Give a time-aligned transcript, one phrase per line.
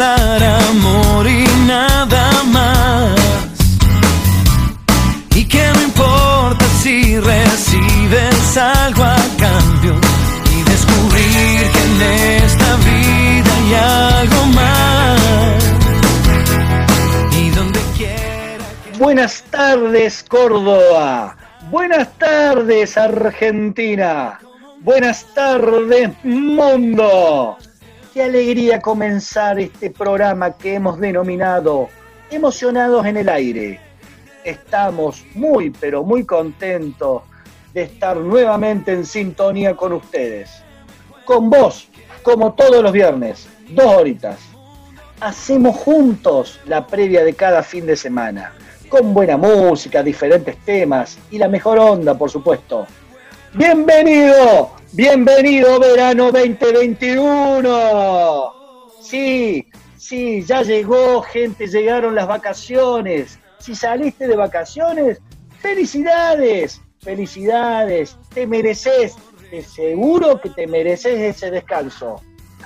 [0.00, 3.20] dar amor y nada más.
[5.36, 9.94] Y que no importa si recibes algo a cambio
[10.56, 12.02] y descubrir que en
[12.44, 13.74] esta vida hay
[14.18, 15.64] algo más.
[17.38, 21.36] Y donde quiera que Buenas tardes, Córdoba.
[21.70, 24.40] Buenas tardes, Argentina.
[24.80, 27.58] Buenas tardes, mundo.
[28.12, 31.88] Qué alegría comenzar este programa que hemos denominado
[32.28, 33.80] Emocionados en el Aire.
[34.42, 37.22] Estamos muy, pero muy contentos
[37.72, 40.50] de estar nuevamente en sintonía con ustedes.
[41.24, 41.88] Con vos,
[42.24, 44.40] como todos los viernes, dos horitas.
[45.20, 48.52] Hacemos juntos la previa de cada fin de semana
[48.88, 52.88] con buena música, diferentes temas y la mejor onda, por supuesto.
[53.54, 58.52] Bienvenido, bienvenido verano 2021.
[59.00, 63.38] Sí, sí, ya llegó, gente, llegaron las vacaciones.
[63.58, 65.20] Si saliste de vacaciones,
[65.60, 69.16] felicidades, felicidades, te mereces,
[69.50, 72.22] te seguro que te mereces ese descanso.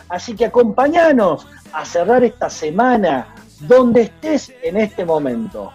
[0.08, 5.72] Así que acompáñanos a cerrar esta semana donde estés en este momento.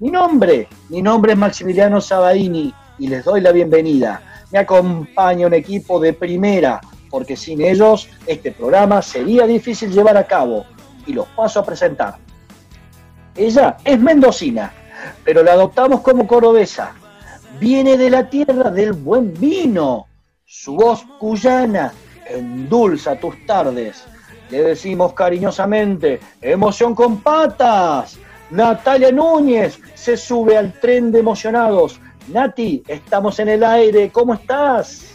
[0.00, 4.33] Mi nombre, mi nombre es Maximiliano Sabadini y les doy la bienvenida.
[4.54, 10.28] Me acompaña un equipo de primera, porque sin ellos este programa sería difícil llevar a
[10.28, 10.64] cabo
[11.08, 12.18] y los paso a presentar.
[13.34, 14.72] Ella es mendocina,
[15.24, 16.92] pero la adoptamos como cordobesa.
[17.58, 20.06] Viene de la tierra del buen vino.
[20.44, 21.92] Su voz cuyana
[22.24, 24.04] endulza tus tardes.
[24.50, 28.20] Le decimos cariñosamente, emoción con patas.
[28.50, 31.98] Natalia Núñez se sube al tren de emocionados.
[32.28, 35.10] Nati, estamos en el aire, ¿cómo estás?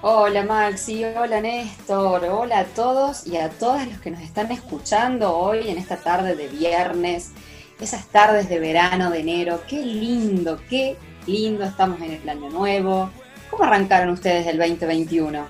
[0.00, 5.36] Hola Maxi, hola Néstor, hola a todos y a todas los que nos están escuchando
[5.36, 7.32] hoy en esta tarde de viernes,
[7.80, 13.10] esas tardes de verano, de enero, qué lindo, qué lindo, estamos en el año nuevo.
[13.50, 15.46] ¿Cómo arrancaron ustedes el 2021?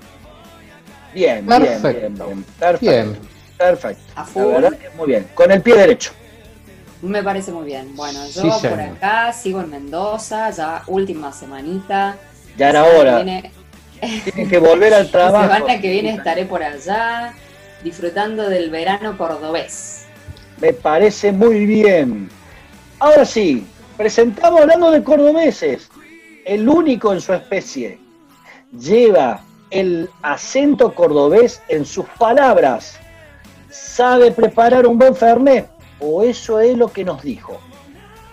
[1.13, 1.89] Bien, Perfecto.
[1.89, 2.45] bien, bien, bien.
[2.59, 2.91] Perfecto.
[2.91, 3.17] Bien.
[3.57, 4.03] Perfecto.
[4.15, 5.27] ¿A La verdad muy bien.
[5.35, 6.11] Con el pie derecho.
[7.03, 7.95] Me parece muy bien.
[7.95, 8.79] Bueno, yo Sí, por señor.
[8.79, 12.15] acá sigo en Mendoza, ya última semanita.
[12.57, 13.17] Ya era La hora.
[13.17, 13.51] que viene-
[14.23, 15.53] Tienen que volver al La trabajo.
[15.53, 17.33] semana que viene estaré por allá
[17.83, 20.05] disfrutando del verano cordobés.
[20.61, 22.29] Me parece muy bien.
[22.99, 23.65] Ahora sí,
[23.97, 25.89] presentamos hablando de cordobeses.
[26.45, 27.97] El único en su especie.
[28.77, 32.97] Lleva el acento cordobés en sus palabras.
[33.69, 35.67] Sabe preparar un buen fernet.
[36.05, 37.57] O eso es lo que nos dijo.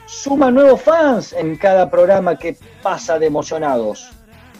[0.06, 4.10] Suma nuevos fans en cada programa que pasa de emocionados.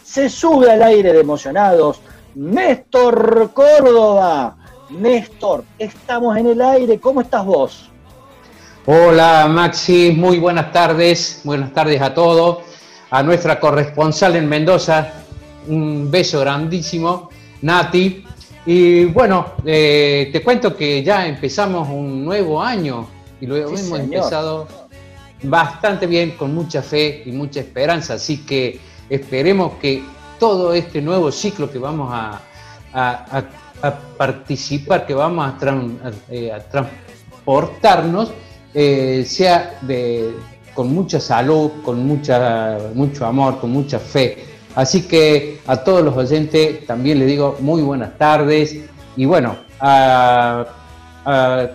[0.01, 1.99] Se sube al aire de emocionados.
[2.35, 4.55] Néstor Córdoba.
[4.89, 6.99] Néstor, estamos en el aire.
[6.99, 7.89] ¿Cómo estás vos?
[8.85, 12.63] Hola Maxi, muy buenas tardes, buenas tardes a todos,
[13.11, 15.07] a nuestra corresponsal en Mendoza,
[15.67, 17.29] un beso grandísimo,
[17.61, 18.25] Nati.
[18.65, 23.07] Y bueno, eh, te cuento que ya empezamos un nuevo año
[23.39, 24.01] y lo Sí, hemos señor.
[24.01, 24.67] empezado
[25.43, 28.79] bastante bien, con mucha fe y mucha esperanza, así que
[29.09, 30.03] esperemos que
[30.39, 32.39] todo este nuevo ciclo que vamos a,
[32.93, 35.97] a- a- a participar, que vamos a, tran-
[36.29, 38.31] eh, transportarnos,
[38.75, 40.35] eh, sea de,
[40.75, 44.45] con mucha salud, con mucha, mucho amor, con mucha fe.
[44.75, 48.75] Así que a todos los oyentes también les digo muy buenas tardes
[49.17, 50.65] y bueno, a-
[51.25, 51.67] a-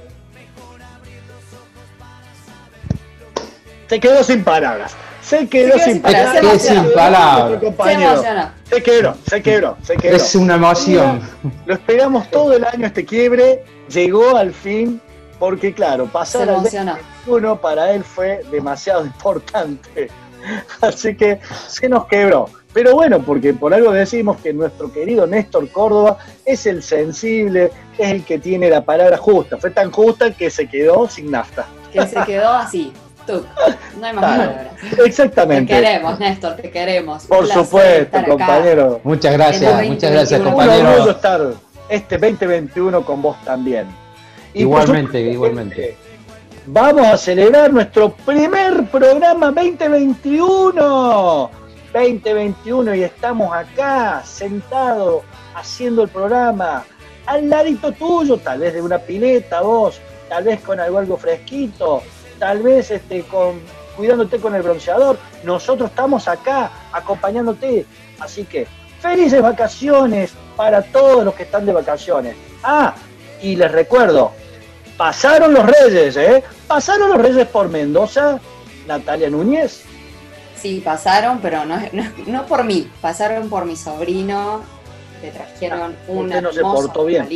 [3.88, 4.96] Se quedó sin palabras.
[5.22, 6.34] Se quedó, quedó sin sin palabras.
[6.34, 8.50] palabras, se quedó sin palabras.
[8.70, 10.16] Se quebró, se quebró, se quebró.
[10.16, 11.20] es una emoción.
[11.66, 13.64] Lo esperamos todo el año este quiebre.
[13.88, 15.00] Llegó al fin,
[15.38, 16.94] porque claro, pasar al emocionó.
[17.26, 20.08] 21 para él fue demasiado importante.
[20.80, 22.48] Así que se nos quebró.
[22.76, 28.10] Pero bueno, porque por algo decimos que nuestro querido Néstor Córdoba es el sensible, es
[28.10, 29.56] el que tiene la palabra justa.
[29.56, 31.64] Fue tan justa que se quedó sin nafta.
[31.90, 32.92] Que se quedó así.
[33.26, 33.46] Tuc.
[33.98, 34.52] No hay más Claro.
[34.52, 34.72] palabras.
[35.06, 35.74] Exactamente.
[35.74, 37.24] Te queremos, Néstor, te queremos.
[37.24, 39.00] Por placer supuesto, compañero.
[39.04, 40.50] Muchas gracias, muchas gracias 2021.
[40.50, 41.10] Un compañero.
[41.12, 41.40] estar
[41.88, 43.86] este 2021 con vos también.
[44.52, 45.96] Y Igualmente, supuesto, igualmente.
[46.66, 51.64] Vamos a celebrar nuestro primer programa 2021.
[51.96, 55.22] 2021 y estamos acá sentados
[55.54, 56.84] haciendo el programa
[57.24, 59.98] al ladito tuyo, tal vez de una pileta vos,
[60.28, 62.02] tal vez con algo, algo fresquito,
[62.38, 63.24] tal vez este,
[63.96, 65.16] cuidándote con el bronceador.
[65.42, 67.86] Nosotros estamos acá acompañándote.
[68.20, 68.66] Así que
[69.00, 72.36] felices vacaciones para todos los que están de vacaciones.
[72.62, 72.94] Ah,
[73.40, 74.32] Y les recuerdo,
[74.96, 76.44] pasaron los reyes, ¿eh?
[76.66, 78.38] Pasaron los reyes por Mendoza,
[78.86, 79.84] Natalia Núñez.
[80.56, 81.78] Sí, pasaron, pero no,
[82.26, 84.62] no, por mí, pasaron por mi sobrino,
[85.22, 87.28] le trajeron ah, un no portó bien.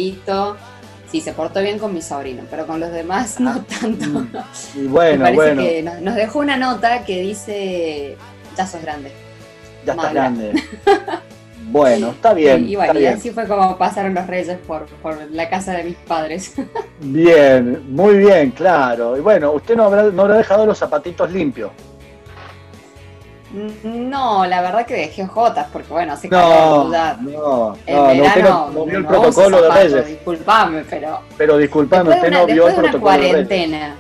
[1.11, 4.07] Sí, se portó bien con mi sobrino, pero con los demás no ah, tanto.
[4.07, 4.29] Mm.
[4.77, 5.63] Y bueno, bueno.
[5.63, 8.17] que nos, dejó una nota que dice,
[8.57, 9.11] ya sos grande.
[9.85, 10.53] Ya estás grande.
[11.65, 12.69] bueno, está bien.
[12.69, 15.97] Y, bueno, y así fue como pasaron los reyes por, por la casa de mis
[15.97, 16.55] padres.
[17.01, 19.17] bien, muy bien, claro.
[19.17, 21.73] Y bueno, usted no habrá, no habrá dejado los zapatitos limpios.
[23.53, 28.99] No, la verdad que dejé ojotas, porque bueno, hace no, no, no, verano no, vio
[28.99, 30.07] el protocolo de Reyes.
[30.07, 31.21] Disculpame, pero.
[31.37, 33.97] Pero disculpame, usted no vio el protocolo de cuarentena,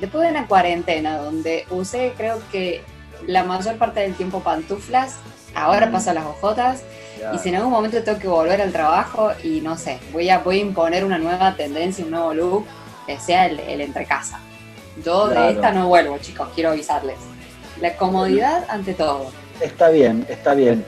[0.00, 2.82] Después de una cuarentena donde usé, creo que
[3.26, 5.16] la mayor parte del tiempo pantuflas,
[5.54, 6.82] ahora paso las ojotas.
[7.34, 10.38] Y si en algún momento tengo que volver al trabajo y no sé, voy a,
[10.38, 12.66] voy a imponer una nueva tendencia, un nuevo look,
[13.06, 14.38] que sea el, el entre casa.
[15.04, 17.16] Yo de esta no vuelvo, chicos, quiero avisarles.
[17.80, 19.30] La comodidad ante todo.
[19.60, 20.84] Está bien, está bien.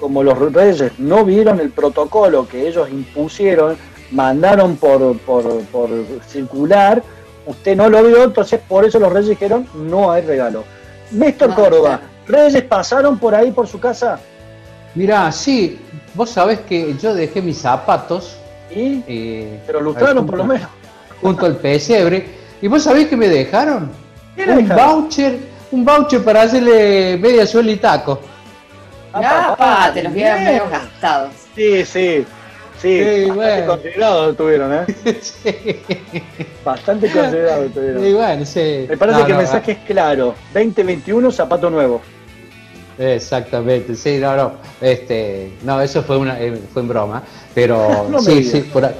[0.00, 3.76] como los reyes no vieron el protocolo que ellos impusieron,
[4.10, 5.88] mandaron por, por, por
[6.26, 7.02] circular,
[7.46, 10.64] usted no lo vio, entonces por eso los reyes dijeron no hay regalo.
[11.12, 14.18] Néstor Córdoba, ¿reyes pasaron por ahí por su casa?
[14.94, 15.78] Mirá, sí,
[16.14, 18.36] vos sabés que yo dejé mis zapatos.
[18.70, 19.02] ¿Y?
[19.06, 20.68] Eh, Pero lustraron por lo menos.
[21.20, 22.26] Junto al pesebre.
[22.60, 23.90] ¿Y vos sabés que me dejaron?
[24.36, 28.20] un voucher un voucher para hacerle media suela y taco.
[29.12, 31.32] Ah, te los vieron medio gastados.
[31.54, 32.26] Sí, sí.
[32.80, 34.86] Sí, sí bastante considerado tuvieron, ¿eh?
[35.20, 35.80] sí.
[36.64, 38.02] Bastante considerado tuvieron.
[38.02, 38.86] Sí, bueno, sí.
[38.88, 40.34] Me parece que el mensaje es claro.
[40.52, 42.00] 2021, zapato nuevo.
[42.98, 47.22] Exactamente, sí, no, no, este, no, eso fue una, eh, fue en broma,
[47.54, 48.94] pero sí, sí, por ahí,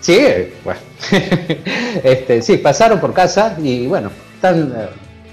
[0.00, 0.18] sí,
[0.64, 0.80] bueno,
[2.02, 4.88] este, sí, pasaron por casa y bueno, están eh,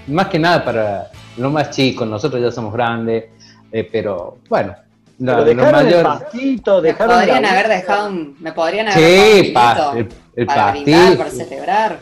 [0.08, 3.26] más que nada para los más chicos, nosotros ya somos grandes,
[3.72, 4.74] eh, pero bueno.
[5.18, 9.90] Pero dejaron el pastito, dejaron me podrían haber dejado un, me podrían haber sí, dejado
[9.92, 11.98] un el, para brindar, para celebrar.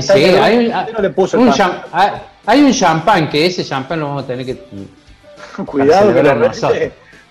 [0.00, 0.72] Sí, hay, un,
[2.46, 4.58] hay un champán, que ese champán lo vamos a tener que
[5.66, 6.62] Cuidado que los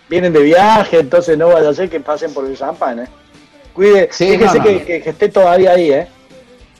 [0.09, 3.07] vienen de viaje, entonces no vaya a ser que pasen por el champán, ¿eh?
[3.74, 6.07] Cuide, fíjese que, que, esté todavía ahí, ¿eh?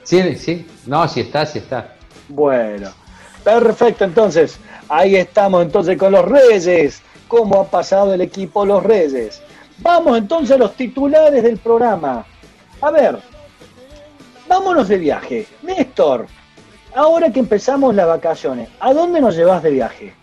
[0.03, 1.95] Sí, sí, no, sí está, sí está.
[2.27, 2.89] Bueno.
[3.43, 4.57] Perfecto, entonces,
[4.87, 7.01] ahí estamos entonces con los Reyes.
[7.27, 9.41] ¿Cómo ha pasado el equipo Los Reyes?
[9.79, 12.25] Vamos entonces a los titulares del programa.
[12.79, 13.17] A ver,
[14.47, 15.47] vámonos de viaje.
[15.61, 16.27] Néstor,
[16.95, 20.13] ahora que empezamos las vacaciones, ¿a dónde nos llevas de viaje?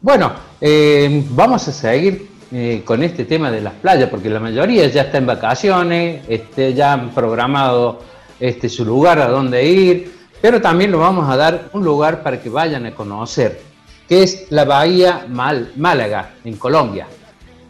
[0.00, 4.86] Bueno, eh, vamos a seguir eh, con este tema de las playas, porque la mayoría
[4.88, 8.00] ya está en vacaciones, este, ya han programado
[8.38, 10.21] este, su lugar a dónde ir.
[10.42, 13.62] Pero también lo vamos a dar un lugar para que vayan a conocer,
[14.08, 17.06] que es la Bahía Málaga, en Colombia.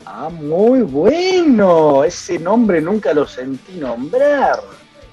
[0.07, 2.03] Ah, muy bueno.
[2.03, 4.59] Ese nombre nunca lo sentí nombrar.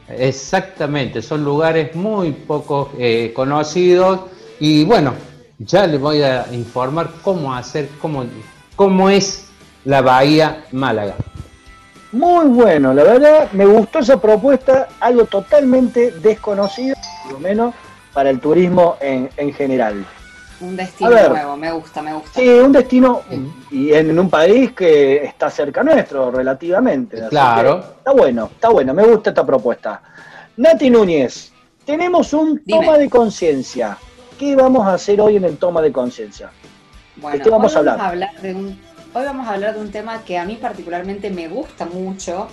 [0.08, 4.22] Exactamente, son lugares muy poco eh, conocidos
[4.60, 5.14] y bueno,
[5.60, 8.26] ya les voy a informar cómo hacer, cómo,
[8.76, 9.50] cómo es
[9.86, 11.16] la Bahía Málaga.
[12.12, 16.96] Muy bueno, la verdad me gustó esa propuesta, algo totalmente desconocido,
[17.30, 17.76] por lo menos
[18.14, 20.06] para el turismo en, general.
[20.62, 22.40] Un destino nuevo, me gusta, me gusta.
[22.40, 23.22] Sí, un destino
[23.72, 27.28] y en, un país que está cerca nuestro relativamente.
[27.30, 27.84] Claro.
[27.98, 30.02] Está bueno, está bueno, me gusta esta propuesta.
[30.58, 31.54] Nati Núñez,
[31.86, 33.98] tenemos un toma de conciencia.
[34.38, 36.50] ¿Qué vamos a hacer hoy en el toma de conciencia?
[37.18, 37.98] Bueno, vamos, a hablar?
[37.98, 40.56] Vamos a hablar de un Hoy vamos a hablar de un tema que a mí
[40.62, 42.48] particularmente me gusta mucho,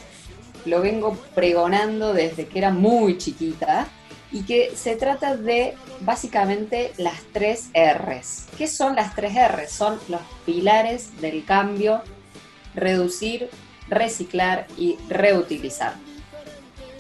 [0.64, 3.88] lo vengo pregonando desde que era muy chiquita
[4.33, 8.47] y que se trata de básicamente las tres R's.
[8.56, 9.71] ¿Qué son las tres R's?
[9.71, 12.02] Son los pilares del cambio,
[12.75, 13.49] reducir,
[13.88, 15.95] reciclar y reutilizar.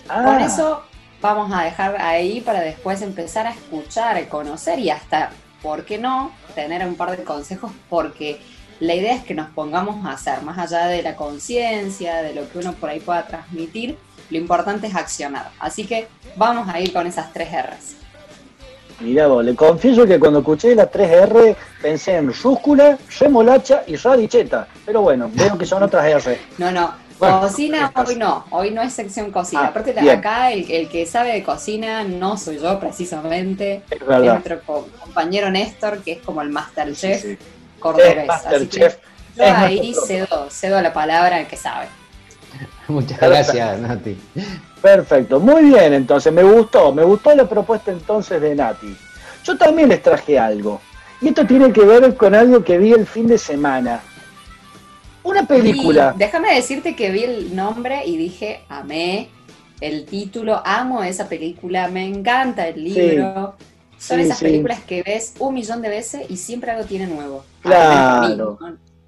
[0.06, 0.46] Con ah.
[0.46, 0.82] eso
[1.20, 5.30] vamos a dejar ahí para después empezar a escuchar, a conocer y hasta,
[5.62, 8.40] ¿por qué no?, tener un par de consejos porque
[8.78, 12.48] la idea es que nos pongamos a hacer, más allá de la conciencia, de lo
[12.48, 13.98] que uno por ahí pueda transmitir,
[14.30, 15.50] lo importante es accionar.
[15.58, 17.96] Así que vamos a ir con esas tres R's.
[19.00, 23.96] Mira vos, le confieso que cuando escuché las tres R pensé en rúscula, remolacha y
[23.96, 24.66] radicheta.
[24.86, 26.40] Pero bueno, veo que son otras R.
[26.56, 29.64] No, no, cocina hoy no, hoy no es sección cocina.
[29.64, 34.60] Ah, Aparte acá el, el, que sabe de cocina no soy yo precisamente, es, nuestro
[34.62, 37.38] compañero Néstor, que es como el Masterchef
[37.78, 38.28] cordobés.
[38.30, 38.96] Así que
[39.36, 41.88] yo ahí cedo, cedo la palabra al que sabe.
[42.88, 44.16] Muchas gracias, Nati.
[44.80, 48.96] Perfecto, muy bien, entonces me gustó, me gustó la propuesta entonces de Nati.
[49.44, 50.80] Yo también les traje algo,
[51.20, 54.00] y esto tiene que ver con algo que vi el fin de semana.
[55.22, 56.14] Una película.
[56.16, 59.28] déjame decirte que vi el nombre y dije, amé
[59.80, 63.56] el título, amo esa película, me encanta el libro.
[63.98, 67.44] Son esas películas que ves un millón de veces y siempre algo tiene nuevo.
[67.62, 68.58] Claro.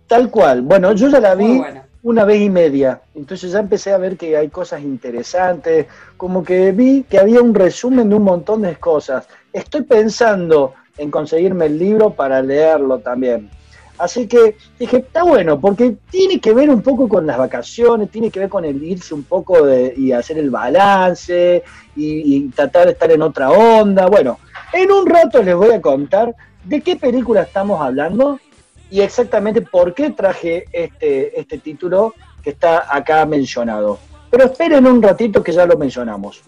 [0.06, 0.62] Tal cual.
[0.62, 1.60] Bueno, yo ya la vi
[2.02, 3.02] una vez y media.
[3.14, 5.86] Entonces ya empecé a ver que hay cosas interesantes.
[6.16, 9.26] Como que vi que había un resumen de un montón de cosas.
[9.52, 13.50] Estoy pensando en conseguirme el libro para leerlo también.
[13.98, 18.30] Así que dije, está bueno, porque tiene que ver un poco con las vacaciones, tiene
[18.30, 21.64] que ver con el irse un poco de, y hacer el balance
[21.96, 24.06] y, y, tratar de estar en otra onda.
[24.06, 24.38] Bueno,
[24.72, 26.32] en un rato les voy a contar
[26.64, 28.38] de qué película estamos hablando
[28.90, 33.98] y exactamente por qué traje este, este título que está acá mencionado.
[34.30, 36.42] Pero esperen un ratito que ya lo mencionamos.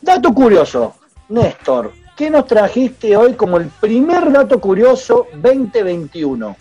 [0.00, 0.94] Dato curioso,
[1.28, 6.56] Néstor, ¿qué nos trajiste hoy como el primer dato curioso 2021?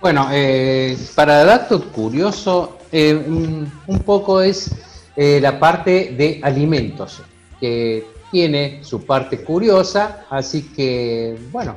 [0.00, 4.70] Bueno, eh, para dato curioso, eh, un poco es
[5.16, 7.20] eh, la parte de alimentos,
[7.60, 11.76] que tiene su parte curiosa, así que, bueno,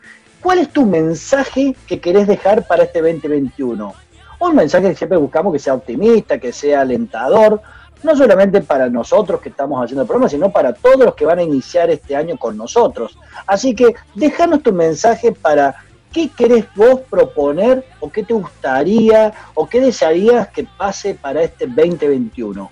[0.42, 3.94] ¿Cuál es tu mensaje que querés dejar para este 2021?
[4.40, 7.62] Un mensaje que siempre buscamos que sea optimista, que sea alentador,
[8.04, 11.38] no solamente para nosotros que estamos haciendo el programa, sino para todos los que van
[11.38, 13.18] a iniciar este año con nosotros.
[13.46, 15.74] Así que déjanos tu mensaje para
[16.12, 21.66] qué querés vos proponer o qué te gustaría o qué desearías que pase para este
[21.66, 22.70] 2021.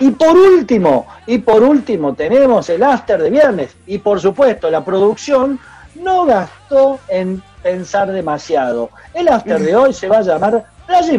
[0.00, 4.84] Y por último, y por último tenemos el after de viernes y por supuesto la
[4.84, 5.58] producción
[5.94, 8.90] no gastó en pensar demasiado.
[9.14, 11.12] El after de hoy se va a llamar Playa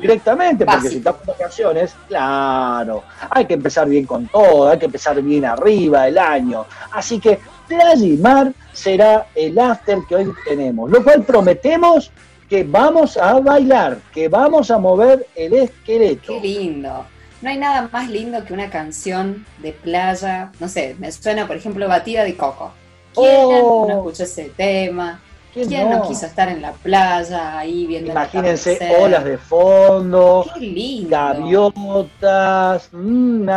[0.00, 4.86] directamente, porque si estamos en vacaciones, claro, hay que empezar bien con todo, hay que
[4.86, 6.66] empezar bien arriba el año.
[6.92, 7.38] Así que
[7.68, 12.10] Playa y Mar será el after que hoy tenemos, lo cual prometemos
[12.48, 16.32] que vamos a bailar, que vamos a mover el esqueleto.
[16.32, 17.06] Qué lindo.
[17.42, 21.56] No hay nada más lindo que una canción de playa, no sé, me suena por
[21.56, 22.72] ejemplo Batida de Coco.
[23.14, 23.30] ¿Quién
[23.62, 23.86] oh.
[23.88, 25.20] no escuchó ese tema?
[25.52, 26.06] ¿Quién, no?
[26.06, 30.46] quiso estar en la playa ahí viendo Imagínense olas de fondo,
[31.08, 33.48] gaviotas, mm,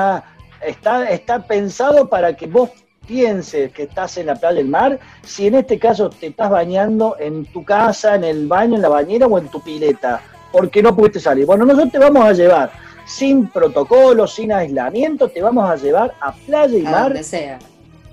[0.66, 2.72] está, está pensado para que vos
[3.06, 7.16] pienses que estás en la playa del mar, si en este caso te estás bañando
[7.20, 10.22] en tu casa, en el baño, en la bañera o en tu pileta,
[10.52, 11.46] porque no pudiste salir.
[11.46, 12.72] Bueno, nosotros te vamos a llevar
[13.06, 17.04] sin protocolo, sin aislamiento, te vamos a llevar a playa y a mar.
[17.04, 17.60] Donde sea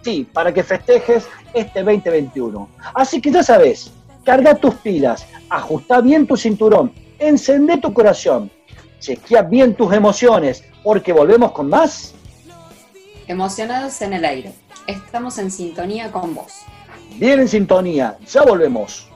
[0.03, 2.69] Sí, para que festejes este 2021.
[2.95, 3.93] Así que ya sabes,
[4.25, 8.51] carga tus pilas, ajusta bien tu cinturón, encende tu corazón,
[8.99, 12.15] chequea bien tus emociones, porque volvemos con más.
[13.27, 14.53] Emocionados en el aire.
[14.87, 16.53] Estamos en sintonía con vos.
[17.17, 19.11] Bien en sintonía, ya volvemos.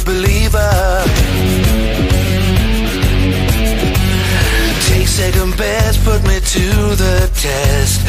[0.00, 1.04] A believer.
[4.88, 8.00] Take second best, put me to the test.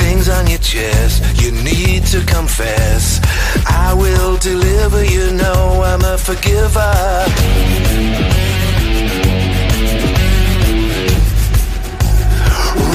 [0.00, 3.20] Things on your chest, you need to confess.
[3.66, 6.92] I will deliver, you know I'm a forgiver.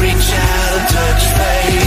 [0.01, 1.86] Reach out and touch fate.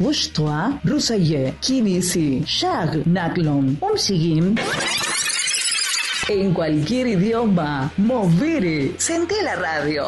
[0.00, 4.54] وشطوة روسية كينيسي شاغ ناكلون أمسيين
[6.28, 10.04] En cualquier idioma, Moviri, sentí la radio.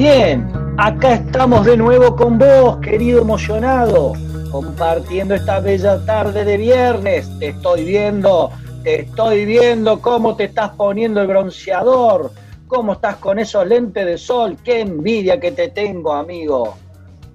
[0.08, 4.14] Bien, acá estamos de nuevo con vos, querido emocionado,
[4.52, 7.28] compartiendo esta bella tarde de viernes.
[7.40, 8.52] Te estoy viendo,
[8.84, 12.32] te estoy viendo cómo te estás poniendo el bronceador,
[12.68, 14.58] cómo estás con esos lentes de sol.
[14.64, 16.78] Qué envidia que te tengo, amigo.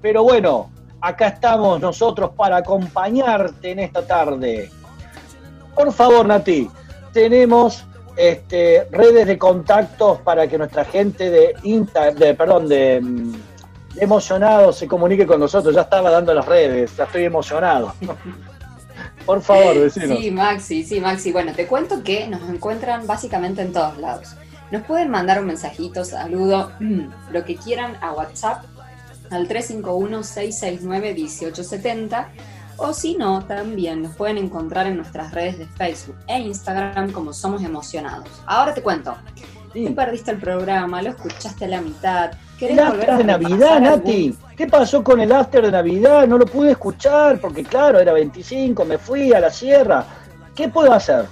[0.00, 4.70] Pero bueno, acá estamos nosotros para acompañarte en esta tarde.
[5.74, 6.70] Por favor, Nati,
[7.12, 7.84] tenemos
[8.16, 13.32] este, redes de contactos para que nuestra gente de Insta, de, perdón, de, mm,
[13.94, 15.74] de emocionados se comunique con nosotros.
[15.74, 17.94] Ya estaba dando las redes, ya estoy emocionado.
[19.26, 20.18] Por favor, decinos.
[20.18, 21.32] Sí, Maxi, sí, Maxi.
[21.32, 24.34] Bueno, te cuento que nos encuentran básicamente en todos lados.
[24.70, 26.70] Nos pueden mandar un mensajito, saludo,
[27.32, 28.64] lo que quieran a WhatsApp
[29.30, 32.26] al 351-669-1870
[32.80, 37.32] o si no, también nos pueden encontrar en nuestras redes de Facebook e Instagram como
[37.32, 38.28] Somos Emocionados.
[38.46, 39.14] Ahora te cuento.
[39.72, 39.84] Sí.
[39.84, 42.32] Te perdiste el programa, lo escuchaste a la mitad.
[42.58, 44.34] ¿Querés El volver after a de Navidad, algún- Nati.
[44.56, 46.26] ¿Qué pasó con el after de Navidad?
[46.26, 50.04] No lo pude escuchar porque, claro, era 25, me fui a la sierra.
[50.56, 51.26] ¿Qué puedo hacer?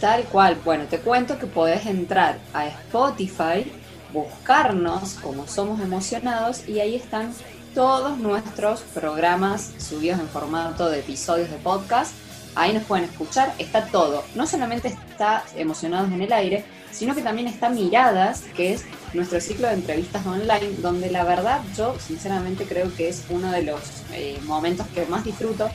[0.00, 0.56] Tal cual.
[0.64, 3.72] Bueno, te cuento que podés entrar a Spotify,
[4.12, 7.32] buscarnos como Somos Emocionados y ahí están
[7.76, 12.14] todos nuestros programas subidos en formato de episodios de podcast.
[12.54, 14.24] Ahí nos pueden escuchar, está todo.
[14.34, 19.42] No solamente está Emocionados en el Aire, sino que también está Miradas, que es nuestro
[19.42, 23.80] ciclo de entrevistas online, donde la verdad yo sinceramente creo que es uno de los
[24.14, 25.68] eh, momentos que más disfruto,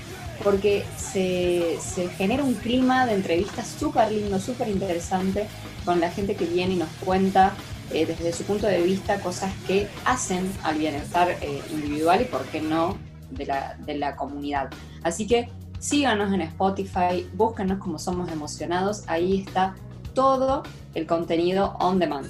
[0.43, 5.47] porque se, se genera un clima de entrevistas súper lindo, súper interesante,
[5.85, 7.53] con la gente que viene y nos cuenta
[7.93, 12.43] eh, desde su punto de vista cosas que hacen al bienestar eh, individual y, por
[12.45, 12.97] qué no,
[13.31, 14.69] de la, de la comunidad.
[15.03, 15.49] Así que
[15.79, 19.75] síganos en Spotify, búsquenos como somos emocionados, ahí está
[20.13, 22.27] todo el contenido on demand.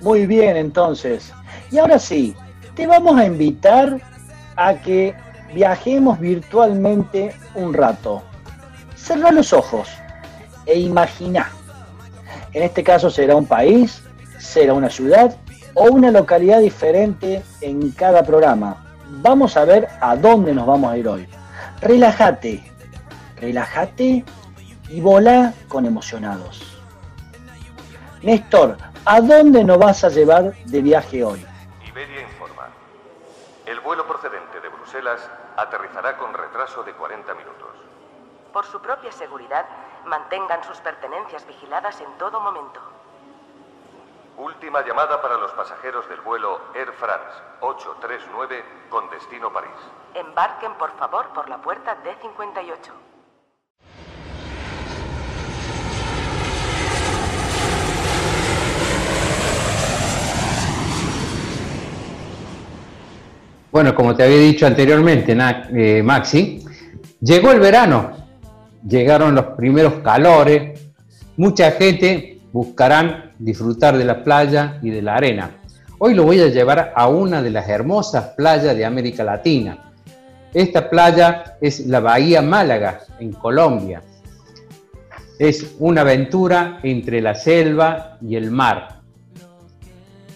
[0.00, 1.32] Muy bien, entonces.
[1.70, 2.34] Y ahora sí,
[2.74, 4.00] te vamos a invitar
[4.56, 5.14] a que
[5.54, 8.22] viajemos virtualmente un rato.
[8.96, 9.88] Cerra los ojos
[10.66, 11.50] e imagina.
[12.52, 14.02] En este caso será un país,
[14.44, 15.36] será una ciudad
[15.74, 18.84] o una localidad diferente en cada programa.
[19.08, 21.26] Vamos a ver a dónde nos vamos a ir hoy.
[21.80, 22.62] Relájate,
[23.36, 24.24] relájate
[24.88, 26.78] y volá con emocionados.
[28.22, 31.44] Néstor, ¿a dónde nos vas a llevar de viaje hoy?
[31.88, 32.68] Iberia informa.
[33.66, 35.20] El vuelo procedente de Bruselas
[35.56, 37.68] aterrizará con retraso de 40 minutos.
[38.52, 39.64] Por su propia seguridad,
[40.04, 42.93] mantengan sus pertenencias vigiladas en todo momento.
[44.36, 47.24] Última llamada para los pasajeros del vuelo Air France
[47.60, 49.70] 839 con destino París.
[50.12, 52.90] Embarquen por favor por la puerta D58.
[63.70, 65.36] Bueno, como te había dicho anteriormente,
[65.74, 66.64] eh, Maxi,
[67.20, 68.12] llegó el verano,
[68.84, 70.80] llegaron los primeros calores,
[71.36, 75.50] mucha gente buscarán disfrutar de la playa y de la arena.
[75.98, 79.92] Hoy lo voy a llevar a una de las hermosas playas de América Latina.
[80.54, 84.02] Esta playa es la Bahía Málaga, en Colombia.
[85.38, 89.00] Es una aventura entre la selva y el mar.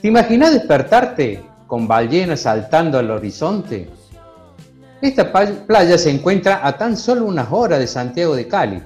[0.03, 3.89] ¿Te imaginas despertarte con ballenas saltando al horizonte?
[5.01, 8.83] Esta playa se encuentra a tan solo unas horas de Santiago de Cali,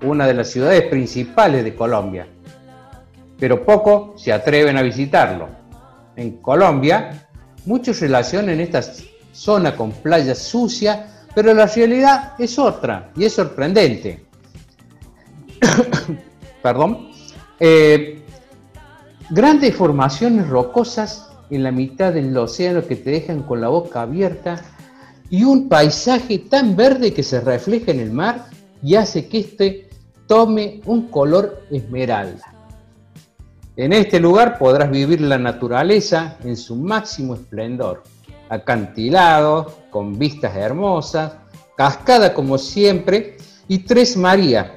[0.00, 2.26] una de las ciudades principales de Colombia.
[3.42, 5.48] Pero pocos se atreven a visitarlo.
[6.14, 7.26] En Colombia,
[7.64, 8.80] muchos relacionan esta
[9.32, 14.24] zona con playas sucias, pero la realidad es otra y es sorprendente.
[16.62, 17.10] Perdón.
[17.58, 18.22] Eh,
[19.30, 24.62] grandes formaciones rocosas en la mitad del océano que te dejan con la boca abierta
[25.30, 28.44] y un paisaje tan verde que se refleja en el mar
[28.84, 29.90] y hace que éste
[30.28, 32.51] tome un color esmeralda.
[33.76, 38.02] En este lugar podrás vivir la naturaleza en su máximo esplendor,
[38.48, 41.32] acantilados, con vistas hermosas,
[41.76, 44.72] cascada como siempre y tres Marías,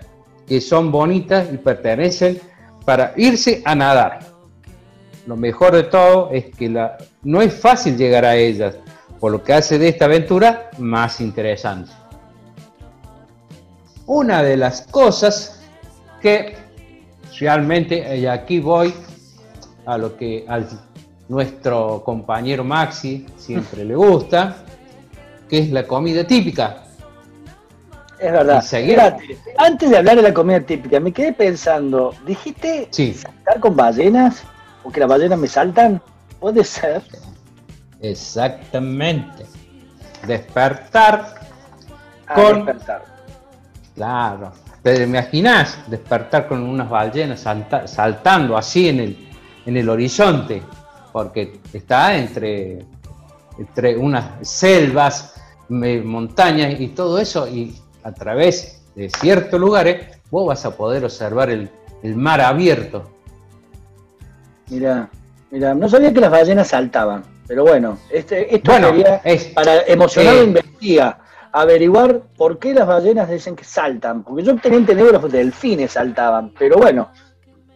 [0.48, 2.40] que son bonitas y pertenecen
[2.86, 4.36] para irse a nadar
[5.26, 8.76] lo mejor de todo es que la, no es fácil llegar a ellas,
[9.20, 11.92] por lo que hace de esta aventura más interesante.
[14.06, 15.64] Una de las cosas
[16.22, 16.56] que
[17.40, 18.94] realmente, y aquí voy
[19.86, 20.60] a lo que a
[21.28, 24.58] nuestro compañero Maxi siempre le gusta,
[25.50, 26.84] que es la comida típica.
[28.20, 28.64] Es verdad.
[29.58, 33.14] antes de hablar de la comida típica, me quedé pensando, ¿dijiste sí.
[33.14, 34.44] saltar con ballenas?
[34.86, 36.02] o que las ballenas me saltan?
[36.40, 37.02] Puede ser.
[38.02, 39.46] Exactamente.
[40.28, 41.36] Despertar
[42.28, 42.66] Ah, con.
[42.66, 43.04] despertar.
[43.96, 44.52] Claro.
[44.86, 49.18] ¿Te imaginas despertar con unas ballenas salta- saltando así en el,
[49.66, 50.62] en el horizonte?
[51.12, 52.86] Porque está entre,
[53.58, 60.64] entre unas selvas, montañas y todo eso, y a través de ciertos lugares vos vas
[60.68, 61.68] a poder observar el,
[62.04, 63.10] el mar abierto.
[64.70, 65.10] Mira,
[65.50, 69.82] mira, no sabía que las ballenas saltaban, pero bueno, este, esto Bueno, sería es- para
[69.88, 71.18] emocionado eh, investiga,
[71.60, 75.92] averiguar por qué las ballenas dicen que saltan, porque yo tenía entendido que los delfines
[75.94, 77.10] saltaban, pero bueno,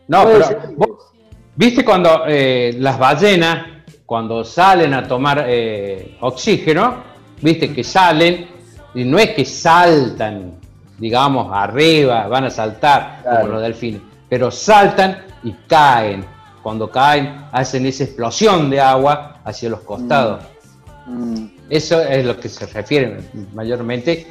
[0.07, 1.11] No, pero vos-
[1.55, 3.65] ¿viste cuando eh, las ballenas,
[4.05, 7.03] cuando salen a tomar eh, oxígeno,
[7.41, 8.47] viste que salen,
[8.95, 10.55] y no es que saltan,
[10.97, 13.41] digamos, arriba, van a saltar Claro.
[13.41, 16.25] como los delfines, pero saltan y caen.
[16.61, 20.41] Cuando caen, hacen esa explosión de agua hacia los costados.
[20.43, 20.48] Mm,
[21.69, 23.17] Eso es lo que se refiere
[23.53, 24.27] mayormente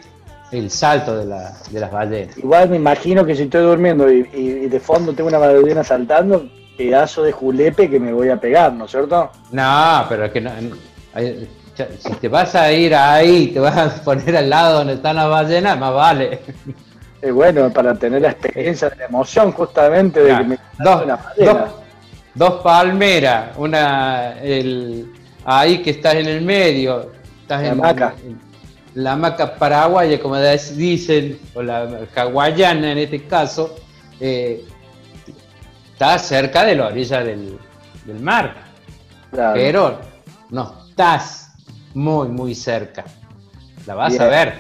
[0.53, 2.37] el salto de, la- de las ballenas.
[2.39, 5.85] igual me imagino que si estoy durmiendo y, y- y de fondo tengo una ballena
[5.85, 9.31] saltando, pedazo de julepe que me voy a pegar, ¿no es cierto?
[9.53, 10.51] No, pero es que no-
[11.99, 15.29] si te vas a ir ahí, te vas a poner al lado donde están las
[15.29, 16.41] ballenas, más vale.
[17.21, 21.03] Es bueno, para tener la experiencia de la emoción justamente de que me dos,
[21.37, 21.57] dos,
[22.35, 25.13] dos palmeras, una el,
[25.51, 27.11] ahí que estás en el medio,
[27.43, 28.15] estás La en hamaca.
[28.25, 28.39] en
[28.95, 30.37] la hamaca paraguaya, como
[30.77, 33.77] dicen, o la hawaiana en este caso,
[34.21, 34.65] eh,
[35.93, 37.59] estás cerca de la orilla del,
[38.05, 38.55] del mar,
[39.31, 39.55] Claro.
[39.55, 39.99] pero
[40.51, 41.53] no estás
[41.95, 43.05] muy, muy cerca.
[43.87, 44.55] La vas a ver.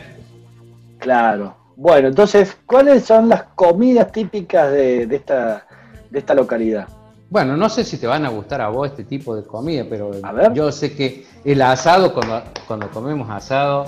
[0.98, 1.56] Claro.
[1.76, 5.66] Bueno, entonces, ¿cuáles son las comidas típicas de, de esta,
[6.10, 6.88] de esta localidad?
[7.30, 10.10] Bueno, no sé si te van a gustar a vos este tipo de comida, pero
[10.54, 13.86] yo sé que el asado, cuando, cuando comemos asado,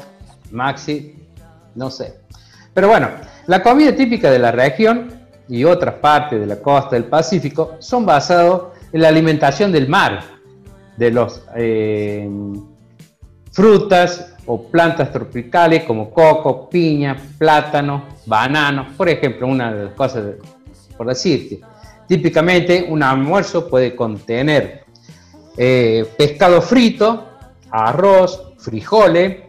[0.50, 1.14] Maxi,
[1.74, 2.20] no sé.
[2.74, 3.08] Pero bueno,
[3.46, 5.10] la comida típica de la región
[5.48, 10.20] y otras partes de la costa del Pacífico son basados en la alimentación del mar,
[10.98, 12.28] de los eh,
[13.52, 20.24] frutas o plantas tropicales como coco, piña, plátano, banano, por ejemplo, una de las cosas,
[20.24, 20.38] de-
[20.96, 21.60] por decirte.
[22.10, 24.82] Típicamente un almuerzo puede contener
[25.56, 27.24] eh, pescado frito,
[27.70, 29.44] arroz, frijoles,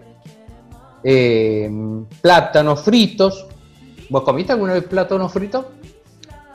[1.04, 1.68] eh,
[2.22, 3.48] plátanos fritos.
[4.12, 5.66] ¿Vos comiste alguna vez plátanos fritos?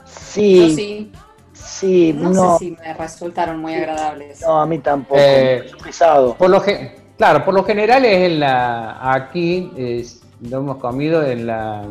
[0.05, 1.13] Sí, Yo sí,
[1.53, 4.43] sí, no, no, sé si me resultaron muy agradables.
[4.43, 5.21] no, a mí tampoco.
[5.21, 6.37] Eh, es pesado.
[6.37, 6.63] Por lo
[7.17, 11.83] claro, por lo general es en la aquí es- lo hemos comido en la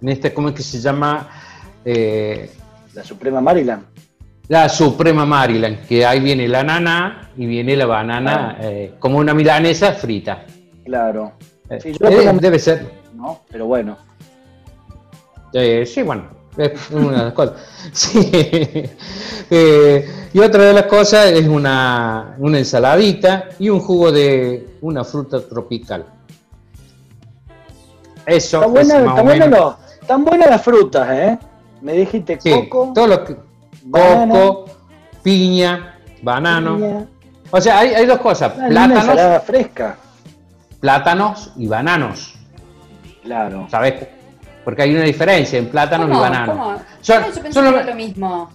[0.00, 1.28] en este cómo es que se llama
[1.84, 2.50] Eh,
[2.94, 3.84] La Suprema Maryland.
[4.48, 9.34] la Suprema Maryland, que ahí viene la ananá y viene la banana eh, como una
[9.34, 10.44] milanesa frita.
[10.84, 11.32] Claro.
[11.70, 12.90] Eh, Sí, yo eh, debe ser.
[13.14, 13.40] ¿no?
[13.50, 13.96] Pero bueno.
[15.86, 16.24] Sí, bueno,
[16.58, 17.54] es una de las cosas.
[17.92, 18.30] Sí.
[19.50, 25.04] Eh, y otra de las cosas es una, una ensaladita y un jugo de una
[25.04, 26.06] fruta tropical.
[28.26, 29.60] Eso Están buenas, es más están o buenas menos.
[29.60, 31.38] los- están buenas las frutas, ¿eh?
[31.84, 33.36] Me dijiste Sí, coco, todo lo que.
[33.90, 34.64] Coco,
[35.22, 36.76] piña, banano.
[36.76, 37.06] piña,
[37.50, 39.96] O sea, hay, hay dos cosas: ah, plátanos, ensalada fresca.
[40.80, 42.34] plátanos y bananos.
[43.22, 43.66] Claro.
[43.70, 44.06] ¿Sabes?
[44.64, 46.18] Porque hay una diferencia en plátanos ¿Cómo?
[46.18, 46.56] y bananos.
[46.56, 46.76] ¿Cómo?
[47.02, 48.50] Son- yo pensé son que lo- era lo mismo.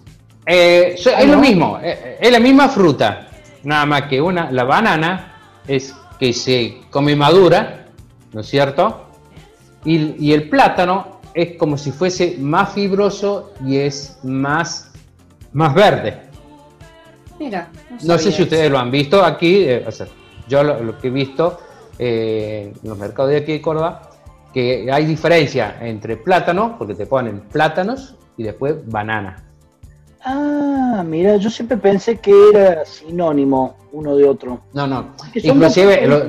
[0.45, 3.27] Eh, es lo mismo, eh, es la misma fruta,
[3.63, 5.35] nada más que una, la banana
[5.67, 7.85] es que se come madura,
[8.33, 9.05] ¿no es cierto?
[9.85, 14.91] Y, y el plátano es como si fuese más fibroso y es más,
[15.53, 16.21] más verde.
[17.39, 17.69] Mira.
[18.03, 20.07] No sé si ustedes lo han visto aquí, eh, o sea,
[20.47, 21.59] yo lo, lo que he visto
[21.97, 24.09] eh, en los mercados de aquí de Córdoba,
[24.53, 29.43] que hay diferencia entre plátano, porque te ponen plátanos y después banana.
[30.23, 34.61] Ah, mira, yo siempre pensé que era sinónimo uno de otro.
[34.73, 36.07] No, no, Que inclusive...
[36.07, 36.23] lo-.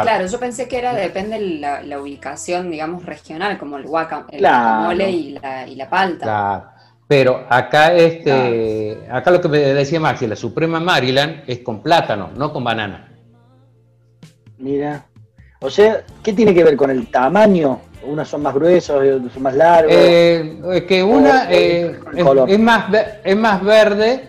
[0.00, 0.04] Claro.
[0.04, 4.24] Claro, yo pensé que era, depende de la, la ubicación, digamos, regional, como el guacam,
[4.30, 4.58] el Claro.
[4.64, 6.24] guacamole y la, y la palta.
[6.24, 6.64] Claro.
[7.08, 12.30] Pero acá este, acá lo que me decía Maxi, la Suprema Maryland es con plátano,
[12.36, 13.08] no con banana.
[14.58, 15.04] Mira.
[15.60, 17.80] O sea, ¿qué tiene que ver con el tamaño?
[18.04, 19.92] Unas son más gruesos y otras son más largos.
[19.94, 22.84] Eh, es que una eh, es, es más
[23.22, 24.28] es más verde,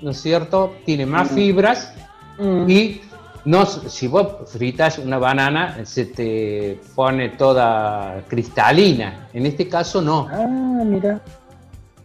[0.00, 0.74] ¿no es cierto?
[0.86, 1.34] Tiene más Mm.
[1.34, 1.92] fibras
[2.38, 2.70] Mm.
[2.70, 3.00] y
[3.44, 9.28] no, si vos fritas una banana se te pone toda cristalina.
[9.32, 10.28] En este caso no.
[10.30, 11.20] Ah, mira.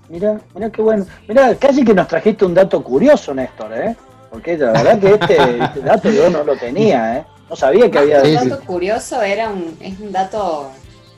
[0.10, 1.06] Mira, mira qué bueno.
[1.28, 3.96] Mira, casi que nos trajiste un dato curioso, Néstor, ¿eh?
[4.30, 7.26] Porque la verdad que este, este dato yo no lo tenía, ¿eh?
[7.50, 8.22] No sabía que había...
[8.22, 10.72] un dato curioso era un, es un dato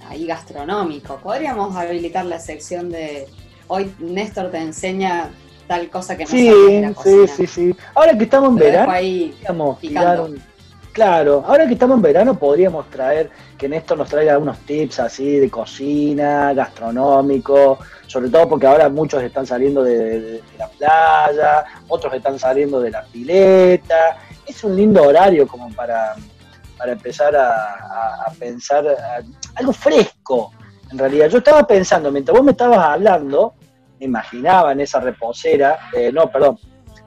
[0.10, 1.17] ahí gastronómico.
[1.17, 3.27] Podríamos habilitar la sección de
[3.67, 5.30] hoy Néstor te enseña
[5.67, 7.75] tal cosa que no Sí, de la sí, sí, sí.
[7.95, 9.36] Ahora que estamos en verano, ahí
[9.82, 10.41] tirar un-
[10.93, 15.38] Claro, ahora que estamos en verano podríamos traer, que Néstor nos traiga algunos tips así
[15.38, 17.77] de cocina, gastronómico,
[18.08, 22.80] sobre todo porque ahora muchos están saliendo de, de- de la playa, otros están saliendo
[22.80, 24.17] de la pileta.
[24.47, 26.15] Es un lindo horario como para,
[26.80, 29.21] para empezar a, a- a pensar a-
[29.56, 30.51] algo fresco,
[30.91, 31.27] en realidad.
[31.27, 33.53] Yo estaba pensando, mientras vos me estabas hablando,
[33.99, 36.57] me imaginaba en esa reposera, eh, no, perdón,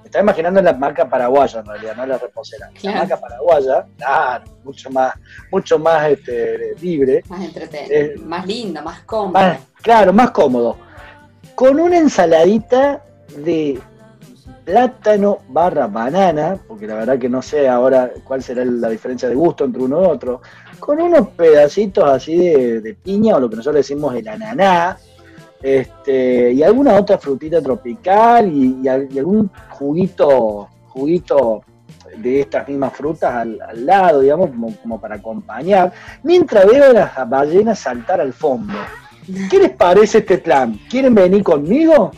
[0.00, 2.68] me estaba imaginando en la marca paraguaya en realidad, no en la reposera.
[2.74, 2.94] Claro.
[2.94, 5.14] La marca paraguaya, claro, mucho más,
[5.52, 9.32] mucho más este, libre, más entretenido, Eh, más lindo, más cómodo.
[9.32, 10.76] más, claro, más cómodo.
[11.54, 13.02] Con una ensaladita
[13.36, 13.78] de
[14.64, 19.34] plátano barra banana, porque la verdad que no sé ahora cuál será la diferencia de
[19.34, 20.40] gusto entre uno y otro,
[20.78, 24.96] con unos pedacitos así de, de piña o lo que nosotros decimos el ananá,
[25.62, 31.62] este, y alguna otra frutita tropical y, y al- y algún juguito, juguito
[32.16, 35.92] de estas mismas frutas al, al lado, digamos, como, como para acompañar,
[36.22, 38.74] mientras veo a las ballenas saltar al fondo.
[39.50, 40.78] ¿Qué les parece este plan?
[40.88, 42.10] ¿Quieren venir conmigo?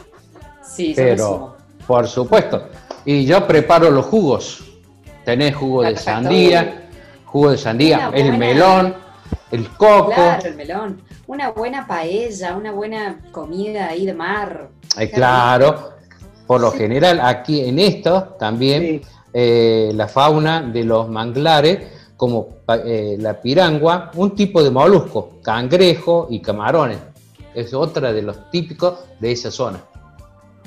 [0.62, 2.68] Sí, Pero, por supuesto.
[3.04, 4.64] Y yo preparo los jugos.
[5.24, 6.10] Tenés jugo de Perfecto.
[6.10, 6.88] sandía,
[7.26, 8.94] jugo de sandía, el buena- melón,
[9.50, 10.12] el coco.
[10.14, 11.02] Claro, el melón.
[11.26, 14.68] Una buena paella, una buena comida ahí de mar.
[14.98, 15.92] Eh, claro,
[16.46, 19.02] por lo general aquí en esto también Sí.
[19.32, 21.78] eh, la fauna de los manglares,
[22.16, 22.48] como
[22.84, 26.98] eh, la pirangua, un tipo de molusco, cangrejo y camarones.
[27.54, 29.78] Es otra de los típicos de esa zona.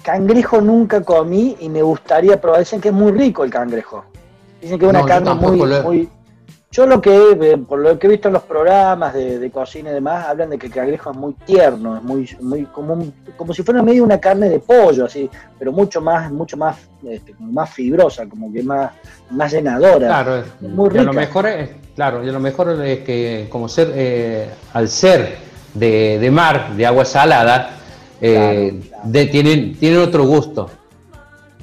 [0.03, 2.59] Cangrejo nunca comí y me gustaría probar.
[2.59, 4.05] Dicen que es muy rico el cangrejo.
[4.61, 6.09] Dicen que es una No, carne muy, lo he- muy-
[6.75, 9.91] Yo lo que eh, por lo que he visto en los programas de, de cocina
[9.91, 13.13] y demás, hablan de que el cangrejo es muy tierno, es muy, muy como, un-
[13.37, 16.75] como si fuera medio una carne de pollo, así, pero mucho más, mucho más,
[17.07, 18.91] este, más fibrosa, como que más,
[19.29, 20.07] más llenadora.
[20.07, 21.21] Claro, Muy y a lo rica.
[21.21, 25.37] mejor es, claro, y a lo mejor es que como ser, eh, al ser
[25.73, 27.69] de, de mar, de agua salada,
[28.19, 28.33] eh,
[28.73, 29.03] Claro, claro.
[29.05, 30.69] de- tienen, tienen otro gusto.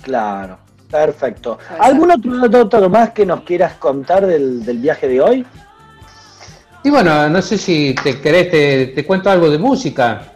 [0.01, 0.59] Claro,
[0.93, 1.59] perfecto.
[1.81, 5.47] ¿Algún otro dato más que nos quieras contar del, del viaje de hoy?
[6.85, 10.35] Y bueno, no sé si te querés, te, te cuento algo de música.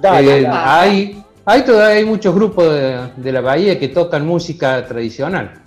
[0.00, 0.58] Dale, Eh, dale.
[0.64, 5.62] hay, hay, todavía hay muchos grupos de, de la bahía que tocan música tradicional.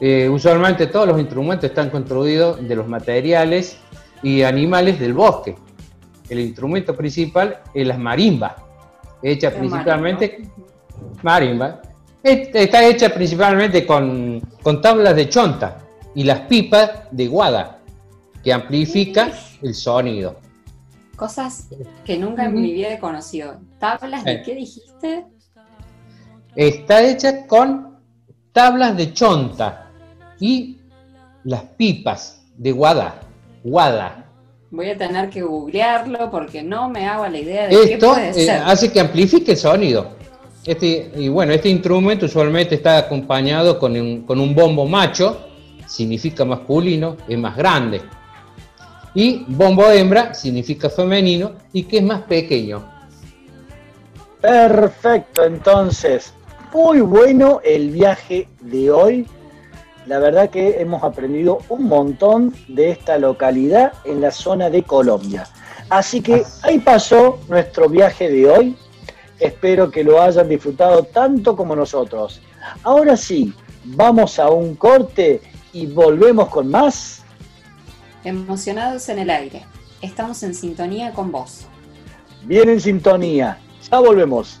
[0.00, 3.78] Eh, usualmente todos los instrumentos están construidos de los materiales
[4.22, 5.56] y animales del bosque.
[6.28, 8.54] El instrumento principal es la marimba,
[9.22, 10.42] hecha Es principalmente
[11.22, 11.80] marimba.
[12.30, 15.78] Es- Está hecha principalmente con, con tablas de chonta
[16.14, 17.78] y las pipas de guada,
[18.42, 19.30] que amplifica
[19.62, 20.36] el sonido.
[21.16, 21.68] Cosas
[22.04, 23.56] que nunca en mi vida he conocido.
[23.78, 24.42] ¿Tablas de Eh.
[24.44, 25.26] qué dijiste?
[26.54, 27.98] Está hecha con
[28.52, 29.90] tablas de chonta
[30.40, 30.78] y
[31.44, 33.20] las pipas de guada.
[33.64, 34.24] Guada.
[34.70, 38.30] Voy a tener que googlearlo porque no me hago la idea de qué Esto puede
[38.30, 38.62] eh, ser.
[38.64, 40.17] hace que amplifique el sonido.
[40.68, 45.46] Este, y bueno, este instrumento usualmente está acompañado con un, con un bombo macho,
[45.86, 48.02] significa masculino, es más grande.
[49.14, 52.84] Y bombo hembra significa femenino y que es más pequeño.
[54.42, 56.34] Perfecto, entonces,
[56.74, 59.26] muy bueno el viaje de hoy.
[60.04, 65.48] La verdad que hemos aprendido un montón de esta localidad en la zona de Colombia.
[65.88, 68.76] Así que ahí pasó nuestro viaje de hoy.
[69.40, 72.40] Espero que lo hayan disfrutado tanto como nosotros.
[72.82, 73.52] Ahora sí,
[73.84, 75.40] vamos a un corte
[75.72, 77.22] y volvemos con más.
[78.24, 79.64] Emocionados en el aire.
[80.02, 81.66] Estamos en sintonía con vos.
[82.44, 83.58] Bien en sintonía.
[83.90, 84.60] Ya volvemos.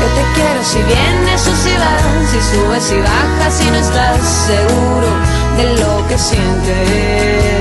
[0.00, 4.18] Yo te quiero si vienes o si vas, si subes y bajas y no estás
[4.46, 5.08] seguro
[5.58, 7.60] de lo que sientes.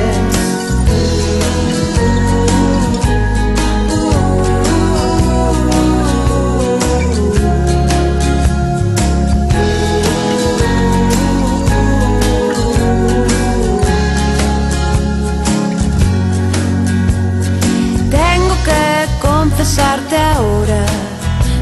[18.10, 20.86] Tengo que confesarte ahora,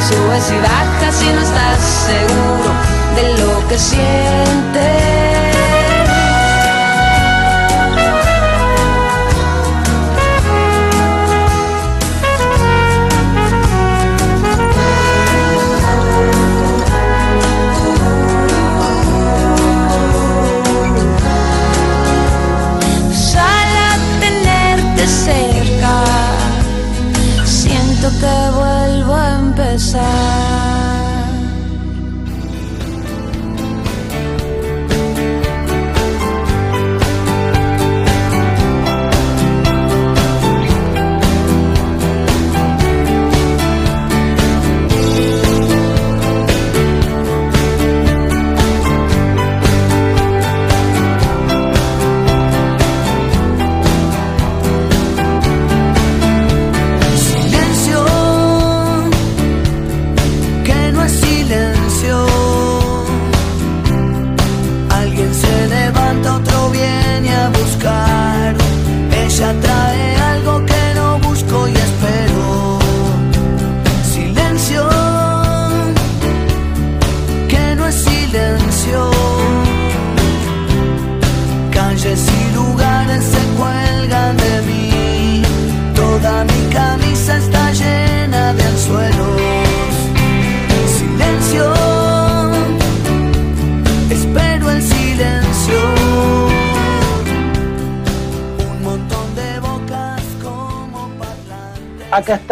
[0.00, 2.72] si subes y bajas y no estás seguro
[3.16, 5.09] de lo que sientes.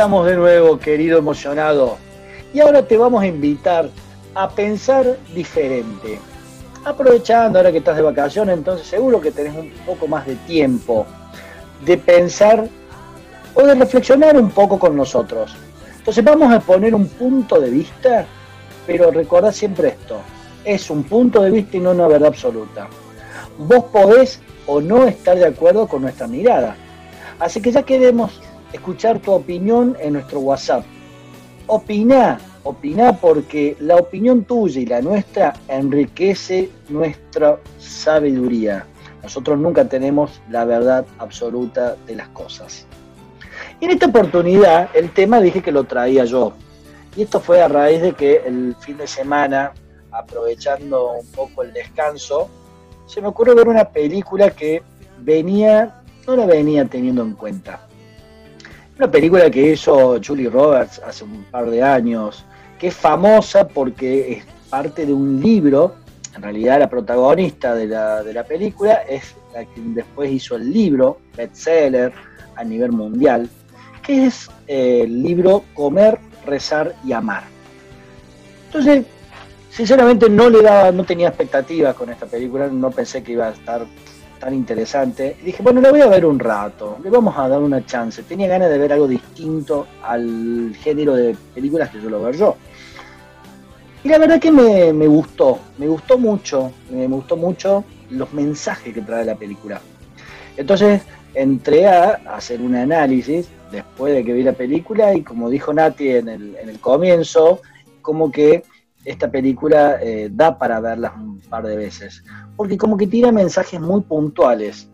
[0.09, 1.99] De nuevo, querido emocionado.
[2.55, 3.91] Y ahora te vamos a invitar
[4.35, 6.19] a pensar diferente.
[6.83, 11.07] Aprovechando ahora que estás de vacaciones, entonces seguro que tenés un poco más de tiempo
[11.85, 12.67] de pensar
[13.53, 15.55] o de reflexionar un poco con nosotros.
[15.99, 18.25] Entonces vamos a poner un punto de vista,
[18.87, 20.21] pero recordad siempre esto,
[20.65, 22.89] es un punto de vista y no una verdad absoluta.
[23.59, 26.77] Vos podés o no estar de acuerdo con nuestra mirada.
[27.39, 28.41] Así que ya queremos
[28.73, 30.85] escuchar tu opinión en nuestro WhatsApp.
[31.67, 38.87] Opina, opina porque la opinión tuya y la nuestra enriquece nuestra sabiduría.
[39.23, 42.87] Nosotros nunca tenemos la verdad absoluta de las cosas.
[43.81, 46.53] Y en esta oportunidad el tema dije que lo traía yo.
[47.17, 49.73] Y esto fue a raíz de que el fin de semana,
[50.13, 52.49] aprovechando un poco el descanso,
[53.07, 54.83] se me ocurrió ver una película que
[55.19, 57.88] venía, no la venía teniendo en cuenta.
[58.99, 62.45] Una película que hizo Julie Roberts hace un par de años,
[62.81, 65.95] que es famosa porque es parte de un libro,
[66.35, 70.73] en realidad la protagonista de la, de la película es la que después hizo el
[70.73, 72.13] libro, bestseller
[72.57, 73.49] a nivel mundial,
[74.03, 77.45] que es eh, el libro Comer, Rezar y Amar.
[78.67, 79.05] Entonces,
[79.71, 83.53] sinceramente no le daba, no tenía expectativas con esta película, no pensé que iba a
[83.53, 83.87] estar
[84.39, 85.37] tan interesante.
[85.41, 88.23] Y dije, bueno, la voy a ver un rato, le vamos a dar una chance.
[88.23, 92.57] Tenía ganas de ver algo distinto al género de películas que yo lo veo yo.
[94.05, 99.03] Y la verdad que me, gustó, me gustó mucho, me gustó mucho los mensajes que
[99.03, 99.81] trae la película.
[100.57, 101.03] Entonces
[101.35, 106.11] entré a hacer un análisis después de que vi la película y como dijo Nati
[106.11, 107.61] en el comienzo,
[108.01, 108.63] como que
[109.09, 112.23] esta película eh, da para verla un par de veces,
[112.57, 114.89] porque como que tira mensajes muy puntuales.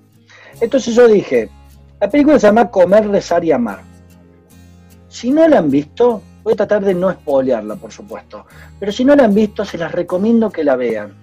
[0.60, 1.50] Entonces yo dije,
[2.00, 3.80] la película se llama Comer, Rezar y Amar.
[5.08, 8.46] Si no la han visto, voy a tratar de no spoilearla, por supuesto,
[8.78, 11.14] pero si no la han visto, se las recomiendo que la vean.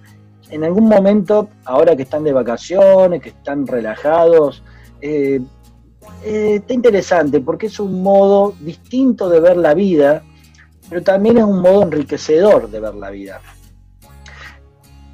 [0.50, 4.62] En algún momento, ahora que están de vacaciones, que están relajados,
[5.00, 5.40] eh,
[6.24, 10.22] eh, está interesante porque es un modo distinto de ver la vida
[10.92, 13.40] pero también es un modo enriquecedor de ver la vida.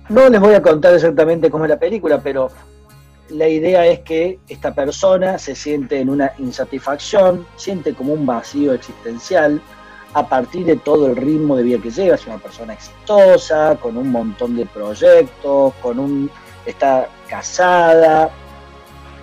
[0.08, 2.48] No les voy a contar exactamente cómo es la película, pero
[3.28, 8.72] la idea es que esta persona se siente en una insatisfacción, siente como un vacío
[8.72, 9.62] existencial,
[10.14, 13.96] a partir de todo el ritmo de vida que lleva, es una persona exitosa, con
[13.96, 16.28] un montón de proyectos, con un
[16.66, 18.30] está casada,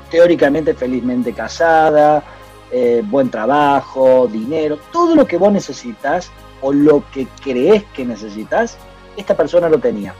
[0.09, 2.23] teóricamente felizmente casada,
[2.71, 6.31] eh, buen trabajo, dinero, todo lo que vos necesitas
[6.65, 8.75] o lo que crees que necesitas,
[9.15, 10.15] esta persona lo tenía.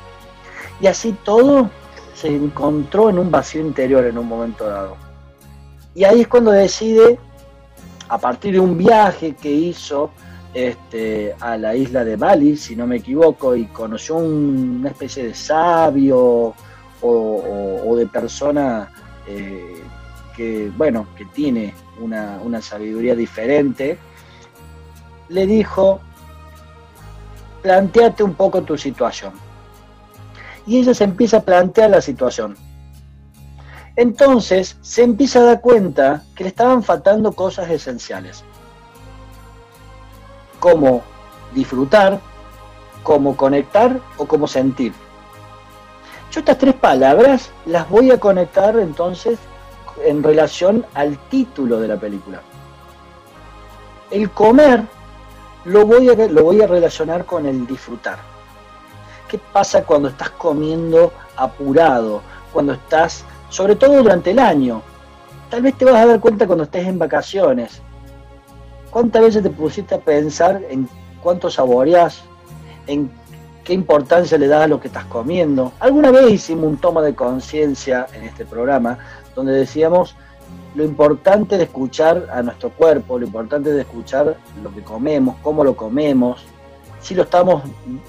[0.79, 1.71] Y así todo
[2.13, 4.95] se encontró en un vacío interior en un momento dado.
[5.95, 7.17] Y ahí es cuando decide,
[8.07, 10.11] a partir de un viaje que hizo
[10.53, 15.33] este, a la isla de Bali, si no me equivoco, y conoció una especie de
[15.33, 16.53] sabio
[17.01, 18.91] o, de persona
[19.27, 19.81] eh,
[20.35, 23.97] que, bueno, que tiene una, una sabiduría diferente,
[25.29, 26.01] le dijo,
[27.65, 29.33] planteate un poco tu situación.
[30.67, 32.55] Y ella se empieza a plantear la situación.
[33.95, 38.43] Entonces se empieza a dar cuenta que le estaban faltando cosas esenciales,
[40.59, 41.01] como
[41.55, 42.19] disfrutar,
[43.01, 44.93] como conectar o como sentir.
[46.31, 49.39] Yo estas tres palabras las voy a conectar entonces
[50.05, 52.41] en relación al título de la película.
[54.11, 54.83] El comer
[55.65, 58.19] lo voy a, lo voy a relacionar con el disfrutar.
[59.27, 62.21] ¿Qué pasa cuando estás comiendo apurado?
[62.53, 64.81] Cuando estás, sobre todo durante el año.
[65.49, 67.81] Tal vez te vas a dar cuenta cuando estés en vacaciones.
[68.91, 70.87] ¿Cuántas veces te pusiste a pensar en
[71.21, 72.23] cuánto saboreas?
[72.87, 73.09] ¿En
[73.63, 75.73] qué importancia le das a lo que estás comiendo?
[75.79, 78.99] Alguna vez hicimos un toma de conciencia en este programa
[79.35, 80.15] donde decíamos
[80.75, 85.63] lo importante de escuchar a nuestro cuerpo, lo importante de escuchar lo que comemos, cómo
[85.63, 86.45] lo comemos,
[87.01, 87.63] si lo estamos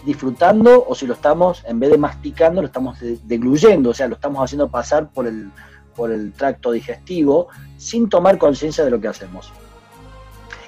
[0.04, 4.14] disfrutando o si lo estamos, en vez de masticando, lo estamos degluyendo, o sea, lo
[4.14, 5.50] estamos haciendo pasar por el,
[5.94, 9.52] por el tracto digestivo sin tomar conciencia de lo que hacemos.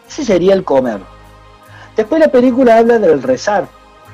[0.06, 1.00] Ese sería el comer.
[1.96, 3.66] Después la película habla del rezar.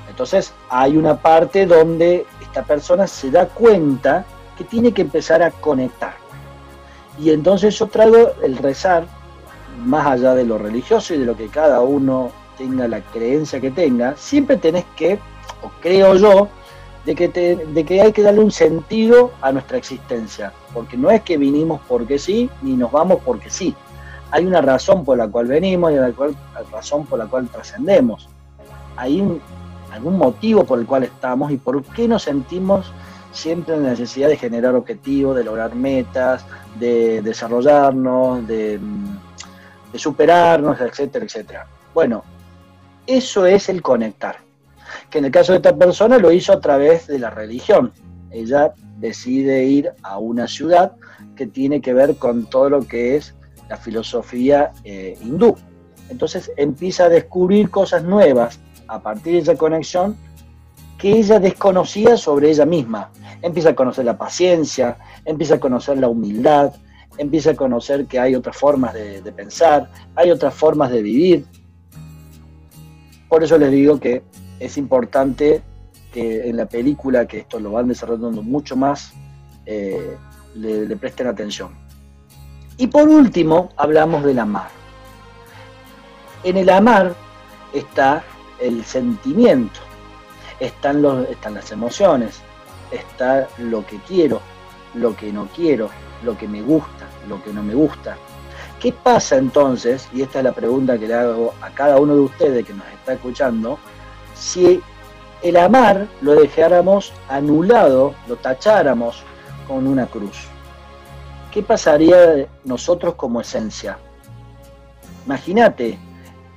[0.09, 4.24] Entonces hay una parte donde esta persona se da cuenta
[4.57, 6.24] que tiene que empezar a conectar.
[7.19, 9.07] Y entonces yo traigo el rezar,
[9.85, 13.71] más allá de lo religioso y de lo que cada uno tenga la creencia que
[13.71, 15.19] tenga, siempre tenés que,
[15.62, 16.49] o creo yo,
[17.05, 21.23] de que, de que hay que darle un sentido a nuestra existencia, porque no es
[21.23, 23.75] que vinimos porque sí, ni nos vamos porque sí.
[24.31, 26.12] Hay una razón por la cual venimos y una
[26.73, 28.29] razón por la cual trascendemos.
[28.97, 29.23] Hay
[29.93, 32.91] algún motivo por el cual estamos y por qué nos sentimos
[33.35, 36.45] siempre la necesidad de generar objetivos, de lograr metas,
[36.78, 38.78] de desarrollarnos, de,
[39.93, 41.66] de superarnos, etcétera, etcétera.
[41.93, 42.24] Bueno,
[43.07, 44.39] eso es el conectar.
[45.11, 47.93] Que en el caso de esta persona lo hizo a través de la religión.
[48.30, 50.93] Ella decide ir a una ciudad
[51.37, 53.35] que tiene que ver con todo lo que es
[53.68, 55.57] la filosofía eh, hindú.
[56.09, 60.16] Entonces empieza a descubrir cosas nuevas a partir de esa conexión
[61.05, 63.11] que ella desconocía sobre ella misma.
[63.43, 64.97] Empieza a conocer la paciencia,
[65.27, 66.73] empieza a conocer la humildad,
[67.19, 71.45] empieza a conocer que hay otras formas de, pensar, hay otras formas de vivir,
[73.29, 74.23] por eso les digo que
[74.59, 75.61] es importante
[76.11, 79.13] que en la película, que esto lo van desarrollando mucho más,
[79.67, 80.17] eh,
[80.55, 81.69] le, presten atención.
[82.79, 84.71] Y por último, hablamos del amar.
[86.45, 87.15] En el amar
[87.75, 88.25] está
[88.59, 89.81] el sentimiento,
[90.67, 92.41] están, los, están las emociones,
[92.91, 94.41] está lo que quiero,
[94.95, 95.91] lo que no quiero,
[96.23, 98.17] lo que me gusta, lo que no me gusta,
[98.85, 100.07] ¿Qué pasa entonces?
[100.12, 102.87] Y esta es la pregunta que le hago a cada uno de ustedes que nos
[102.89, 103.79] está escuchando.
[104.35, 104.83] Si
[105.41, 109.23] el amar lo dejáramos anulado, lo tacháramos
[109.67, 110.37] con una cruz.
[111.51, 113.97] ¿Qué pasaría nosotros como esencia?
[115.25, 115.99] Imagínate,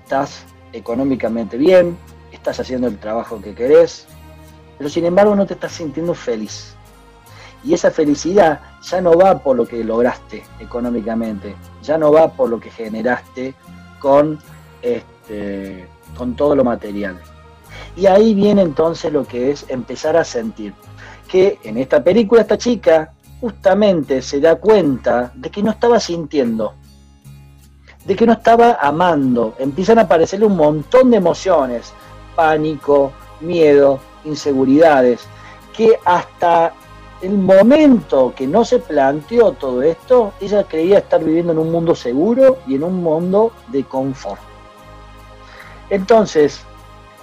[0.04, 0.44] estás
[0.74, 1.98] económicamente bien,
[2.48, 4.08] estás haciendo el trabajo que querés,
[4.78, 6.76] pero sin embargo no te estás sintiendo feliz.
[7.62, 12.50] Y esa felicidad ya no va por lo que lograste económicamente, ya no va por
[12.50, 13.54] lo que generaste
[14.00, 14.40] con,
[14.82, 15.86] este,
[16.18, 17.20] con todo lo material.
[17.98, 20.74] Y ahí viene entonces lo que es empezar a sentir.
[21.28, 26.76] Que en esta película esta chica justamente se da cuenta de que no estaba sintiendo,
[28.06, 29.56] de que no estaba amando.
[29.60, 31.92] Empiezan a aparecerle un montón de emociones,
[32.38, 33.12] pánico,
[33.42, 35.28] miedo, inseguridades,
[35.76, 36.72] que hasta
[37.22, 41.96] el momento que no se planteó todo esto, ella creía estar viviendo en un mundo
[41.96, 44.40] seguro y en un mundo de confort.
[45.90, 46.62] Entonces,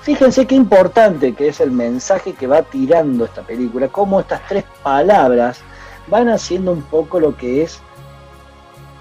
[0.01, 4.65] fíjense qué importante que es el mensaje que va tirando esta película, cómo estas tres
[4.83, 5.61] palabras
[6.09, 7.79] van haciendo un poco lo que es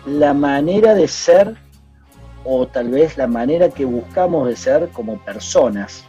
[0.05, 1.57] la manera de ser
[2.46, 6.04] o tal vez la manera que buscamos de ser como personas,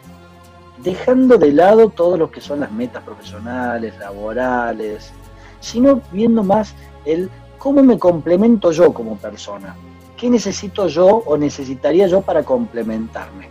[0.83, 5.13] dejando de lado todo lo que son las metas profesionales, laborales,
[5.61, 6.75] sino viendo más
[7.05, 9.75] el cómo me complemento yo como persona,
[10.17, 13.49] qué necesito yo o necesitaría yo para complementarme.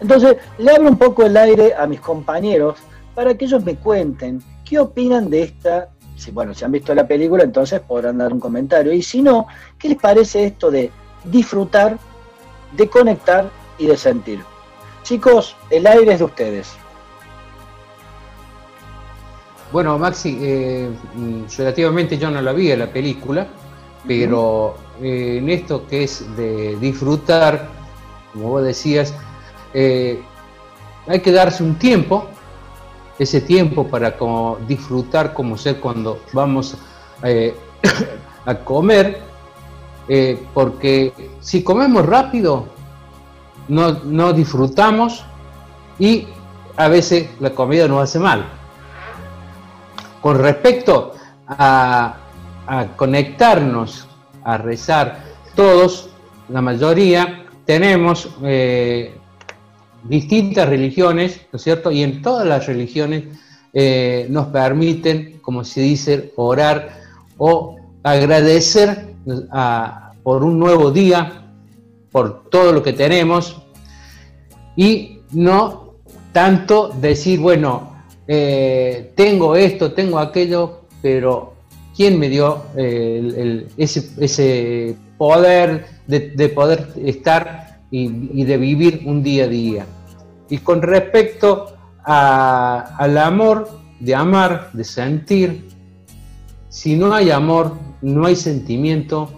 [0.00, 2.78] Entonces, le abro un poco el aire a mis compañeros
[3.14, 7.06] para que ellos me cuenten qué opinan de esta si, bueno, si han visto la
[7.06, 8.92] película, entonces podrán dar un comentario.
[8.92, 9.46] Y si no,
[9.78, 10.90] ¿qué les parece esto de
[11.26, 11.98] disfrutar,
[12.72, 14.42] de conectar y de sentir?
[15.02, 16.76] Chicos, el aire es de ustedes.
[19.72, 20.90] Bueno, Maxi, eh,
[21.58, 23.46] relativamente yo no la vi la película,
[24.06, 27.68] pero eh, en esto que es de disfrutar,
[28.32, 29.12] como vos decías,
[29.74, 30.22] eh,
[31.06, 32.28] hay que darse un tiempo
[33.18, 36.76] ese tiempo para como disfrutar como ser cuando vamos
[38.46, 39.20] a comer,
[40.08, 42.66] eh, porque si comemos rápido,
[43.68, 45.24] no, no, disfrutamos
[45.98, 46.28] y
[46.76, 48.46] a veces la comida nos hace mal.
[50.20, 51.14] Con respecto
[51.48, 52.16] a,
[52.96, 54.08] conectarnos,
[54.44, 56.10] a rezar, todos,
[56.48, 59.16] la mayoría, tenemos eh,
[60.04, 61.90] distintas religiones, ¿no es cierto?
[61.90, 63.24] Y en todas las religiones
[63.72, 66.98] eh, nos permiten, como se dice, orar
[67.38, 69.15] o agradecer
[70.22, 71.44] por un nuevo día,
[72.10, 73.62] por todo lo que tenemos,
[74.76, 75.94] y no
[76.32, 77.96] tanto decir, bueno,
[78.28, 81.54] eh, tengo esto, tengo aquello, pero
[81.96, 89.48] ¿quién me dio eh, ese, poder de, poder estar y, de vivir un día a
[89.48, 89.86] día?
[90.50, 93.68] Y con respecto al amor,
[93.98, 95.68] de amar, de sentir,
[96.68, 97.72] si no hay amor,
[98.02, 99.30] no hay sentimiento,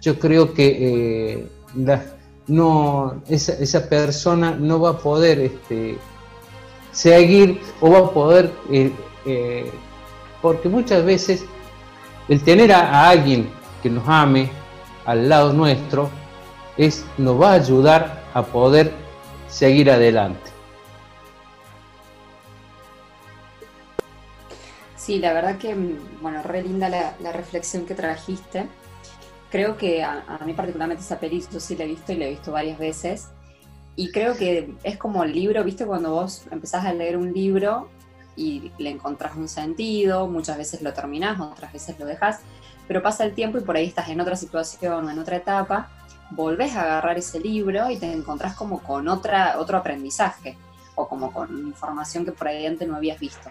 [0.00, 1.46] yo creo que eh,
[2.46, 5.98] no, esa, persona no va a poder este,
[6.92, 8.92] seguir o va a poder, eh,
[9.26, 9.70] eh,
[10.40, 11.44] porque muchas veces
[12.28, 13.48] el tener a, alguien
[13.82, 14.50] que nos ame
[15.04, 16.10] al lado nuestro
[16.76, 18.92] es, nos va a ayudar a poder
[19.48, 20.57] seguir adelante.
[25.08, 25.74] Sí, la verdad que,
[26.20, 28.66] bueno, re linda la, reflexión que trajiste.
[29.50, 32.28] Creo que a, mí particularmente esa peli yo sí la he visto y la he
[32.28, 33.28] visto varias veces.
[33.96, 35.86] Y creo que es como el libro, ¿viste?
[35.86, 37.88] Cuando vos empezás a leer un libro
[38.36, 42.40] y le encontrás un sentido, muchas veces lo terminás, otras veces lo dejas,
[42.86, 45.88] pero pasa el tiempo y por ahí estás en otra situación o en otra etapa
[46.32, 50.58] volvés a agarrar ese libro y te encontrás como con otra, otro aprendizaje
[50.96, 53.48] o como con información que por ahí antes no habías visto.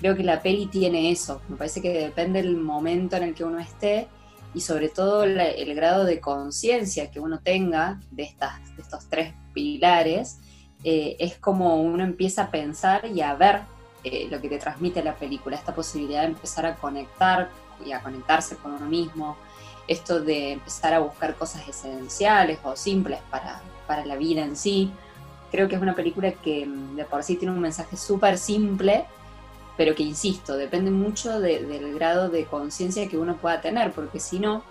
[0.00, 3.44] Creo que la peli tiene eso, me parece que depende del momento en el que
[3.44, 4.08] uno esté
[4.54, 9.34] y sobre todo el grado de conciencia que uno tenga de, estas, de estos tres
[9.52, 10.38] pilares,
[10.82, 13.60] eh, es como uno empieza a pensar y a ver
[14.02, 17.50] eh, lo que te transmite la película, esta posibilidad de empezar a conectar
[17.84, 19.36] y a conectarse con uno mismo,
[19.86, 23.60] esto de empezar a buscar cosas esenciales o simples para,
[24.06, 24.90] la vida en sí.
[25.50, 29.04] Creo que es una película que mm, de por sí tiene un mensaje súper simple,
[29.80, 34.38] pero que, insisto, depende mucho del grado de conciencia que uno pueda tener, porque si
[34.38, 34.62] no,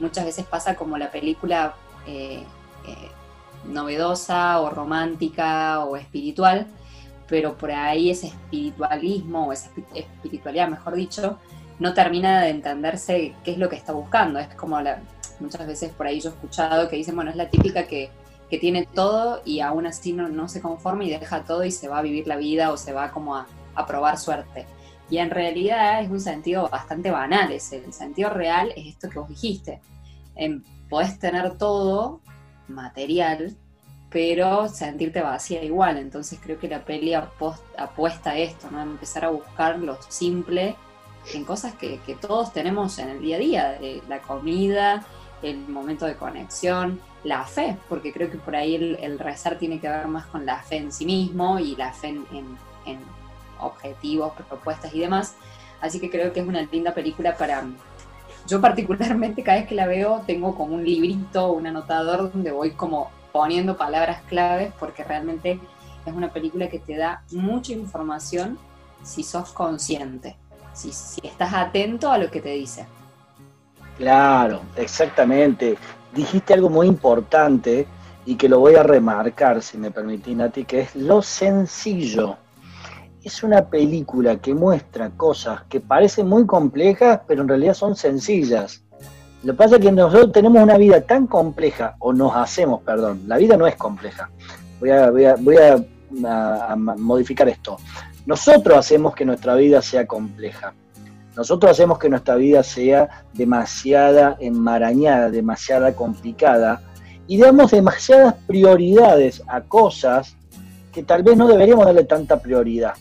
[0.00, 1.76] muchas veces pasa como la película
[2.08, 2.42] eh,
[2.84, 3.10] eh,
[3.66, 6.66] novedosa o romántica o espiritual,
[7.28, 11.38] pero por ahí ese espiritualismo o esa espiritualidad, mejor dicho,
[11.78, 14.40] no termina de entenderse qué es lo que está buscando.
[14.40, 14.98] Es como la,
[15.38, 18.10] muchas veces por ahí yo he escuchado que dicen, bueno, es la típica que,
[18.60, 21.98] tiene todo y aún así no, no, se conforma y deja todo y se va
[21.98, 23.46] a vivir la vida o se va como a,
[23.86, 24.66] probar suerte.
[25.10, 29.18] Y en realidad es un sentido bastante banal, es el sentido real es esto que
[29.18, 29.80] vos dijiste.
[30.34, 32.20] En, podés tener todo
[32.68, 33.56] material,
[34.10, 35.98] pero sentirte vacía igual.
[35.98, 38.82] Entonces creo que la peli apuesta a esto, ¿no?
[38.82, 40.76] empezar a buscar lo simple
[41.34, 45.04] en cosas que, todos tenemos en el día a día, la comida,
[45.42, 49.88] el momento de conexión, la fe, porque creo que por ahí el, rezar tiene que
[49.88, 52.98] ver más con la fe en sí mismo y la fe en,
[53.60, 55.34] objetivos, propuestas y demás.
[55.80, 57.64] Así que creo que es una linda película para...
[58.46, 62.72] Yo particularmente cada vez que la veo tengo como un librito, un anotador donde voy
[62.72, 65.60] como poniendo palabras claves porque realmente
[66.06, 68.58] es una película que te da mucha información
[69.02, 70.36] si sos consciente
[70.78, 72.86] si, estás atento a lo que te dice.
[73.96, 75.76] Claro, exactamente.
[76.14, 77.86] Dijiste algo muy importante
[78.24, 82.36] y que lo voy a remarcar, si me permitís, Nati, que es lo sencillo.
[83.22, 88.82] Es una película que muestra cosas que parecen muy complejas, pero en realidad son sencillas.
[89.42, 93.22] Lo que pasa es que nosotros tenemos una vida tan compleja, o nos hacemos, perdón,
[93.26, 94.30] la vida no es compleja.
[94.80, 95.84] Voy a, voy a,
[96.24, 97.78] a modificar esto.
[98.26, 100.74] Nosotros hacemos que nuestra vida sea compleja.
[101.36, 106.82] Nosotros hacemos que nuestra vida sea demasiada enmarañada, demasiada complicada,
[107.26, 110.36] y damos demasiadas prioridades a cosas
[110.92, 112.94] que tal vez no deberíamos darle tanta prioridad.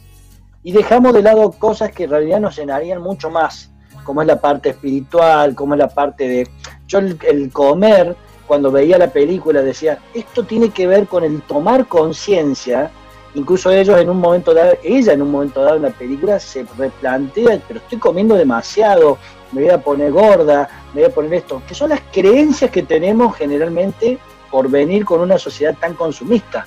[0.64, 3.72] Y dejamos de lado cosas que en realidad nos llenarían mucho más,
[4.04, 6.50] como es la parte espiritual, como es la parte de...
[6.88, 11.42] Yo el, el comer, cuando veía la película, decía, esto tiene que ver con el
[11.42, 12.92] tomar conciencia
[13.38, 16.66] incluso ellos en un momento dado, ella en un momento dado en la película se
[16.78, 19.18] replantea, pero estoy comiendo demasiado,
[19.52, 22.84] me voy a poner gorda, me voy a poner esto, que son las creencias que
[22.84, 24.18] tenemos generalmente
[24.50, 26.66] por venir con una sociedad tan consumista.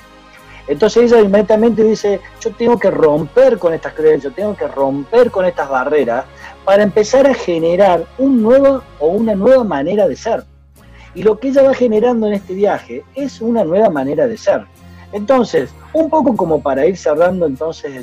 [0.71, 5.45] Entonces ella inmediatamente dice, yo tengo que romper con estas creencias, tengo que romper con
[5.45, 6.25] estas barreras
[6.65, 10.45] para empezar a generar un nuevo o una nueva manera de ser.
[11.13, 14.65] Y lo que ella va generando en este viaje es una nueva manera de ser.
[15.13, 17.97] Entonces, un poco como para ir cerrando entonces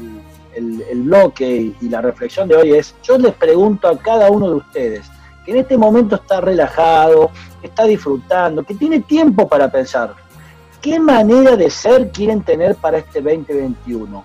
[0.53, 4.49] el, el, bloque y la reflexión de hoy es, yo les pregunto a cada uno
[4.49, 5.09] de ustedes,
[5.45, 10.15] que en este momento está relajado, que está disfrutando, que tiene tiempo para pensar,
[10.87, 14.23] ¿qué manera de ser quieren tener para este 2021?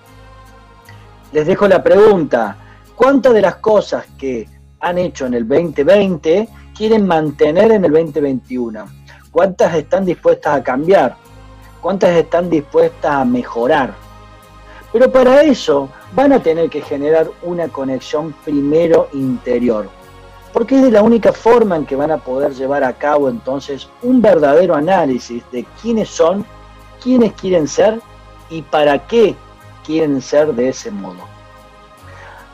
[1.33, 2.57] Les dejo la pregunta,
[2.95, 4.47] ¿cuántas de las cosas que
[4.79, 8.85] han hecho en el 2020 quieren mantener en el 2021?
[9.33, 11.17] ¿Cuántas están dispuestas a cambiar?
[11.81, 13.93] cuántas están dispuestas a mejorar.
[14.93, 19.91] Pero para eso van a tener que generar una conexión primero interior,
[20.53, 23.89] porque es de la única forma en que van a poder llevar a cabo entonces
[24.03, 26.45] un verdadero análisis de quiénes son,
[27.03, 28.01] quiénes quieren ser
[28.51, 29.35] y para qué
[29.85, 31.21] quieren ser de ese modo.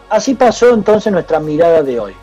[0.08, 2.14] Así pasó entonces nuestra mirada de hoy.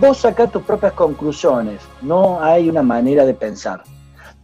[0.00, 3.82] Vos sacá tus propias conclusiones, no hay una manera de pensar.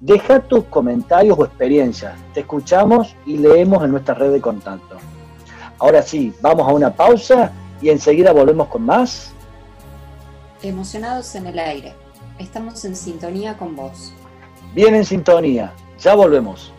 [0.00, 2.14] Deja tus comentarios o experiencias.
[2.34, 4.96] Te escuchamos y leemos en nuestra red de contacto.
[5.78, 9.33] Ahora sí, vamos a una pausa y enseguida volvemos con más.
[10.62, 11.94] Emocionados en el aire.
[12.38, 14.12] Estamos en sintonía con vos.
[14.74, 15.72] Bien en sintonía.
[15.98, 16.73] Ya volvemos.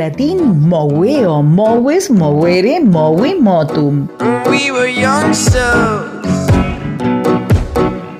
[0.00, 4.08] Latín moveo, moves, movere, movi, motum.
[4.48, 6.20] We were youngsters.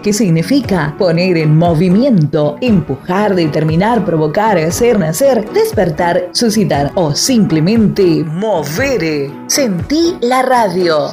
[0.03, 9.31] que significa poner en movimiento, empujar, determinar, provocar, hacer, nacer, despertar, suscitar o simplemente mover.
[9.47, 11.13] Sentí la radio.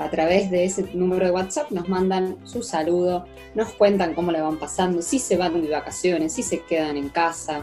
[0.00, 4.40] a través de ese número de WhatsApp nos mandan su saludo, nos cuentan cómo le
[4.40, 7.60] van pasando, si se van de vacaciones, si se quedan en casa.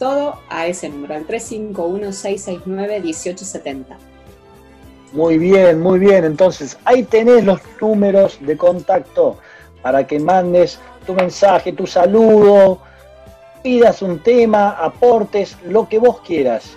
[0.00, 3.84] Todo a ese número, al 351-669-1870.
[5.12, 6.24] Muy bien, muy bien.
[6.24, 9.38] Entonces, ahí tenés los números de contacto
[9.82, 12.80] para que mandes tu mensaje, tu saludo,
[13.62, 16.76] pidas un tema, aportes, lo que vos quieras.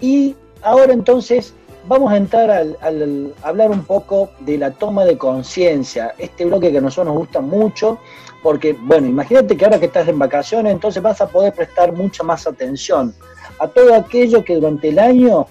[0.00, 1.54] Y ahora entonces
[1.86, 6.78] vamos a entrar al, hablar un poco de la toma de conciencia, este bloque que
[6.78, 7.98] a nosotros nos gusta mucho,
[8.42, 12.22] porque, bueno, imagínate que ahora que estás en vacaciones, entonces vas a poder prestar mucha
[12.22, 13.14] más atención
[13.58, 15.46] a todo aquello que durante el año,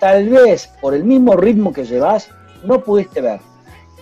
[0.00, 2.28] tal vez por el mismo ritmo que llevas,
[2.64, 3.40] no pudiste ver.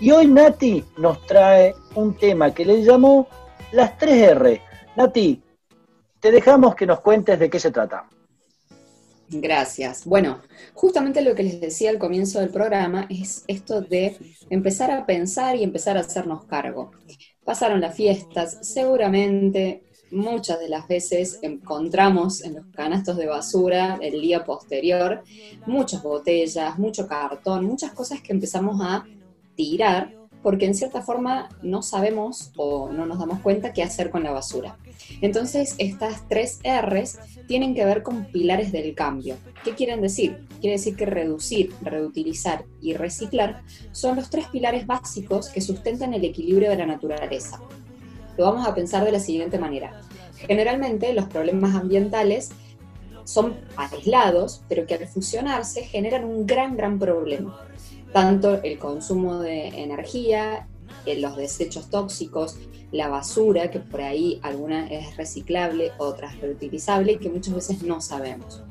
[0.01, 3.29] Y hoy Nati nos trae un tema que le llamó
[3.73, 4.61] las 3R.
[4.97, 5.43] Nati,
[6.21, 8.05] te dejamos que nos cuentes de qué se trata.
[9.41, 10.05] Gracias.
[10.05, 10.41] Bueno,
[10.75, 14.17] justamente lo que les decía al comienzo del programa es esto de
[14.49, 16.93] empezar a pensar y empezar a hacernos cargo.
[17.45, 24.21] Pasaron las fiestas, seguramente muchas de las veces encontramos en los canastos de basura el
[24.21, 25.25] día posterior
[25.67, 29.05] muchas botellas, mucho cartón, muchas cosas que empezamos a
[29.57, 30.15] tirar
[30.45, 34.31] porque en cierta forma no sabemos o no nos damos cuenta qué hacer con la
[34.31, 34.77] basura.
[35.23, 37.19] Entonces, estas tres R's
[37.49, 39.37] tienen que ver con pilares del cambio.
[39.65, 40.47] ¿Qué quieren decir?
[40.61, 46.25] Quiere decir que reducir, reutilizar y reciclar son los tres pilares básicos que sustentan el
[46.25, 47.59] equilibrio de la naturaleza.
[48.37, 49.99] Lo vamos a pensar de la siguiente manera.
[50.37, 52.51] Generalmente los problemas ambientales
[53.25, 57.65] son aislados, pero que al fusionarse generan un gran, gran problema
[58.15, 60.69] tanto el consumo de energía,
[61.05, 62.57] eh, los desechos tóxicos,
[62.93, 67.83] la basura, que por ahí alguna es reciclable, otra es reutilizable y que muchas veces
[67.83, 68.63] no sabemos.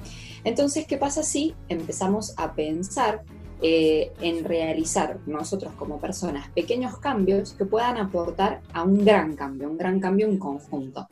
[0.46, 3.24] Entonces, ¿qué pasa si empezamos a pensar
[3.62, 9.70] eh, en realizar nosotros como personas pequeños cambios que puedan aportar a un gran cambio,
[9.70, 11.10] un gran cambio en conjunto?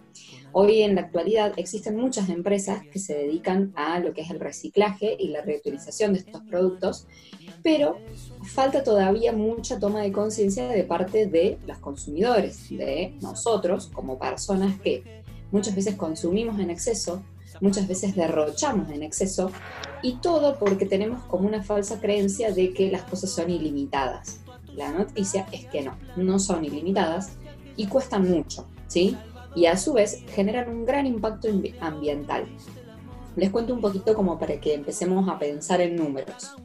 [0.53, 4.39] Hoy en la actualidad existen muchas empresas que se dedican a lo que es el
[4.41, 7.07] reciclaje y la reutilización de estos productos,
[7.64, 7.97] pero
[8.43, 14.80] falta todavía mucha toma de conciencia de parte de los consumidores, de nosotros como personas
[14.80, 17.24] que muchas veces consumimos en exceso,
[17.59, 19.51] muchas veces derrochamos en exceso
[20.01, 24.39] y todo porque tenemos como una falsa creencia de que las cosas son ilimitadas.
[24.76, 27.34] La noticia es que no, no son ilimitadas
[27.76, 29.18] y cuestan mucho, ¿sí?
[29.55, 31.47] y a su vez generan un gran impacto
[31.80, 32.45] ambiental.
[33.36, 36.55] Les cuento un poquito como para que empecemos a pensar en números.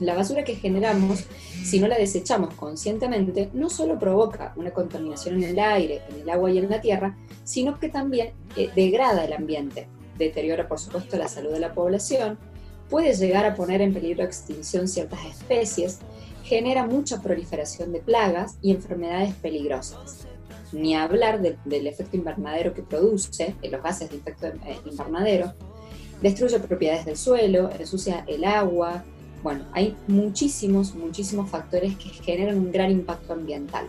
[0.00, 1.24] La basura que generamos,
[1.64, 6.30] si no la desechamos conscientemente, no solo provoca una contaminación en el aire, en el
[6.30, 9.88] agua y en la tierra, sino que también eh, degrada el ambiente,
[10.18, 12.38] deteriora por supuesto la salud de la población,
[12.90, 16.00] puede llegar a poner en peligro de extinción ciertas especies,
[16.42, 20.26] genera mucha proliferación de plagas y enfermedades peligrosas
[20.74, 25.54] ni hablar del efecto invernadero que produce, los gases de efecto eh, invernadero,
[26.20, 29.04] destruye propiedades del suelo, ensucia el agua.
[29.44, 33.84] Bueno, hay muchísimos, muchísimos factores que generan un gran impacto ambiental.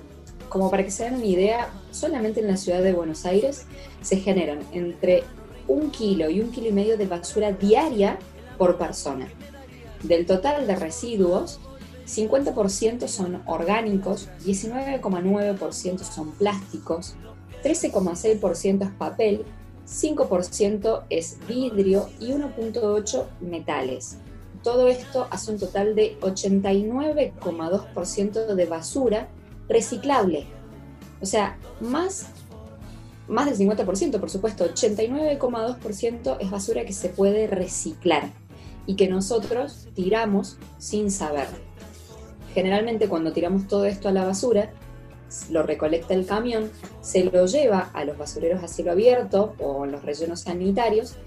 [0.49, 3.65] Como para que se den una idea, solamente en la ciudad de Buenos Aires
[4.01, 5.23] se generan entre
[5.69, 8.19] un kilo y un kilo y medio de basura diaria
[8.57, 9.29] por persona.
[10.03, 11.61] Del total de residuos,
[12.05, 17.15] 50% son orgánicos, 19,9% son plásticos,
[17.63, 19.45] 13,6% es papel,
[19.87, 24.17] 5% es vidrio y 1,8% metales.
[24.65, 29.27] Todo esto hace un total de 89,2% de basura
[29.69, 30.47] reciclable.
[31.21, 32.29] O sea, más,
[33.27, 38.31] más del 50%, por supuesto, 89,2% es basura que se puede reciclar
[38.87, 41.45] y que nosotros tiramos sin saber.
[42.55, 44.71] Generalmente cuando tiramos todo esto a la basura,
[45.51, 49.91] lo recolecta el camión, se lo lleva a los basureros a cielo abierto o en
[49.91, 51.17] los rellenos sanitarios.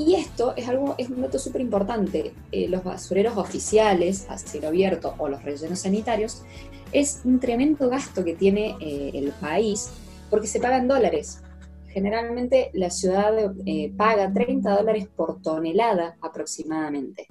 [0.00, 2.32] Y esto es, algo, es un dato súper importante.
[2.52, 6.42] Eh, los basureros oficiales a cielo abierto o los rellenos sanitarios
[6.90, 9.90] es un tremendo gasto que tiene eh, el país
[10.30, 11.42] porque se pagan dólares.
[11.88, 13.34] Generalmente la ciudad
[13.66, 17.26] eh, paga 30 dólares por tonelada aproximadamente.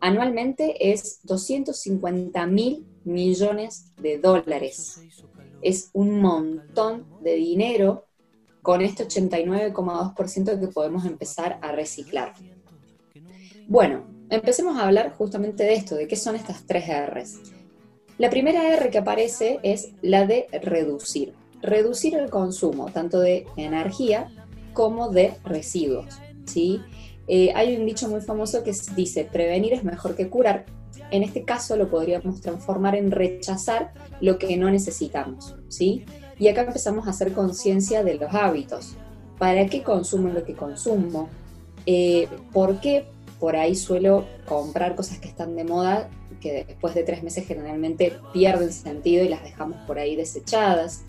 [0.00, 5.00] Anualmente es 250 mil millones de dólares
[5.62, 8.04] es un montón de dinero
[8.68, 12.34] con este 89,2% que podemos empezar a reciclar.
[13.66, 17.38] Bueno, empecemos a hablar justamente de esto, de qué son estas tres R's.
[18.18, 21.32] La primera R que aparece es la de reducir.
[21.62, 24.30] Reducir el consumo, tanto de energía
[24.74, 26.18] como de residuos.
[26.44, 26.82] ¿sí?
[27.26, 30.66] Eh, hay un dicho muy famoso que dice, prevenir es mejor que curar,
[31.10, 36.04] en este caso lo podríamos transformar en rechazar lo que no necesitamos, ¿sí?
[36.38, 38.94] Y acá empezamos a hacer conciencia de los hábitos.
[39.38, 41.28] ¿Para qué consumo lo que consumo?
[41.86, 43.06] Eh, ¿Por qué
[43.40, 46.08] por ahí suelo comprar cosas que están de moda
[46.40, 51.02] que después de tres meses generalmente pierden sentido y las dejamos por ahí desechadas?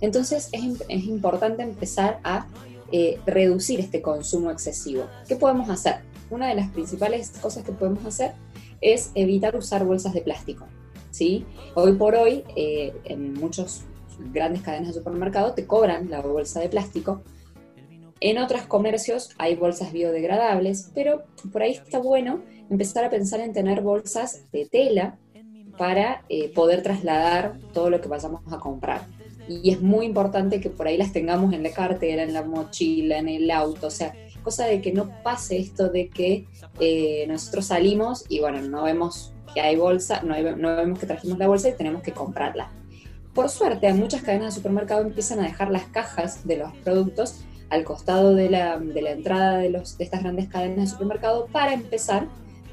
[0.00, 2.46] Entonces es, es importante empezar a
[2.92, 5.06] eh, reducir este consumo excesivo.
[5.26, 5.96] ¿Qué podemos hacer?
[6.30, 8.32] Una de las principales cosas que podemos hacer
[8.80, 10.66] es evitar usar bolsas de plástico.
[11.10, 11.44] ¿sí?
[11.74, 13.84] Hoy por hoy, eh, en muchas
[14.18, 17.22] grandes cadenas de supermercado te cobran la bolsa de plástico.
[18.20, 22.40] En otros comercios hay bolsas biodegradables, pero por ahí está bueno
[22.70, 25.18] empezar a pensar en tener bolsas de tela
[25.76, 29.02] para eh, poder trasladar todo lo que vayamos a comprar.
[29.48, 33.18] Y es muy importante que por ahí las tengamos en la cartera, en la mochila,
[33.18, 34.14] en el auto, o sea,
[34.46, 36.46] cosa de que no pase esto de que
[36.78, 41.48] eh, nosotros salimos y bueno, no vemos que hay bolsa, no, vemos que trajimos la
[41.48, 42.70] bolsa y tenemos que comprarla.
[43.36, 47.84] Por suerte, muchas cadenas de supermercado empiezan a dejar las cajas de los productos al
[47.84, 52.28] costado de la, entrada de, los, de estas grandes cadenas de supermercado para empezar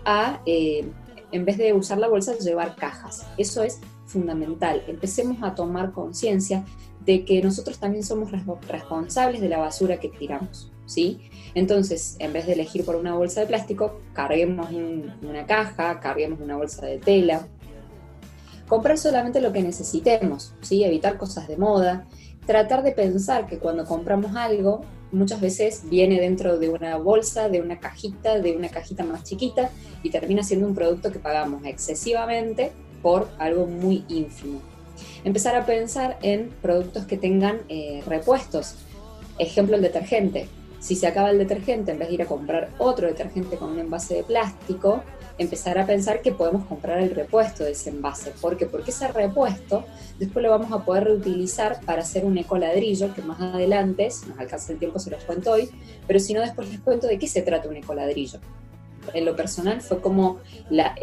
[0.06, 0.88] a, eh,
[1.34, 3.28] en vez de usar la bolsa, llevar cajas.
[3.38, 4.82] Eso es fundamental.
[4.88, 6.64] Empecemos a tomar conciencia
[7.02, 8.32] de que nosotros también somos
[8.66, 10.72] responsables de la basura que tiramos.
[10.86, 11.20] ¿sí?
[11.56, 16.56] Entonces, en vez de elegir por una bolsa de plástico, carguemos una caja, carguemos una
[16.56, 17.48] bolsa de tela.
[18.74, 20.84] Comprar solamente lo que necesitemos, ¿sí?
[20.84, 22.08] Evitar cosas de moda.
[22.48, 27.62] Tratar de pensar que cuando compramos algo, muchas veces viene dentro de una bolsa, de
[27.62, 29.70] una cajita, de una cajita más chiquita
[30.02, 32.72] y termina siendo un producto que pagamos excesivamente
[33.04, 34.60] por algo muy ínfimo.
[35.24, 38.78] Empezar a pensar en productos que tengan eh, repuestos.
[39.38, 40.48] Ejemplo, el detergente
[40.84, 43.80] si se acaba el detergente, en vez de ir a comprar otro detergente con un
[43.80, 45.02] envase de plástico,
[45.38, 48.32] empezar a pensar que podemos comprar el repuesto de ese envase.
[48.42, 48.66] ¿Por qué?
[48.66, 49.86] Porque ese repuesto
[50.20, 54.40] después lo vamos a poder reutilizar para hacer un ecoladrillo, que más adelante, si nos
[54.40, 55.70] alcanza el tiempo se los cuento hoy,
[56.08, 58.40] pero si no después les cuento de qué se trata un ecoladrillo.
[59.14, 60.96] En lo personal fue como la,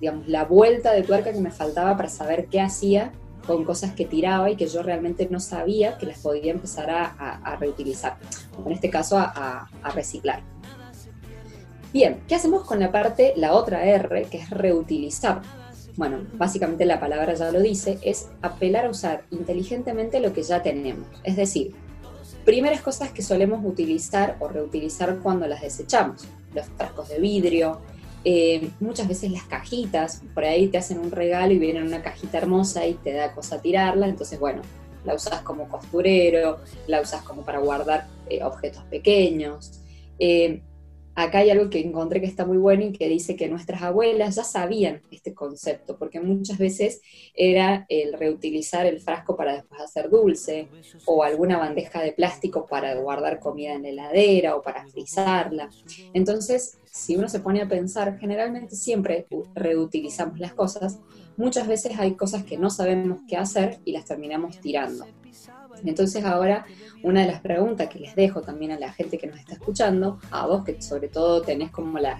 [0.00, 3.12] digamos, la vuelta de tuerca que me faltaba para saber qué hacía
[3.46, 7.56] con cosas que tiraba y que yo realmente no sabía que las podía empezar a,
[7.60, 8.16] reutilizar,
[8.58, 10.53] o en este caso a, reciclar.
[11.94, 15.42] Bien, ¿qué hacemos con la parte, la otra R, que es reutilizar?
[15.94, 20.60] Bueno, básicamente la palabra ya lo dice, es apelar a usar inteligentemente lo que ya
[20.60, 21.06] tenemos.
[21.22, 21.72] Es decir,
[22.44, 26.26] primeras cosas que solemos utilizar o reutilizar cuando las desechamos.
[26.52, 27.80] Los frascos de vidrio,
[28.24, 32.38] eh, muchas veces las cajitas, por ahí te hacen un regalo y viene una cajita
[32.38, 34.62] hermosa y te da cosa tirarla, entonces bueno,
[35.04, 39.80] la usas como costurero, la usas como para guardar eh, objetos pequeños.
[40.18, 40.60] Eh,
[41.14, 44.36] acá hay algo que encontré que está muy bueno y que dice que nuestras abuelas
[44.36, 47.00] ya sabían este concepto, porque muchas veces
[47.34, 50.68] era el reutilizar el frasco para después hacer dulce,
[51.06, 55.70] o alguna bandeja de plástico para guardar comida en la heladera o para frizarla.
[56.12, 61.00] Entonces, si uno se pone a pensar, generalmente siempre reutilizamos las cosas,
[61.36, 65.04] muchas veces hay cosas que no sabemos qué hacer y las terminamos tirando.
[65.84, 66.66] Entonces ahora
[67.02, 70.18] una de las preguntas que les dejo también a la gente que nos está escuchando,
[70.30, 72.18] a vos que sobre todo tenés como la,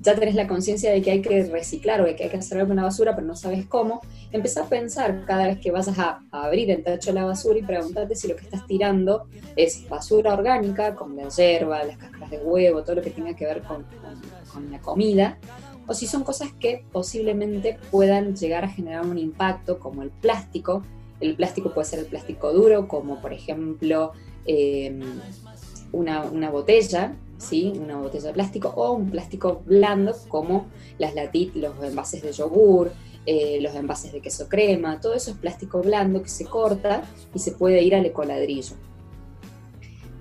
[0.00, 2.58] ya tenés la conciencia de que hay que reciclar o de que hay que hacer
[2.58, 4.00] algo con la basura, pero no sabes cómo,
[4.32, 7.62] empezá a pensar cada vez que vas a, abrir el tacho de la basura y
[7.62, 12.38] preguntarte si lo que estás tirando es basura orgánica, como la hierba, las cáscaras de
[12.38, 13.84] huevo, todo lo que tenga que ver con,
[14.52, 15.38] con la comida,
[15.86, 20.82] o si son cosas que posiblemente puedan llegar a generar un impacto, como el plástico.
[21.24, 24.12] El plástico puede ser el plástico duro, como por ejemplo
[24.44, 25.00] em,
[25.90, 27.72] una, botella, ¿sí?
[27.80, 30.66] una botella de plástico, o un plástico blando, como
[30.98, 32.92] las latit, los envases de yogur,
[33.24, 37.04] eh, los envases de queso crema, todo eso es plástico blando que se corta
[37.34, 38.76] y se puede ir al ecoladrillo.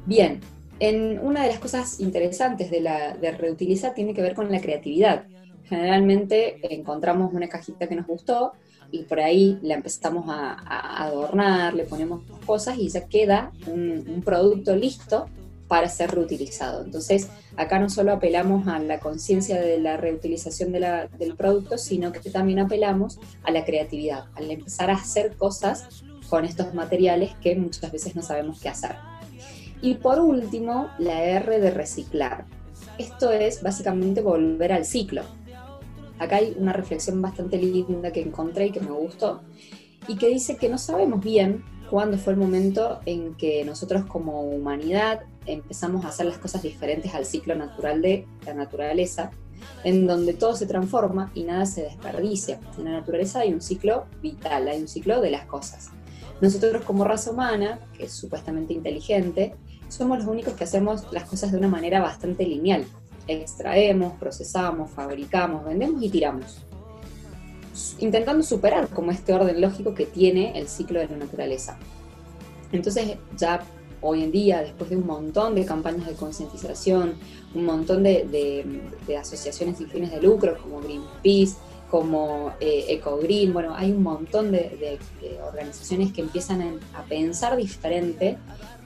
[0.06, 0.40] Bien,
[0.80, 5.26] en una de las cosas interesantes de, de reutilizar tiene que ver con la creatividad
[5.74, 8.54] generalmente encontramos una cajita que nos gustó
[8.94, 14.76] y por ahí la empezamos a, adornar, le ponemos cosas y ya queda un, producto
[14.76, 15.28] listo
[15.68, 16.84] para ser reutilizado.
[16.84, 17.28] Entonces,
[17.58, 22.60] acá no solo apelamos a la conciencia de la reutilización del producto, sino que también
[22.60, 28.16] apelamos a la creatividad, al empezar a hacer cosas con estos materiales que muchas veces
[28.16, 28.96] no sabemos qué hacer.
[29.82, 32.46] Y por último, la R de reciclar.
[33.00, 35.24] Esto es básicamente volver al ciclo
[36.24, 39.42] acá hay una reflexión bastante linda que encontré y que me gustó,
[40.08, 44.42] y que dice que no sabemos bien cuándo fue el momento en que nosotros como
[44.42, 49.32] humanidad empezamos a hacer las cosas diferentes al ciclo natural de la naturaleza,
[49.84, 52.60] en donde todo se transforma y nada se desperdicia.
[52.78, 55.90] En la naturaleza hay un ciclo vital, hay un ciclo de las cosas.
[56.42, 59.56] Nosotros como raza humana, que es supuestamente inteligente,
[59.88, 62.86] somos los únicos que hacemos las cosas de una manera bastante lineal
[63.28, 66.58] extraemos, procesamos, fabricamos, vendemos y tiramos.
[68.00, 71.78] Intentando superar como este orden lógico que tiene el ciclo de la naturaleza.
[72.72, 73.62] Entonces ya
[74.02, 77.16] hoy en día, después de un montón de campañas de concientización,
[77.56, 78.82] un montón de,
[79.20, 81.56] asociaciones sin fines de lucro como Greenpeace,
[81.90, 85.00] como eh, EcoGreen, bueno, hay un montón de,
[85.48, 88.38] organizaciones que empiezan a pensar diferente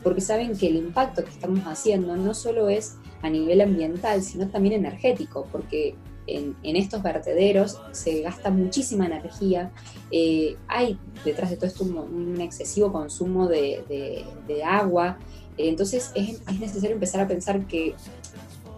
[0.03, 4.47] porque saben que el impacto que estamos haciendo no solo es a nivel ambiental, sino
[4.47, 5.95] también energético, porque
[6.27, 9.71] en, estos vertederos se gasta muchísima energía,
[10.11, 14.25] eh, hay detrás de todo esto un, excesivo consumo de,
[14.65, 15.17] agua,
[15.57, 17.95] entonces es, necesario empezar a pensar que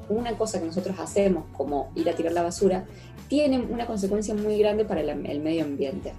[0.07, 2.85] una cosa que nosotros hacemos, como ir a tirar la basura,
[3.27, 6.13] tiene una consecuencia muy grande para el, medio ambiente.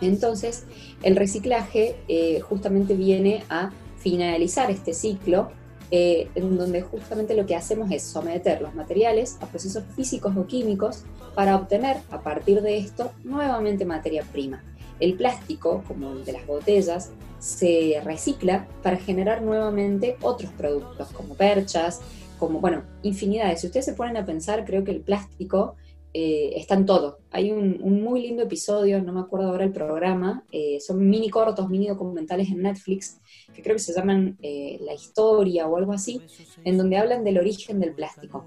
[0.00, 0.64] Entonces,
[1.02, 5.50] el reciclaje eh, justamente viene a finalizar este ciclo
[5.94, 10.46] eh, en donde justamente lo que hacemos es someter los materiales a procesos físicos o
[10.46, 11.04] químicos
[11.34, 14.64] para obtener a partir de esto nuevamente materia prima.
[15.00, 17.10] El plástico, como el de las botellas,
[17.40, 22.00] se recicla para generar nuevamente otros productos como perchas,
[22.38, 23.60] como, bueno, infinidades.
[23.60, 25.76] Si ustedes se ponen a pensar, creo que el plástico
[26.14, 27.20] eh, está en todo.
[27.30, 31.70] Hay un, muy lindo episodio, no me acuerdo ahora el programa, eh, son mini cortos,
[31.70, 33.18] mini documentales en Netflix,
[33.54, 36.20] que creo que se llaman eh, La historia o algo así,
[36.64, 38.44] en donde hablan del origen del plástico.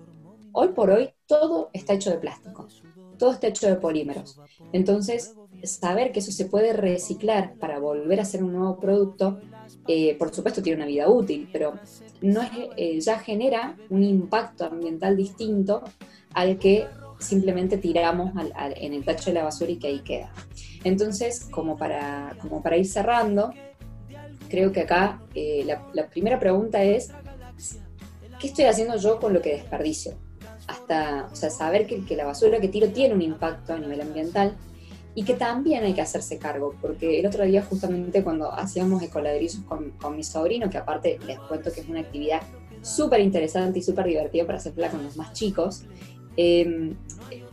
[0.52, 2.68] Hoy por hoy todo está hecho de plástico,
[3.18, 4.40] todo está hecho de polímeros.
[4.72, 9.40] Entonces, saber que eso se puede reciclar para volver a hacer un nuevo producto,
[9.88, 11.74] eh, por supuesto tiene una vida útil, pero
[12.22, 12.42] no
[12.78, 15.82] es, ya genera un impacto ambiental distinto
[16.34, 16.86] al que
[17.20, 18.32] simplemente tiramos
[18.76, 20.32] en el tacho de la basura y que ahí queda.
[20.84, 23.52] Entonces, como para, como para ir cerrando,
[24.50, 27.12] creo que acá eh, la, primera pregunta es,
[28.40, 30.14] ¿qué estoy haciendo yo con lo que desperdicio?
[30.68, 34.56] Hasta, o sea, saber que, la basura que tiro tiene un impacto a nivel ambiental
[35.14, 39.64] y que también hay que hacerse cargo, porque el otro día justamente cuando hacíamos ecoladrillos
[39.68, 42.42] con, con mi sobrino, que aparte les cuento que es una actividad
[42.82, 45.84] súper interesante y súper divertida para hacerla con los más chicos,
[46.38, 46.96] em,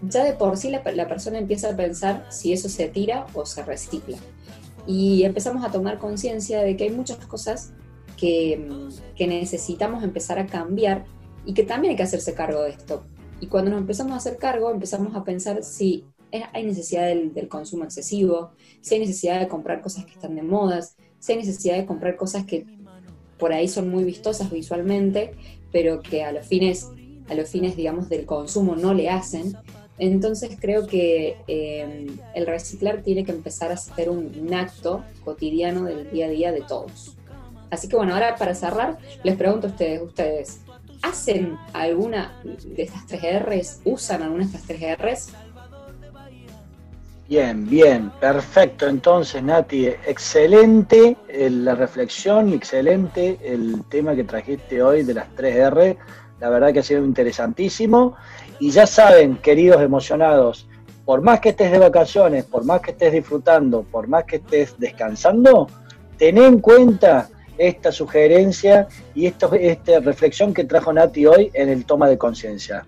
[0.03, 3.47] ya de por sí la, la, persona empieza a pensar si eso se tira o
[3.47, 4.19] se recicla
[4.87, 7.73] y empezamos a tomar conciencia de que hay muchas cosas
[8.17, 8.69] que,
[9.17, 11.05] que, necesitamos empezar a cambiar
[11.45, 13.05] y que también hay que hacerse cargo de esto.
[13.41, 16.05] Y cuando nos empezamos a hacer cargo, empezamos a pensar si
[16.53, 20.43] hay necesidad del, del consumo excesivo, si hay necesidad de comprar cosas que están de
[20.43, 22.67] modas, si hay necesidad de comprar cosas que
[23.39, 25.35] por ahí son muy vistosas visualmente,
[25.73, 26.89] pero que a los fines,
[27.28, 29.57] a los fines digamos, del consumo no le hacen.
[29.99, 36.11] Entonces creo que eh, el reciclar tiene que empezar a ser un, acto cotidiano del
[36.11, 37.16] día a día de todos.
[37.70, 40.61] Así que bueno, ahora para cerrar, les pregunto a ustedes, ¿ustedes
[41.03, 43.81] hacen alguna de estas tres R's?
[43.85, 45.32] ¿Usan alguna de estas tres R's?
[47.32, 48.86] Bien, bien, perfecto.
[48.86, 55.57] Entonces, Nati, excelente eh, la reflexión excelente el tema que trajiste hoy de las tres
[55.57, 55.97] R.
[56.43, 58.16] La verdad que ha sido interesantísimo.
[58.59, 60.66] Y ya saben, queridos emocionados,
[61.05, 64.74] por más que estés de vacaciones, por más que estés disfrutando, por más que estés
[64.77, 65.69] descansando,
[66.19, 72.09] ten en cuenta esta sugerencia y esta reflexión que trajo Nati hoy en el toma
[72.09, 72.85] de conciencia.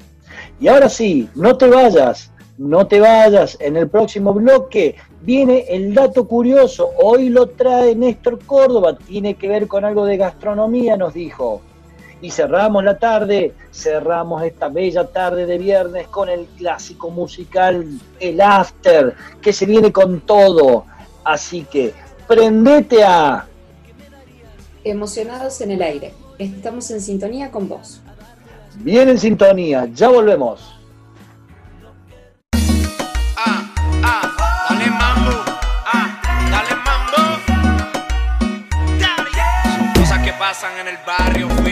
[0.59, 5.95] Y ahora sí, no te vayas, no te vayas, en el próximo bloque viene el
[5.95, 11.15] dato curioso, hoy lo trae Néstor Córdoba, tiene que ver con algo de gastronomía, nos
[11.15, 11.63] dijo
[12.25, 17.87] y cerramos la tarde, cerramos esta bella tarde de viernes con el clásico musical
[18.19, 20.87] El After, que se viene con todo.
[21.23, 21.93] Así que
[22.27, 23.47] prendete a...
[24.85, 28.01] Emocionados en el aire, estamos en sintonía con vos.
[28.77, 30.81] Bien en sintonía, ya volvemos.
[33.37, 33.71] Ah,
[34.03, 34.35] ah.
[40.81, 41.64] en el barrio.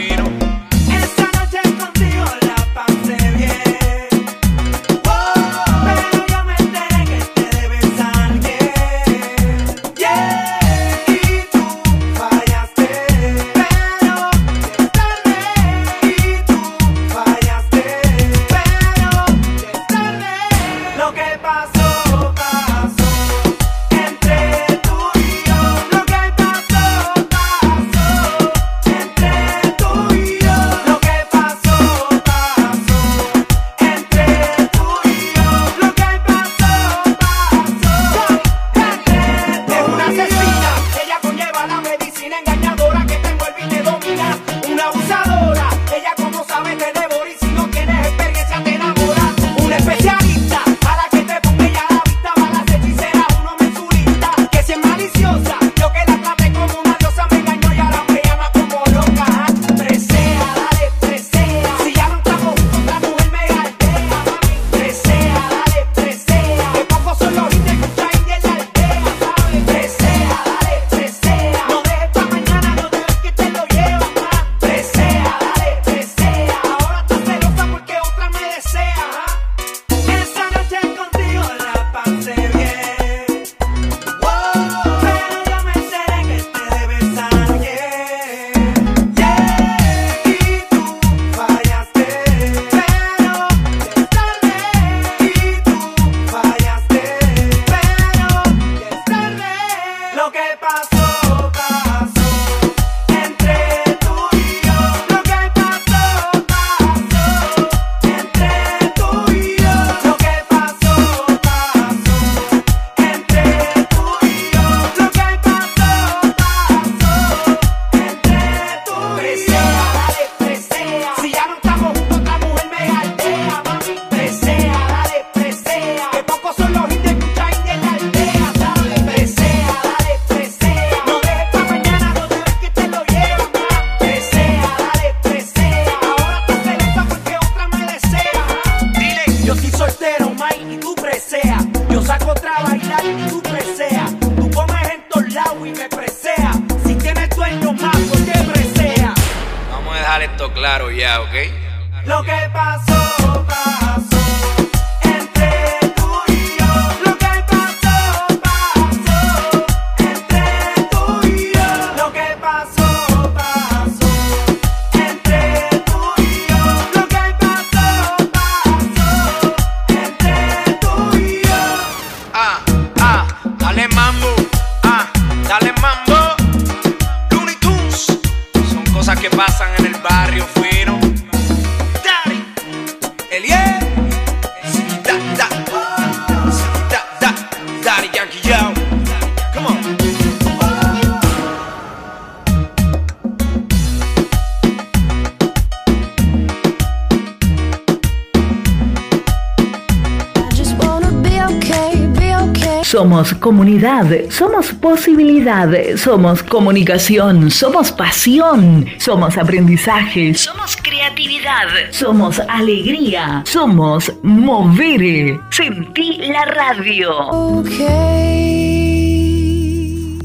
[203.43, 215.41] comunidad, somos posibilidad, somos comunicación, somos pasión, somos aprendizaje, somos creatividad, somos alegría, somos mover.
[215.51, 217.11] Sentí la radio.
[217.59, 217.89] Okay.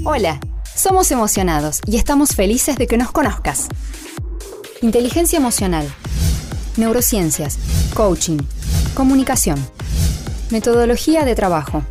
[0.05, 0.39] Hola,
[0.77, 3.67] somos emocionados y estamos felices de que nos conozcas.
[4.81, 5.89] Inteligencia emocional,
[6.77, 7.59] neurociencias,
[7.95, 8.39] coaching,
[8.95, 9.59] comunicación,
[10.53, 11.83] metodología de trabajo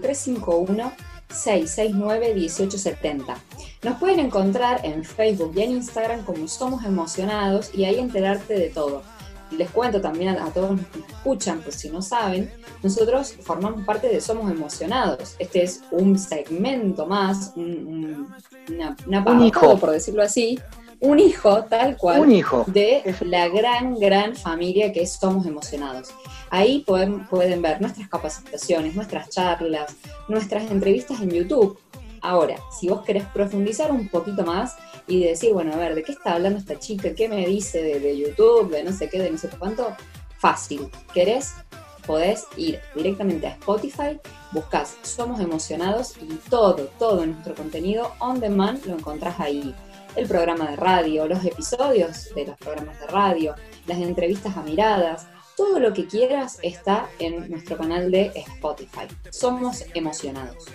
[1.29, 3.35] 351-669-1870.
[3.83, 8.69] Nos pueden encontrar en Facebook y en Instagram como Somos Emocionados y ahí enterarte de
[8.69, 9.01] todo.
[9.51, 12.51] Les cuento también a, a todos los que nos escuchan, por si no saben,
[12.81, 15.35] nosotros formamos parte de Somos Emocionados.
[15.37, 18.33] Este es un segmento más, un, un-
[18.73, 19.77] una, una Un pavada, hijo.
[19.77, 20.59] por decirlo así,
[21.03, 22.63] un hijo tal cual Un hijo.
[22.67, 26.13] de la gran, gran familia que es Somos Emocionados.
[26.49, 29.97] Ahí pueden, pueden ver nuestras capacitaciones, nuestras charlas,
[30.29, 31.77] nuestras entrevistas en YouTube.
[32.21, 36.13] Ahora, si vos querés profundizar un poquito más y decir, bueno, a ver, ¿de qué
[36.13, 37.13] está hablando esta chica?
[37.13, 38.71] ¿Qué me dice de, de YouTube?
[38.71, 39.93] De no sé qué, de no sé cuánto.
[40.37, 40.87] Fácil.
[41.13, 41.53] ¿Querés?
[42.07, 44.19] Podés ir directamente a Spotify,
[44.51, 49.73] buscás Somos Emocionados y todo, todo nuestro contenido on demand lo encontrás ahí
[50.15, 53.55] el programa de radio, los episodios de los programas de radio,
[53.87, 59.07] las entrevistas a miradas, todo lo que quieras está en nuestro canal de Spotify.
[59.29, 60.65] Somos emocionados.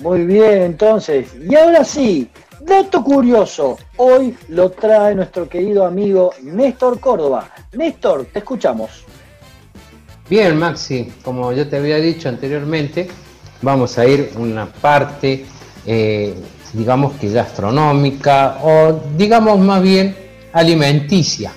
[0.00, 1.28] Muy bien, entonces.
[1.38, 3.78] Y ahora sí, dato curioso.
[3.96, 7.50] Hoy lo trae nuestro querido amigo Néstor Córdoba.
[7.72, 9.04] Néstor, te escuchamos.
[10.28, 13.08] Bien, Maxi, como yo te había dicho anteriormente,
[13.62, 15.44] vamos a ir una parte,
[15.84, 16.34] eh,
[16.72, 20.16] digamos que gastronómica o digamos más bien
[20.52, 21.52] alimenticia.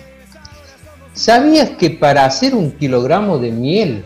[1.13, 4.05] ¿Sabías que para hacer un kilogramo de miel,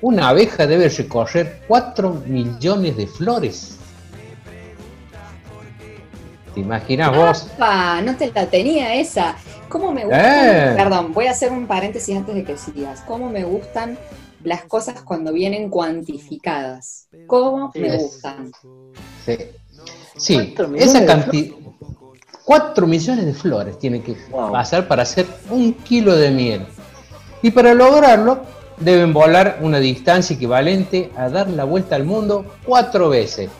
[0.00, 3.76] una abeja debe recorrer 4 millones de flores?
[6.54, 7.46] ¿Te imaginas vos?
[7.54, 8.00] ¡Apa!
[8.02, 9.36] No te la tenía esa.
[9.68, 10.24] ¿Cómo me gustan?
[10.24, 10.74] Eh.
[10.76, 13.02] Perdón, voy a hacer un paréntesis antes de que sigas.
[13.02, 13.96] ¿Cómo me gustan
[14.42, 17.06] las cosas cuando vienen cuantificadas?
[17.28, 18.50] ¿Cómo me Es- gustan?
[19.24, 19.36] Sí,
[20.16, 21.54] sí ¿Cuatro millones esa de cantidad.
[22.44, 24.52] 4 millones de flores tiene que Wow.
[24.52, 26.66] pasar para hacer un kilo de miel.
[27.42, 28.42] Y para lograrlo
[28.78, 33.50] deben volar una distancia equivalente a dar la vuelta al mundo cuatro veces.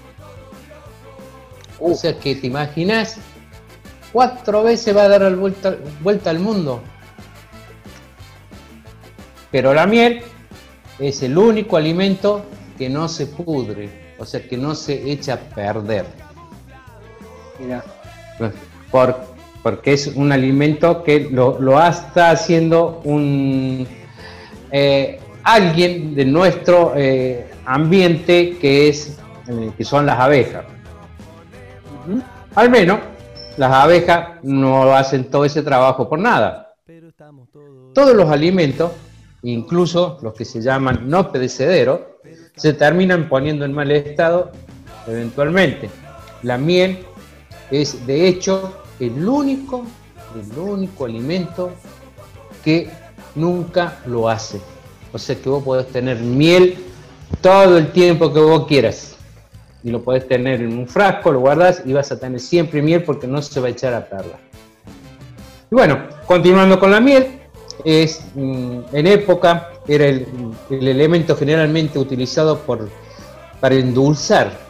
[1.78, 3.16] O sea que te imaginas,
[4.12, 6.82] cuatro veces va a dar la vuelta, vuelta al mundo.
[9.50, 10.22] Pero la miel
[10.98, 12.44] es el único alimento
[12.76, 16.06] que no se pudre, o sea que no se echa a perder.
[17.60, 17.84] Mira,
[18.90, 19.16] Por-
[19.62, 23.86] porque es un alimento que lo, lo está haciendo un
[24.72, 29.18] eh, alguien de nuestro eh, ambiente que es
[29.48, 30.64] eh, que son las abejas.
[32.54, 33.00] Al menos
[33.56, 36.74] las abejas no hacen todo ese trabajo por nada.
[37.92, 38.92] Todos los alimentos,
[39.42, 42.00] incluso los que se llaman no perecederos,
[42.56, 44.50] se terminan poniendo en mal estado
[45.06, 45.90] eventualmente.
[46.42, 47.04] La miel
[47.70, 49.84] es de hecho el único,
[50.34, 51.70] el único alimento
[52.64, 52.90] que
[53.34, 54.60] nunca lo hace.
[55.12, 56.76] O sea que vos podés tener miel
[57.40, 59.16] todo el tiempo que vos quieras.
[59.82, 63.02] Y lo podés tener en un frasco, lo guardás y vas a tener siempre miel
[63.02, 64.36] porque no se va a echar a perder.
[65.70, 67.40] Y bueno, continuando con la miel,
[67.84, 70.26] es mm, en época era el,
[70.68, 72.90] el elemento generalmente utilizado por,
[73.60, 74.69] para endulzar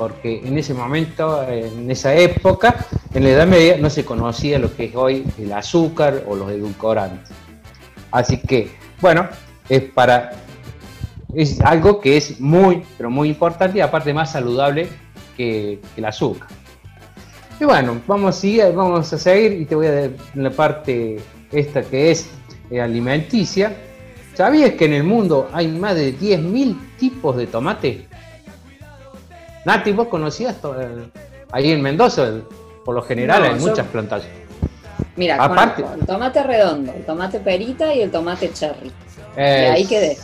[0.00, 4.74] porque en ese momento, en esa época, en la Edad Media, no se conocía lo
[4.74, 7.28] que es hoy el azúcar o los edulcorantes.
[8.10, 8.70] Así que,
[9.02, 9.28] bueno,
[9.68, 10.30] es para
[11.34, 14.88] es algo que es muy, pero muy importante y aparte más saludable
[15.36, 16.48] que, el azúcar.
[17.60, 21.18] Y bueno, vamos a seguir, vamos a seguir y te voy a dar la parte
[21.52, 22.30] esta que es
[22.70, 23.76] eh, alimenticia.
[24.32, 28.09] ¿Sabías que en el mundo hay más de 10.000 tipos de tomate?
[29.64, 31.10] Nati, vos conocías el-
[31.52, 32.44] ahí en Mendoza, el-
[32.84, 34.38] por lo general No, hay yo- muchas plantaciones.
[35.16, 38.90] Mira, Aparte- conozco el tomate redondo, el tomate perita y el tomate cherry.
[39.36, 40.16] Y ahí quedé.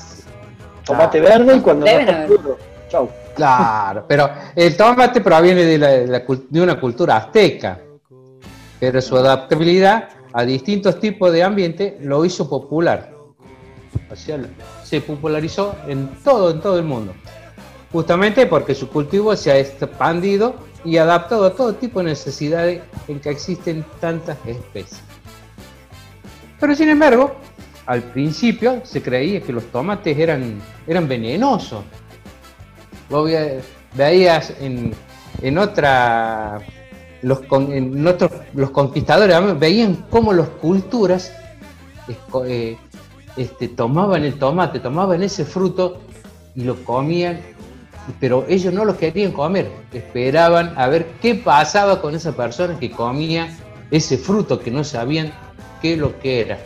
[0.84, 2.58] Tomate verde y cuando no Deben está duro.
[2.88, 3.08] Chau.
[3.34, 7.78] Claro, pero el tomate proviene de, la- de la de una cultura azteca,
[8.80, 13.12] pero su adaptabilidad a distintos tipos de ambiente lo hizo popular.
[14.10, 14.38] O sea,
[14.84, 17.12] se popularizó en todo, en todo el mundo.
[17.96, 20.54] Justamente porque su cultivo se ha expandido
[20.84, 25.00] y adaptado a todo tipo de necesidades en que existen tantas especies.
[26.60, 27.36] Pero sin embargo,
[27.86, 31.84] al principio se creía que los tomates eran, eran venenosos.
[33.08, 33.62] Vos ve-
[33.94, 34.92] veías en,
[35.40, 36.58] en otra.
[37.22, 41.32] Los, en otros, los conquistadores veían cómo las culturas
[42.46, 42.76] eh,
[43.38, 46.02] este, tomaban el tomate, tomaban ese fruto
[46.54, 47.40] y lo comían,
[48.20, 52.90] pero ellos no lo querían comer, esperaban a ver qué pasaba con esa persona que
[52.90, 53.48] comía
[53.90, 55.32] ese fruto que no sabían
[55.82, 56.58] qué lo que era.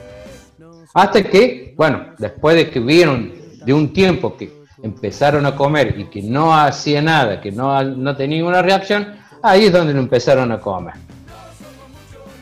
[0.95, 3.33] Hasta que, bueno, después de que vieron
[3.65, 8.17] de un tiempo que empezaron a comer y que no hacía nada, que no, no
[8.17, 10.95] tenía ninguna reacción, ahí es donde lo empezaron a comer.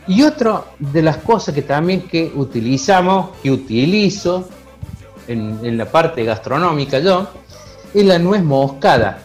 [0.06, 4.48] Y otra de las cosas que también que utilizamos, que utilizo
[5.26, 7.28] en la parte gastronómica yo,
[7.94, 9.18] es la nuez moscada,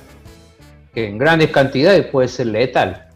[0.94, 3.08] que en grandes cantidades puede ser letal.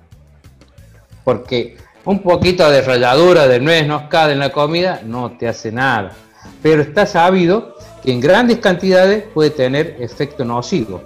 [1.24, 6.14] Porque un poquito de ralladura de nuez moscada en la comida no te hace nada.
[6.61, 11.02] Pero está sabido que en grandes cantidades puede tener efecto nocivo.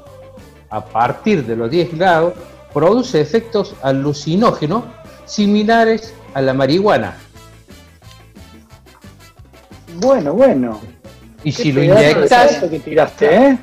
[0.69, 2.33] A partir de los 10 grados
[2.73, 4.83] produce efectos alucinógenos
[5.25, 7.17] similares a la marihuana.
[9.95, 10.79] Bueno, bueno.
[11.43, 13.57] Y si lo inyectas, salto que tiraste, ¿eh?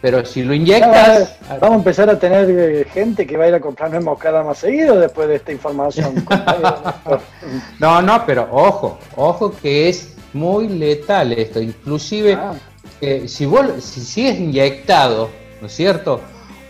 [0.00, 3.48] Pero si lo inyectas, va- Vamos a empezar a tener eh, gente que va a
[3.48, 6.14] ir a comprar nuez moscada más seguido después de esta información.
[7.78, 11.60] No, no, pero ojo, ojo que es muy letal esto.
[11.60, 12.54] Inclusive, Ah.
[13.00, 15.28] eh, si, vos, si, si es inyectado,
[15.60, 16.20] ¿no es cierto?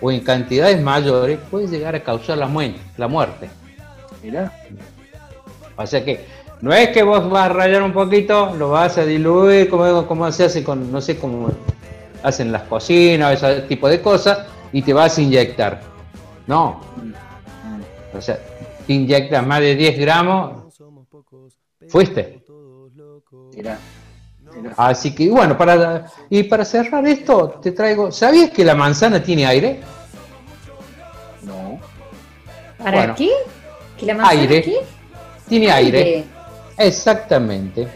[0.00, 3.50] O en cantidades mayores, puede llegar a causar la, mue- la muerte.
[4.22, 4.52] Mirá.
[5.76, 6.24] O sea que
[6.60, 10.30] no es que vos vas a rayar un poquito, lo vas a diluir, como, como
[10.32, 11.50] se hace con, no sé cómo
[12.22, 15.80] hacen las cocinas, ese tipo de cosas, y te vas a inyectar.
[16.46, 16.80] No.
[18.16, 18.38] O sea,
[18.86, 20.74] te inyectas más de 10 gramos,
[21.88, 22.44] fuiste.
[23.54, 23.78] Mirá.
[24.54, 24.74] mirá.
[24.76, 28.10] Así que bueno, para y para cerrar esto, te traigo.
[28.10, 29.80] ¿Sabías que la manzana tiene aire?
[31.42, 31.78] No.
[32.78, 33.14] ¿Para Bueno.
[33.16, 33.30] qué?
[33.98, 34.62] ¿Que la manzana Aire.
[34.62, 34.76] qué?
[35.48, 36.24] Tiene aire.
[36.76, 37.88] Exactamente.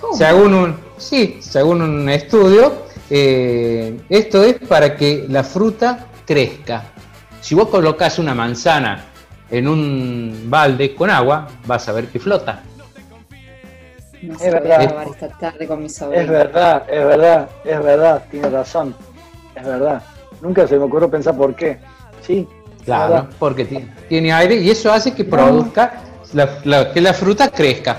[0.00, 0.14] ¿Cómo?
[0.14, 6.84] Según un, sí, según un estudio, eh, esto es para que la fruta crezca.
[7.40, 9.04] Si vos colocas una manzana
[9.50, 12.62] en un balde con agua, vas a ver que flota.
[14.22, 14.80] No Es verdad.
[14.80, 16.22] a grabar esta tarde con mi sobrino.
[16.22, 18.94] Es verdad, es verdad, es verdad, tiene razón.
[19.56, 20.02] Es verdad.
[20.42, 21.78] Nunca se me ocurrió pensar por qué.
[22.20, 22.46] Sí.
[22.84, 23.30] Claro, verdad.
[23.38, 26.00] porque ti- tiene aire y eso hace que produzca
[26.32, 27.98] la- la- que la fruta crezca.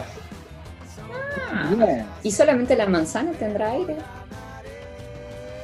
[1.75, 2.05] Bien.
[2.23, 3.95] ¿Y solamente la manzana tendrá aire?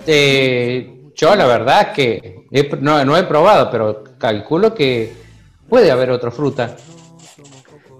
[0.07, 5.13] Eh, yo la verdad que he no, no he probado, pero calculo que
[5.67, 6.75] puede haber otra fruta.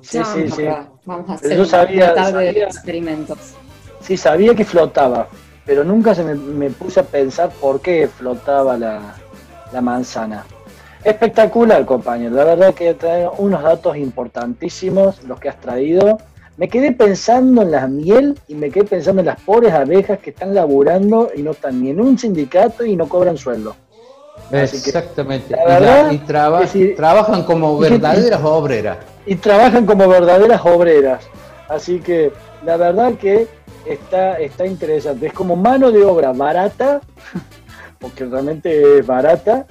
[0.02, 0.66] Sí, sí, sí.
[1.06, 3.38] Vamos a hacer sabía- tarde de sabía- experimentos.
[4.02, 5.28] Sí, sabía que flotaba,
[5.66, 9.16] pero nunca se me, me puse a pensar por qué flotaba la,
[9.74, 10.46] la manzana.
[11.04, 12.36] Espectacular, compañero.
[12.36, 16.18] La verdad que trae unos datos importantísimos los que has traído.
[16.58, 20.32] Me quedé pensando en la miel y me quedé pensando en las pobres abejas que
[20.32, 23.76] están laburando y no están ni en un sindicato y no cobran sueldo.
[24.50, 25.56] Que, Exactamente.
[25.56, 26.62] la verdad y traba-
[26.96, 28.98] trabajan como verdaderas obreras.
[29.26, 31.24] y trabajan como verdaderas obreras.
[31.70, 32.32] Así que
[32.66, 33.48] la verdad que
[33.86, 35.28] está, está interesante.
[35.28, 37.02] Es como mano de obra barata,
[38.00, 39.66] porque realmente es barata,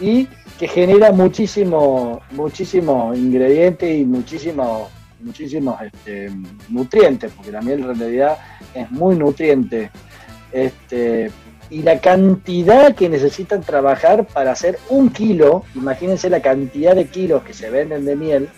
[0.00, 0.26] y
[0.58, 4.88] que genera muchísimo, muchísimo ingrediente y muchísimo,
[5.24, 6.30] muchísimos este,
[6.68, 8.36] nutrientes, porque la miel en realidad
[8.74, 9.90] es muy nutriente.
[10.52, 11.30] Este,
[11.70, 17.42] y la cantidad que necesitan trabajar para hacer un kilo, imagínense la cantidad de kilos
[17.42, 18.48] que se venden de miel,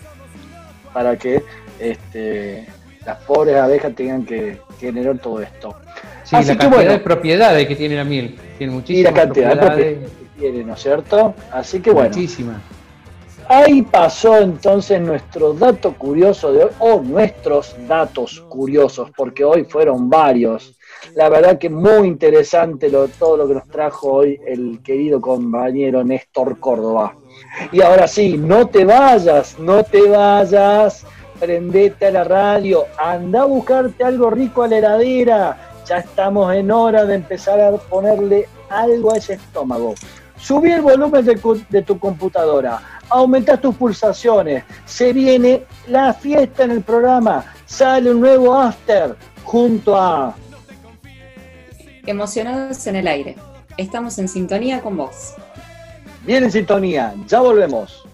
[0.93, 1.43] para que
[1.79, 2.67] este,
[3.05, 5.75] las pobres abejas tengan que generar todo esto.
[6.23, 6.91] Sí, Así la que cantidad bueno.
[6.91, 8.35] de propiedades que tiene la miel.
[8.57, 9.95] Tiene Y la muchísimas cantidad de propiedades.
[9.97, 11.35] propiedades que tiene, ¿no es cierto?
[11.51, 12.57] Así que bueno, Muchísimas.
[13.49, 20.09] Ahí pasó entonces nuestro dato curioso de hoy, o nuestros datos curiosos, porque hoy fueron
[20.09, 20.77] varios.
[21.15, 26.03] La verdad que muy interesante lo, todo lo que nos trajo hoy el querido compañero
[26.03, 27.15] Néstor Córdoba.
[27.71, 31.05] Y ahora sí, no te vayas, no te vayas,
[31.39, 35.57] prendete a la radio, anda a buscarte algo rico a la heladera.
[35.85, 39.95] Ya estamos en hora de empezar a ponerle algo a ese estómago
[40.37, 46.81] subí el volumen de, tu computadora, aumentás tus pulsaciones, se viene la fiesta en el
[46.81, 50.35] programa, sale un nuevo after junto a...
[52.05, 53.35] Emocionados en el aire.
[53.77, 55.33] Estamos en sintonía con vos.
[56.25, 58.06] Bien en sintonía, ya volvemos.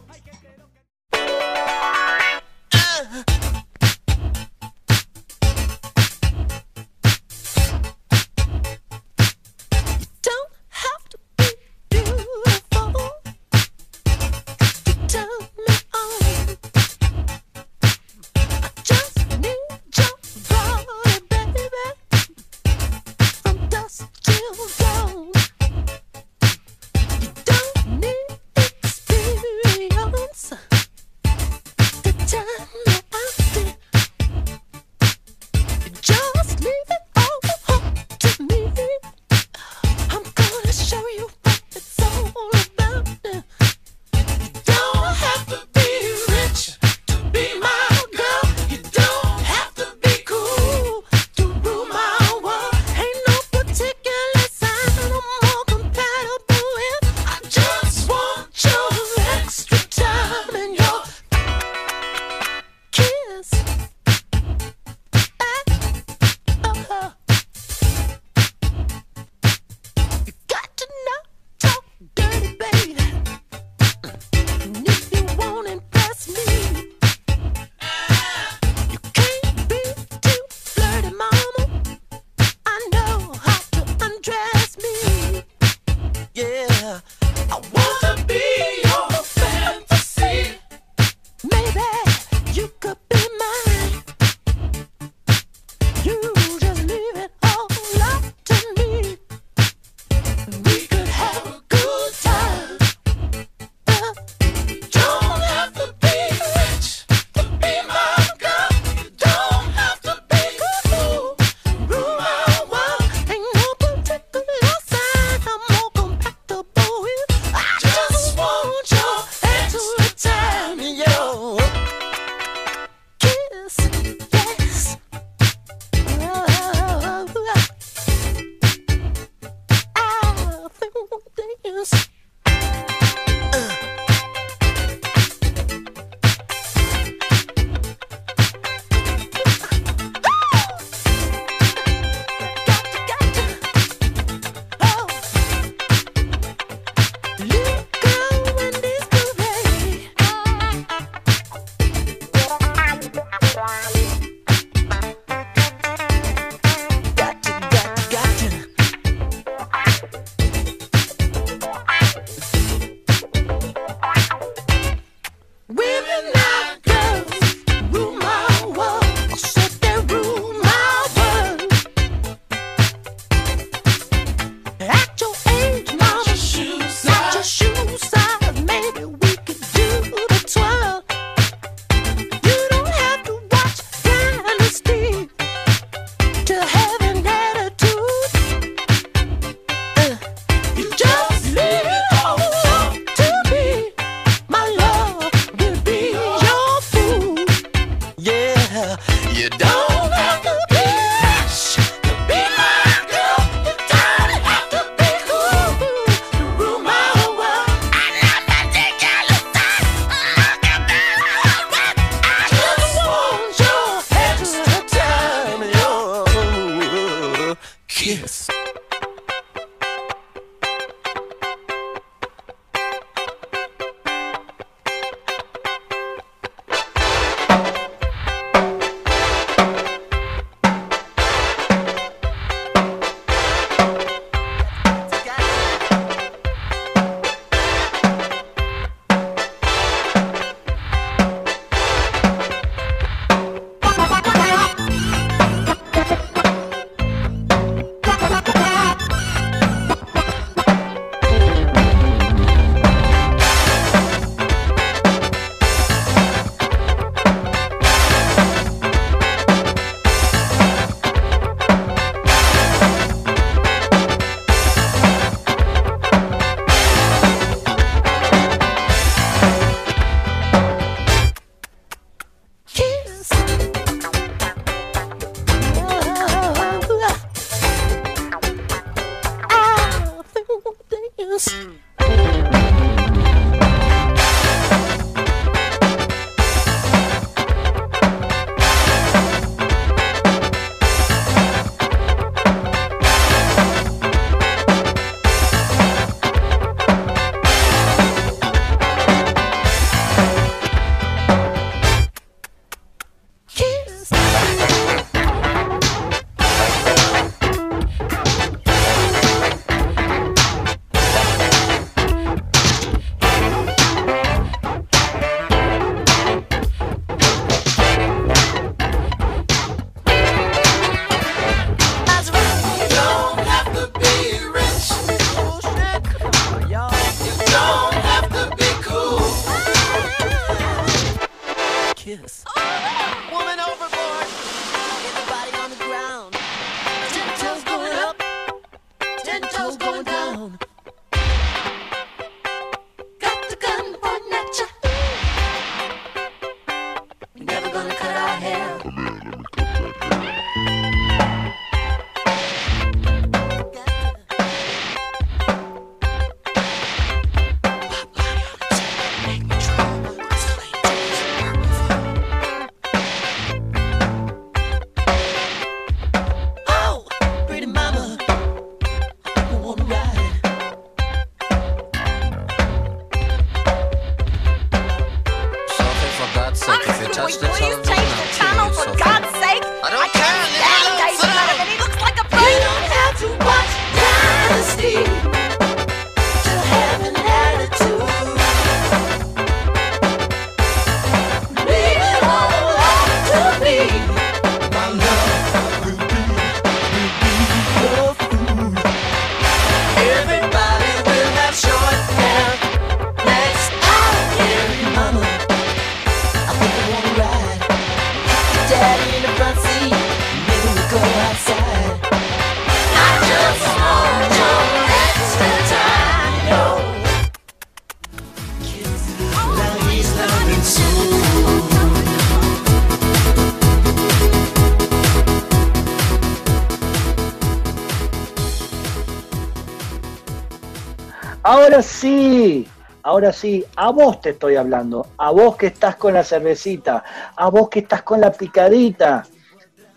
[431.74, 432.68] Ahora sí,
[433.02, 437.04] ahora sí, a vos te estoy hablando, a vos que estás con la cervecita,
[437.36, 439.26] a vos que estás con la picadita,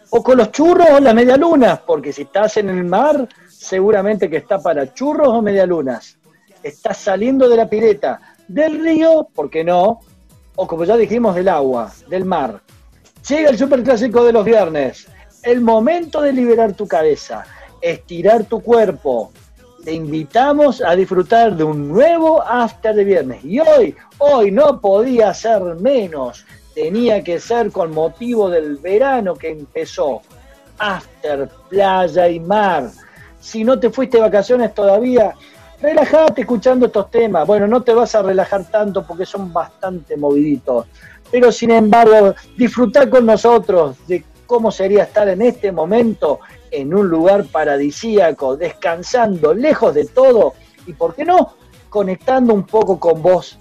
[0.08, 4.38] o con los churros o las medialunas, porque si estás en el mar, seguramente que
[4.38, 6.18] está para churros o medialunas.
[6.62, 10.00] Estás saliendo de la pileta, del río, ¿por qué no?
[10.54, 12.62] O como ya dijimos, del agua, del mar.
[13.28, 15.08] Llega el superclásico de los viernes,
[15.42, 17.44] el momento de liberar tu cabeza,
[17.82, 19.30] estirar tu cuerpo,
[19.86, 23.44] te invitamos a disfrutar de un nuevo after de viernes.
[23.44, 26.44] Y hoy, hoy no podía ser menos.
[26.74, 30.22] Tenía que ser con motivo del verano que empezó.
[30.78, 32.90] After, playa y mar.
[33.38, 35.34] Si no te fuiste de vacaciones todavía,
[35.80, 37.46] relájate escuchando estos temas.
[37.46, 40.86] Bueno, no te vas a relajar tanto porque son bastante moviditos.
[41.30, 47.08] Pero sin embargo, disfrutar con nosotros de cómo sería estar en este momento en un
[47.08, 50.54] lugar paradisíaco, descansando, lejos de todo
[50.86, 51.54] y, ¿por qué no?,
[51.88, 53.58] conectando un poco con vos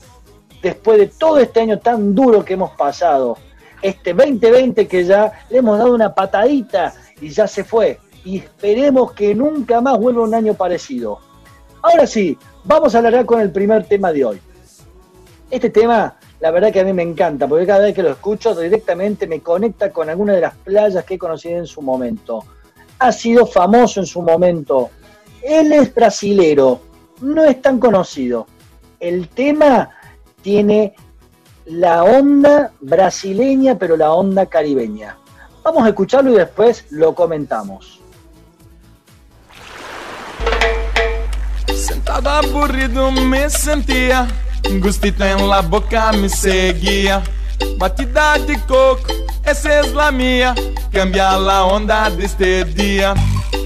[0.62, 3.38] después de todo este año tan duro que hemos pasado.
[3.82, 8.00] Este 2020 que ya le hemos dado una patadita y ya se fue.
[8.24, 11.20] Y esperemos que nunca más vuelva un año parecido.
[11.84, 14.42] Ahora sí, vamos a alargar con el primer tema de hoy.
[15.52, 18.56] Este tema, la verdad que a mí me encanta, porque cada vez que lo escucho
[18.56, 22.44] directamente me conecta con alguna de las playas que he conocido en su momento.
[23.06, 24.90] Ha sido famoso en su momento.
[25.44, 26.82] Él es brasilero,
[27.22, 28.48] no es tan conocido.
[29.00, 29.92] El tema
[30.42, 30.96] tiene
[31.66, 35.18] la onda brasileña, pero la onda caribeña.
[35.64, 38.00] Vamos a escucharlo y después lo comentamos.
[41.76, 44.28] Sentado aburrido me sentia
[44.82, 47.22] Gustito em la boca me seguia
[47.78, 49.08] Batida de coco,
[49.44, 50.56] essa é la mía
[50.92, 53.14] Cambia la onda deste dia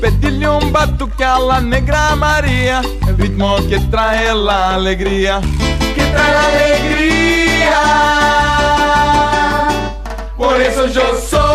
[0.01, 2.81] Pedile um batuque a la negra Maria.
[3.07, 5.41] El ritmo que trae la alegría
[5.93, 7.81] Que trae la alegría
[10.37, 11.48] Por eso yo solo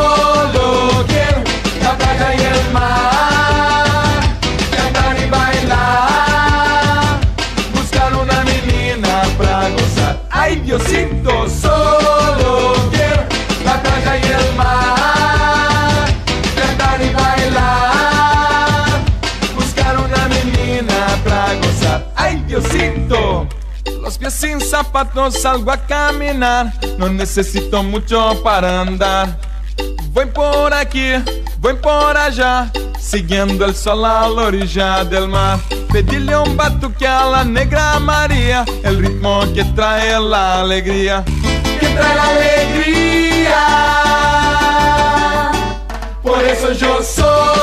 [24.24, 26.72] Pies sin zapatos salgo a caminar.
[26.96, 29.38] No necesito mucho para andar.
[30.14, 31.10] Voy por aquí,
[31.58, 35.58] voy por allá Siguiendo el sol a la orilla del mar.
[35.92, 41.22] Pedile un batuque a la negra María El ritmo que trae la alegría.
[41.78, 42.94] Que trae la alegría.
[46.80, 47.53] Yo solo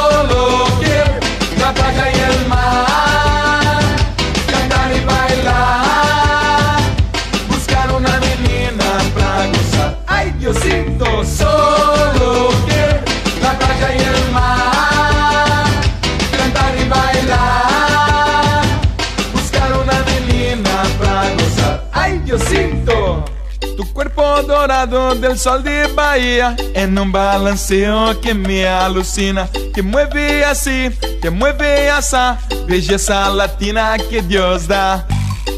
[24.14, 30.90] cuerpo dorado del sol de Bahía En un balanceo que me alucina Que mueve así,
[31.22, 35.06] que mueve esa Belleza latina que Dios da.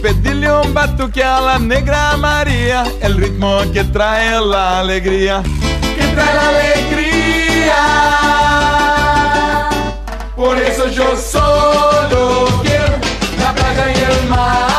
[0.01, 5.41] Pedirle un batuque a la negra María El ritmo que trae la alegría
[5.95, 7.75] Que trae la alegría.
[10.35, 12.97] Por eso yo solo quiero
[13.39, 14.72] La playa y el mar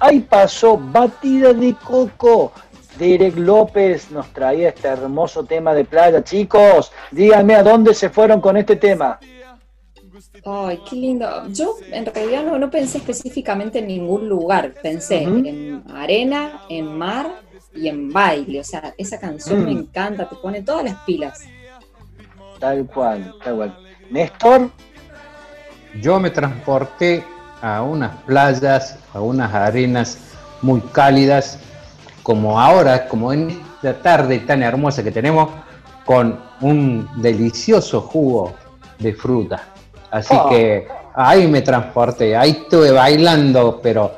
[0.00, 2.52] Ahí pasó Batida de Coco.
[2.98, 6.22] Derek López nos traía este hermoso tema de playa.
[6.24, 9.18] Chicos, díganme a dónde se fueron con este tema.
[10.44, 11.46] Ay, qué lindo.
[11.48, 14.74] Yo en realidad no, no pensé específicamente en ningún lugar.
[14.82, 17.26] Pensé en arena, en mar
[17.74, 18.60] y en baile.
[18.60, 19.64] O sea, esa canción Mm.
[19.64, 21.40] me encanta, te pone todas las pilas.
[22.58, 23.78] Tal cual, tal cual.
[24.10, 24.70] Néstor,
[26.00, 27.24] Yo me transporté
[27.62, 30.18] a unas playas, a unas arenas
[30.62, 31.58] muy cálidas,
[32.22, 35.48] como ahora, como en esta tarde tan hermosa que tenemos,
[36.04, 38.54] con un delicioso jugo
[38.98, 39.62] de fruta.
[40.10, 40.48] Así Oh.
[40.48, 44.12] que ahí me transporté, ahí estuve bailando, pero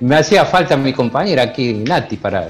[0.00, 2.48] me hacía falta mi compañera aquí, Nati, para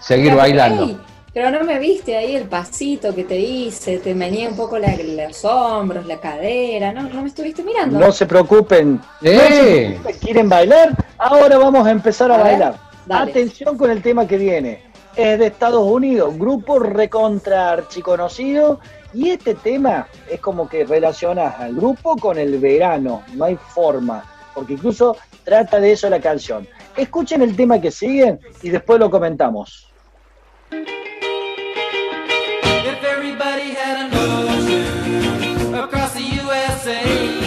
[0.00, 1.00] seguir bailando.
[1.38, 4.96] Pero no me viste ahí el pasito que te hice, te meneé un poco la-
[4.96, 7.02] los hombros, la cadera, ¿no?
[7.02, 7.96] ¿No me estuviste mirando?
[7.96, 8.94] no se preocupen.
[9.20, 9.38] No ¡Eh!
[9.38, 10.96] se preocupen, ¿Quieren bailar?
[11.16, 12.74] Ahora vamos a empezar a, bailar.
[13.06, 13.30] dale.
[13.30, 14.82] Atención con el tema que viene.
[15.14, 18.80] Es de Estados Unidos, grupo recontra archiconocido.
[19.14, 23.22] Y este tema es como que relacionas al grupo con el verano.
[23.34, 24.24] No hay forma.
[24.54, 26.66] Porque incluso trata de eso la canción.
[26.96, 29.84] Escuchen el tema que sigue y después lo comentamos.
[35.74, 37.37] across the USA.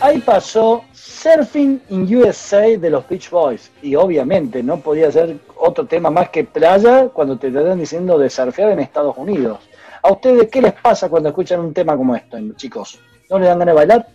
[0.00, 3.70] Ahí pasó Surfing in USA de los Beach Boys.
[3.80, 8.28] Y obviamente no podía ser otro tema más que playa cuando te están diciendo de
[8.28, 9.60] surfear en Estados Unidos.
[10.02, 12.98] ¿A ustedes qué les pasa cuando escuchan un tema como esto, chicos?
[13.30, 14.08] ¿No les dan ganas de bailar?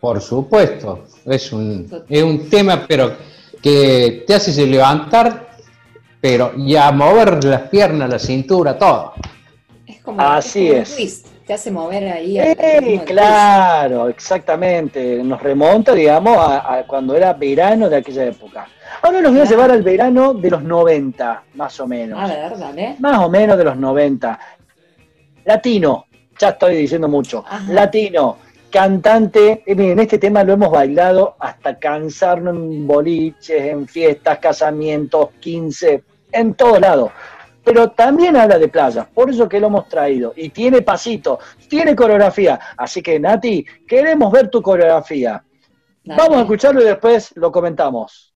[0.00, 3.12] Por supuesto, es un, es un tema pero
[3.62, 5.49] que te hace levantar,
[6.20, 9.12] pero y a mover las piernas, la cintura, todo.
[9.86, 10.94] Es como, Así como un es.
[10.96, 12.38] twist, te hace mover ahí.
[12.38, 15.22] ¡Eh, claro, exactamente.
[15.24, 18.66] Nos remonta, digamos, a, a cuando era verano de aquella época.
[19.02, 22.18] Ahora los voy a llevar al verano de los 90, más o menos.
[22.20, 22.96] A ver, dale.
[22.98, 24.38] Más o menos de los 90.
[25.44, 26.06] Latino,
[26.38, 27.44] ya estoy diciendo mucho.
[27.48, 27.72] Ajá.
[27.72, 28.36] Latino,
[28.70, 29.62] cantante.
[29.66, 36.02] eh, miren, este tema lo hemos bailado hasta cansarnos en boliches, en fiestas, casamientos, 15,
[36.32, 37.10] en todos lados.
[37.62, 40.32] Pero también habla de playa, por eso que lo hemos traído.
[40.34, 41.38] Y tiene pasito,
[41.68, 42.58] tiene coreografía.
[42.76, 45.44] Así que, Nati, queremos ver tu coreografía.
[46.02, 46.22] Dale.
[46.22, 48.34] Vamos a escucharlo y después lo comentamos.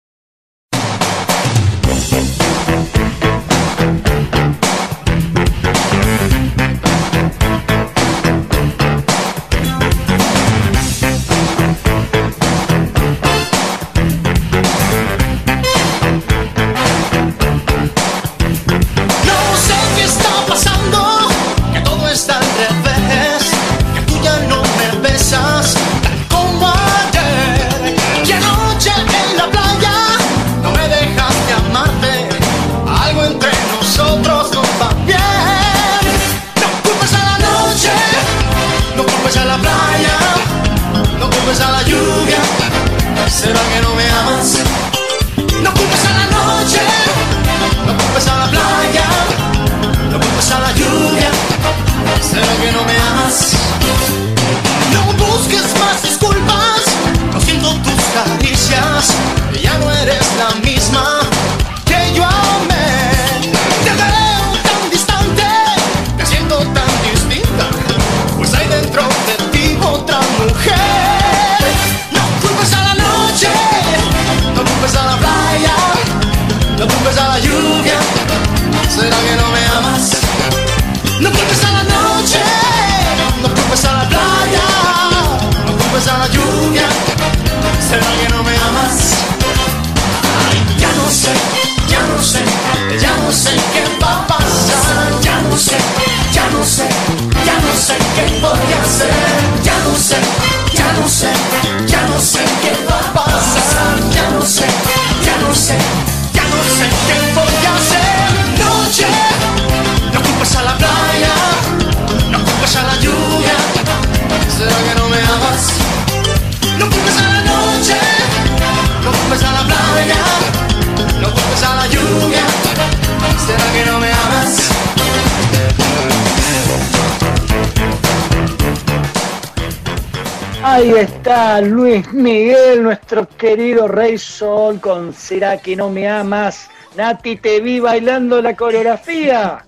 [133.95, 136.69] Rey Sol, con ¿Será que no me amas?
[136.97, 139.65] Nati, te vi bailando la coreografía.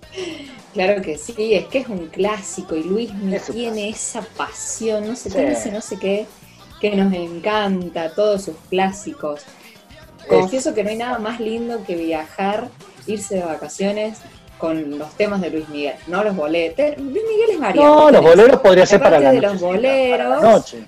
[0.74, 5.07] Claro que sí, es que es un clásico y Luis me Es tiene esa pasión,
[5.07, 5.36] no sé, Sí.
[5.36, 6.27] tiene ese no sé qué,
[6.81, 9.43] que nos encanta, todos sus clásicos.
[10.28, 12.69] Confieso que no hay nada más lindo que viajar,
[13.07, 14.19] irse de vacaciones
[14.59, 16.77] con los temas de Luis Miguel, no los boleros.
[16.98, 17.94] Luis Miguel es variado.
[17.97, 19.40] No, los boleros podría la ser para la noche.
[19.47, 20.43] los boleros.
[20.43, 20.85] Noche.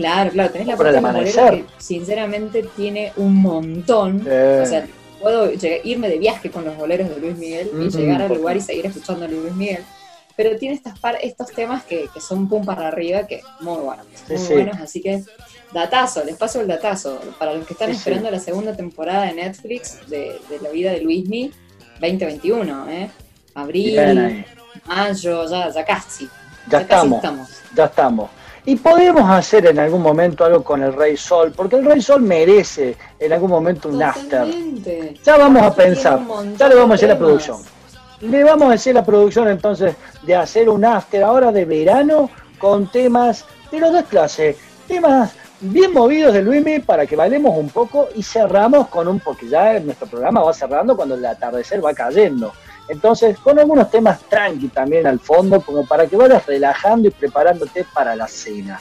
[0.00, 1.52] Claro, claro, tenés la el de amanecer.
[1.52, 4.22] que sinceramente tiene un montón.
[4.26, 4.60] Eh.
[4.62, 4.86] O sea,
[5.20, 5.50] puedo
[5.84, 8.86] irme de viaje con los boleros de Luis Miguel y llegar al lugar y seguir
[8.86, 9.84] escuchando a Luis Miguel.
[10.36, 14.06] Pero tiene estas par- estos temas que, que son pum para arriba, que muy buenos,
[14.26, 14.52] Sí, muy sí.
[14.54, 14.78] buenos.
[14.80, 15.22] Así que,
[15.74, 17.20] datazo, les paso el datazo.
[17.38, 20.92] Para los que están Sí, esperando la segunda temporada de Netflix de, de la vida
[20.92, 21.52] de Luismi
[22.00, 23.10] 2021, ¿eh?
[23.54, 24.44] Abril,
[24.86, 26.28] mayo, ya, ya casi.
[26.70, 27.48] Ya casi estamos.
[27.74, 28.30] Ya estamos.
[28.64, 32.20] Y podemos hacer en algún momento algo con el Rey Sol, porque el Rey Sol
[32.20, 34.46] merece en algún momento un after.
[35.24, 36.20] Ya vamos a pensar,
[36.58, 37.58] ya le vamos a de decir a la producción.
[38.20, 42.28] Le vamos a decir a la producción entonces de hacer un after ahora de verano
[42.58, 44.56] con temas de las dos clases,
[44.86, 49.48] temas bien movidos de Luismi para que bailemos un poco y cerramos con un, porque
[49.48, 52.52] ya nuestro programa va cerrando cuando el atardecer va cayendo.
[52.90, 57.86] Entonces, con algunos temas tranqui también al fondo, como para que vayas relajando y preparándote
[57.94, 58.80] para la cena.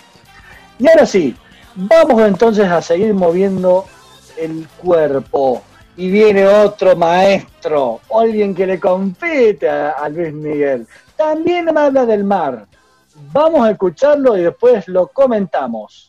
[0.79, 1.35] Y ahora sí,
[1.75, 3.85] vamos entonces a seguir moviendo
[4.35, 5.61] el cuerpo.
[5.95, 10.87] Y viene otro maestro, alguien que le compete a, Luis Miguel.
[11.15, 12.65] También habla del mar.
[13.31, 16.08] Vamos a escucharlo y después lo comentamos.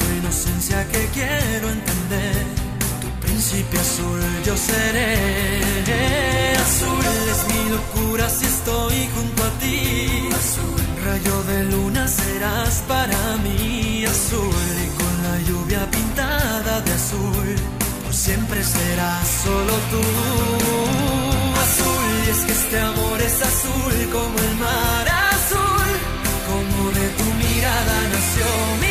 [0.91, 2.45] que quiero entender.
[3.01, 6.55] Tu príncipe azul yo seré.
[6.55, 10.29] Azul es mi locura si estoy junto a ti.
[10.41, 14.05] Azul, rayo de luna serás para mí.
[14.05, 17.55] Azul y con la lluvia pintada de azul.
[18.03, 20.03] Por siempre serás solo tú.
[21.65, 25.91] Azul y es que este amor es azul como el mar azul.
[26.49, 28.45] Como de tu mirada nació
[28.81, 28.90] mi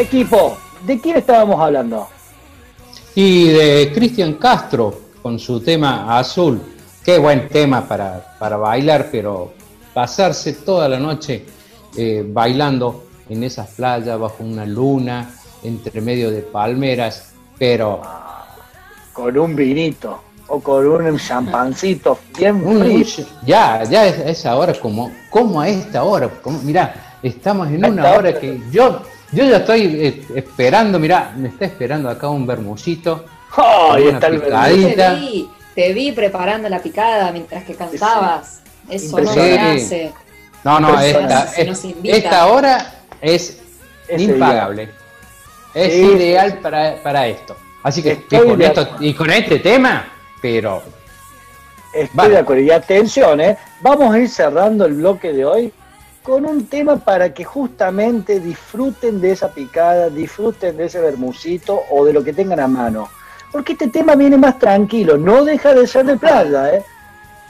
[0.00, 0.56] Equipo,
[0.86, 2.08] ¿de quién estábamos hablando?
[3.14, 6.58] Y de Cristian Castro con su tema Azul.
[7.04, 9.52] Qué buen tema para, para bailar, pero
[9.92, 11.44] pasarse toda la noche
[11.98, 18.00] eh, bailando en esas playas bajo una luna, entre medio de palmeras, pero
[19.12, 23.26] Con un vinito o con un champancito bien frío.
[23.44, 26.30] ya, ya es, es ahora como, como a esta hora.
[26.42, 28.40] Como, mirá, estamos en una hora.
[28.40, 29.02] que yo,
[29.32, 33.24] yo ya estoy eh, esperando, mirá, me está esperando acá un bermucito.
[33.56, 35.14] ¡Ay, una está el picadita.
[35.14, 38.60] Te vi, te vi preparando la picada mientras que cantabas.
[38.88, 40.12] Eso no se hace.
[40.64, 42.16] No, no, esta, Se nos invita.
[42.16, 43.60] esta hora es
[44.08, 44.90] Ese impagable.
[45.74, 47.56] Es Sí, ideal para, para esto.
[47.82, 50.12] Así que y con, esto, y con este tema,
[50.42, 50.82] pero
[51.92, 52.30] Estoy Vale.
[52.34, 52.62] de acuerdo.
[52.62, 53.56] Y atención, ¿eh?
[53.80, 55.72] vamos a ir cerrando el bloque de hoy
[56.22, 62.04] con un tema para que justamente disfruten de esa picada, disfruten de ese bermucito o
[62.04, 63.08] de lo que tengan a mano.
[63.50, 66.84] Porque este tema viene más tranquilo, no deja de ser de playa, ¿eh?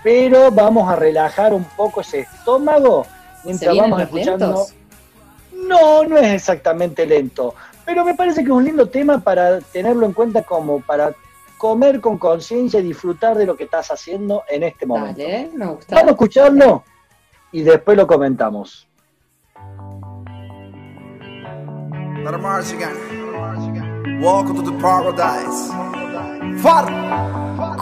[0.03, 3.07] pero vamos a relajar un poco ese estómago
[3.45, 4.47] mientras vamos escuchando.
[4.47, 4.75] lentos?
[5.53, 10.07] No, no es exactamente lento, pero me parece que es un lindo tema para tenerlo
[10.07, 11.13] en cuenta como para
[11.59, 15.21] comer con conciencia y disfrutar de lo que estás haciendo en este momento.
[15.21, 15.95] Dale, me gusta.
[15.95, 16.85] Vamos a escucharlo
[17.52, 18.86] y después lo comentamos.
[22.24, 24.20] Let march again.
[24.20, 25.70] Welcome to the paradise.
[26.60, 26.86] Far.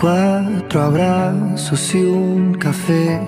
[0.01, 3.21] Cuatro abrazos y un café.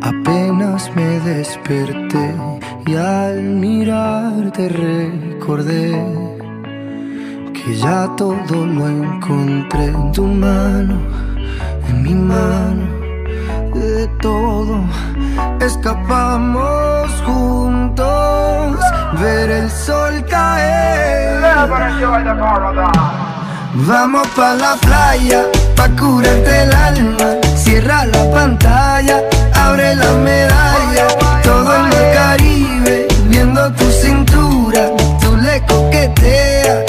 [0.00, 2.34] Apenas me desperté
[2.86, 6.02] y al mirarte recordé
[7.52, 10.98] que ya todo lo encontré en tu mano,
[11.88, 12.97] en mi mano,
[13.74, 14.84] de todo
[15.60, 18.76] escapamos juntos,
[19.20, 21.40] ver el sol caer.
[23.86, 25.44] Vamos pa la playa,
[25.76, 27.28] pa curarte el alma.
[27.56, 29.22] Cierra la pantalla,
[29.54, 31.06] abre la medalla.
[31.42, 34.90] Todo en el Caribe, viendo tu cintura.
[35.20, 36.84] Tú le coqueteas,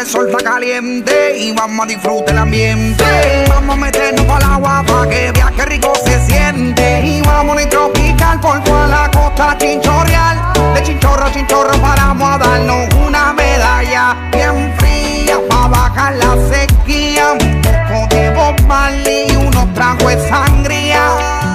[0.00, 3.04] el sol está caliente y vamos a disfrutar el ambiente.
[3.48, 7.02] Vamos a meternos para el agua para que qué rico se siente.
[7.04, 10.52] Y vamos a tropical por toda la costa chinchorreal.
[10.74, 17.32] De chinchorro a chinchorro paramos a darnos una medalla bien fría para bajar la sequía.
[17.32, 21.02] Un poco de Bob Marley y unos tragos de sangría.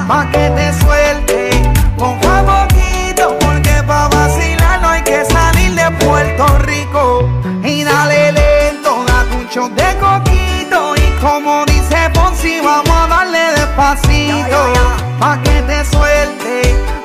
[0.07, 1.49] Pa' que te suelte
[1.99, 7.44] a poquito porque pa' vacilar no hay que salir de Puerto Rico
[7.95, 14.61] dale lento, date un shot de coquito y como dice Ponzi vamos a darle despacito
[15.19, 16.55] pa' que te suelte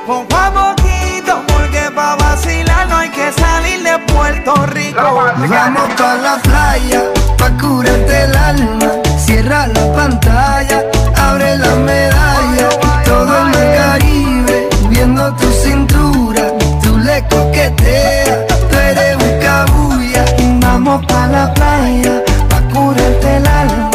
[0.05, 5.01] poco a poquito porque pa' vacilar no hay que salir de Puerto Rico
[5.49, 7.01] Vamos pa' la playa,
[7.37, 8.89] pa' curarte el alma.
[9.25, 10.79] Cierra la pantalla,
[11.15, 12.69] abre la medalla.
[13.05, 16.43] Todo en el Caribe, viendo tu cintura.
[16.83, 18.30] Tú le coqueteas,
[20.91, 23.90] Vamos pa' la playa, pa' curarte el alma.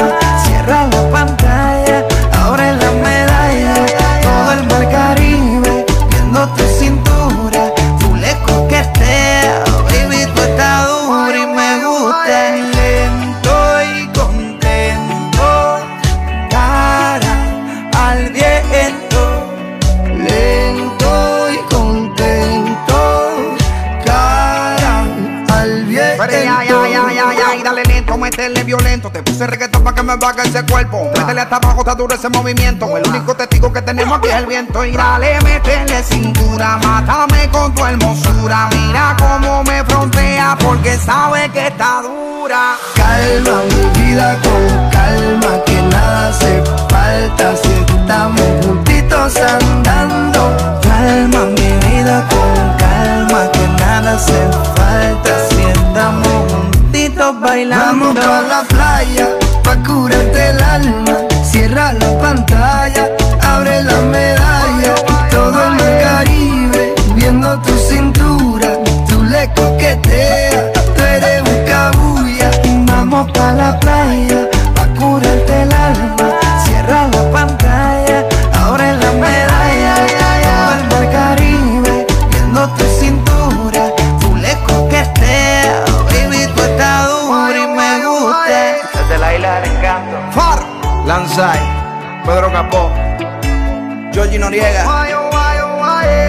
[29.13, 31.11] Te puse reggaetón para que me baje ese cuerpo.
[31.17, 32.97] Métele hasta abajo, está duro ese movimiento.
[32.97, 34.85] El único testigo que tenemos aquí es el viento.
[34.85, 38.69] Y dale, métele cintura, mátame con tu hermosura.
[38.73, 42.77] Mira cómo me frontea porque sabe que está dura.
[42.95, 47.76] Calma mi vida con calma que nada hace falta si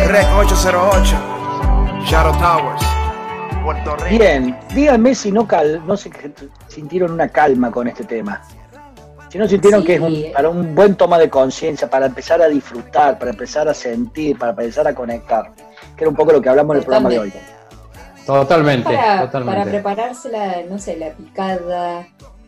[0.08, 1.16] Rec 808,
[2.06, 2.82] Shadow Towers,
[3.64, 4.22] Puerto Rico.
[4.22, 6.12] Bien, díganme si no, cal, no se
[6.68, 8.42] sintieron una calma con este tema.
[9.30, 9.88] Si no sintieron Sí.
[9.88, 13.70] que es un, para un buen toma de conciencia, para empezar a disfrutar, para empezar
[13.70, 15.54] a sentir, para empezar a conectar.
[15.96, 17.34] Que era un poco lo que hablamos en el programa de hoy.
[18.26, 19.70] Totalmente, Para, para totalmente.
[19.70, 22.06] prepararse la, no sé, la picada,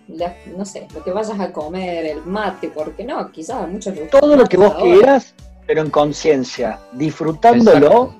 [0.09, 3.93] la- no sé, lo que vayas a comer, el mate, porque no, quizás a muchos
[3.93, 4.81] les gusta Todo lo que vos ahora.
[4.83, 5.33] quieras,
[5.69, 8.15] pero en conciencia, disfrutándolo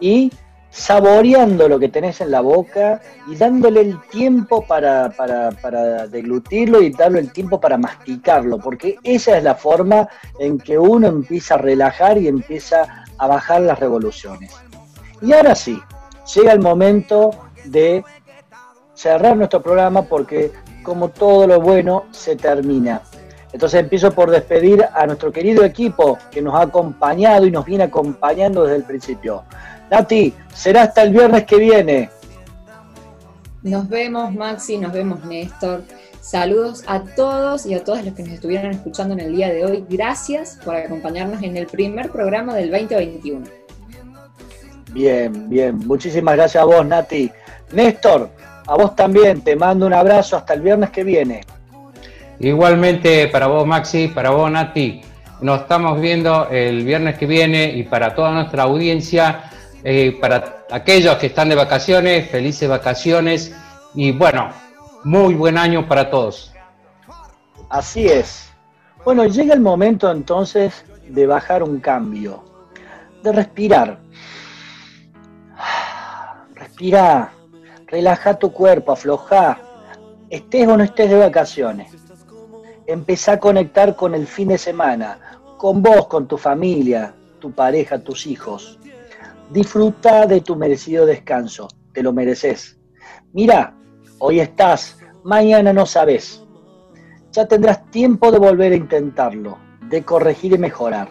[0.00, 0.30] y
[0.68, 6.82] saboreando lo que tenés en la boca y dándole el tiempo para, para, para deglutirlo
[6.82, 11.54] y darle el tiempo para masticarlo, porque esa es la forma en que uno empieza
[11.54, 14.54] a relajar y empieza a bajar las revoluciones.
[15.22, 15.80] Y ahora sí,
[16.34, 17.30] llega el momento
[17.64, 18.04] de
[18.92, 20.52] cerrar nuestro programa porque
[20.82, 23.00] como todo lo bueno se termina.
[23.54, 27.84] Entonces empiezo por despedir a nuestro querido equipo que nos ha acompañado y nos viene
[27.84, 29.44] acompañando desde el principio.
[29.92, 32.10] Nati, será hasta el viernes que viene.
[33.62, 35.84] Nos vemos, Maxi, nos vemos, Néstor.
[36.20, 39.64] Saludos a todos y a todas los que nos estuvieron escuchando en el día de
[39.64, 39.84] hoy.
[39.88, 43.46] Gracias por acompañarnos en el primer programa del 2021.
[44.90, 45.78] Bien, bien.
[45.78, 47.30] Muchísimas gracias a vos, Nati.
[47.72, 48.30] Néstor,
[48.66, 49.42] a vos también.
[49.42, 51.42] Te mando un abrazo hasta el viernes que viene.
[52.40, 55.00] Igualmente para vos, Maxi, para vos, Nati.
[55.40, 59.50] Nos estamos viendo el viernes que viene y para toda nuestra audiencia,
[59.82, 63.54] eh, para aquellos que están de vacaciones, felices vacaciones
[63.94, 64.50] y bueno,
[65.04, 66.52] muy buen año para todos.
[67.68, 68.50] Así es.
[69.04, 72.44] Bueno, llega el momento entonces de bajar un cambio,
[73.22, 73.98] de respirar.
[76.54, 77.32] Respira,
[77.86, 79.58] relaja tu cuerpo, afloja.
[80.30, 82.03] Estés o no estés de vacaciones.
[82.86, 85.18] Empezá a conectar con el fin de semana,
[85.56, 88.78] con vos, con tu familia, tu pareja, tus hijos.
[89.50, 92.78] Disfruta de tu merecido descanso, te lo mereces.
[93.32, 93.74] Mira,
[94.18, 96.42] hoy estás, mañana no sabes.
[97.32, 99.56] Ya tendrás tiempo de volver a intentarlo,
[99.88, 101.08] de corregir y mejorar.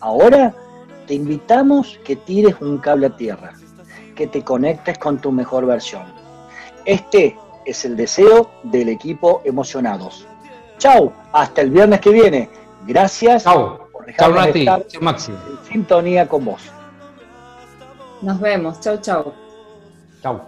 [0.00, 0.54] Ahora
[1.06, 3.52] te invitamos que tires un cable a tierra,
[4.14, 6.04] que te conectes con tu mejor versión.
[6.86, 7.36] Este
[7.66, 10.26] es el deseo del equipo Emocionados.
[10.80, 12.48] Chau, hasta el viernes que viene.
[12.86, 13.88] Gracias por
[14.18, 14.60] Chau, Nati.
[14.60, 15.30] estar Chau, Maxi.
[15.30, 16.62] en sintonía con vos.
[18.22, 18.80] Nos vemos.
[18.80, 19.34] Chau, chau.
[20.22, 20.40] Chau.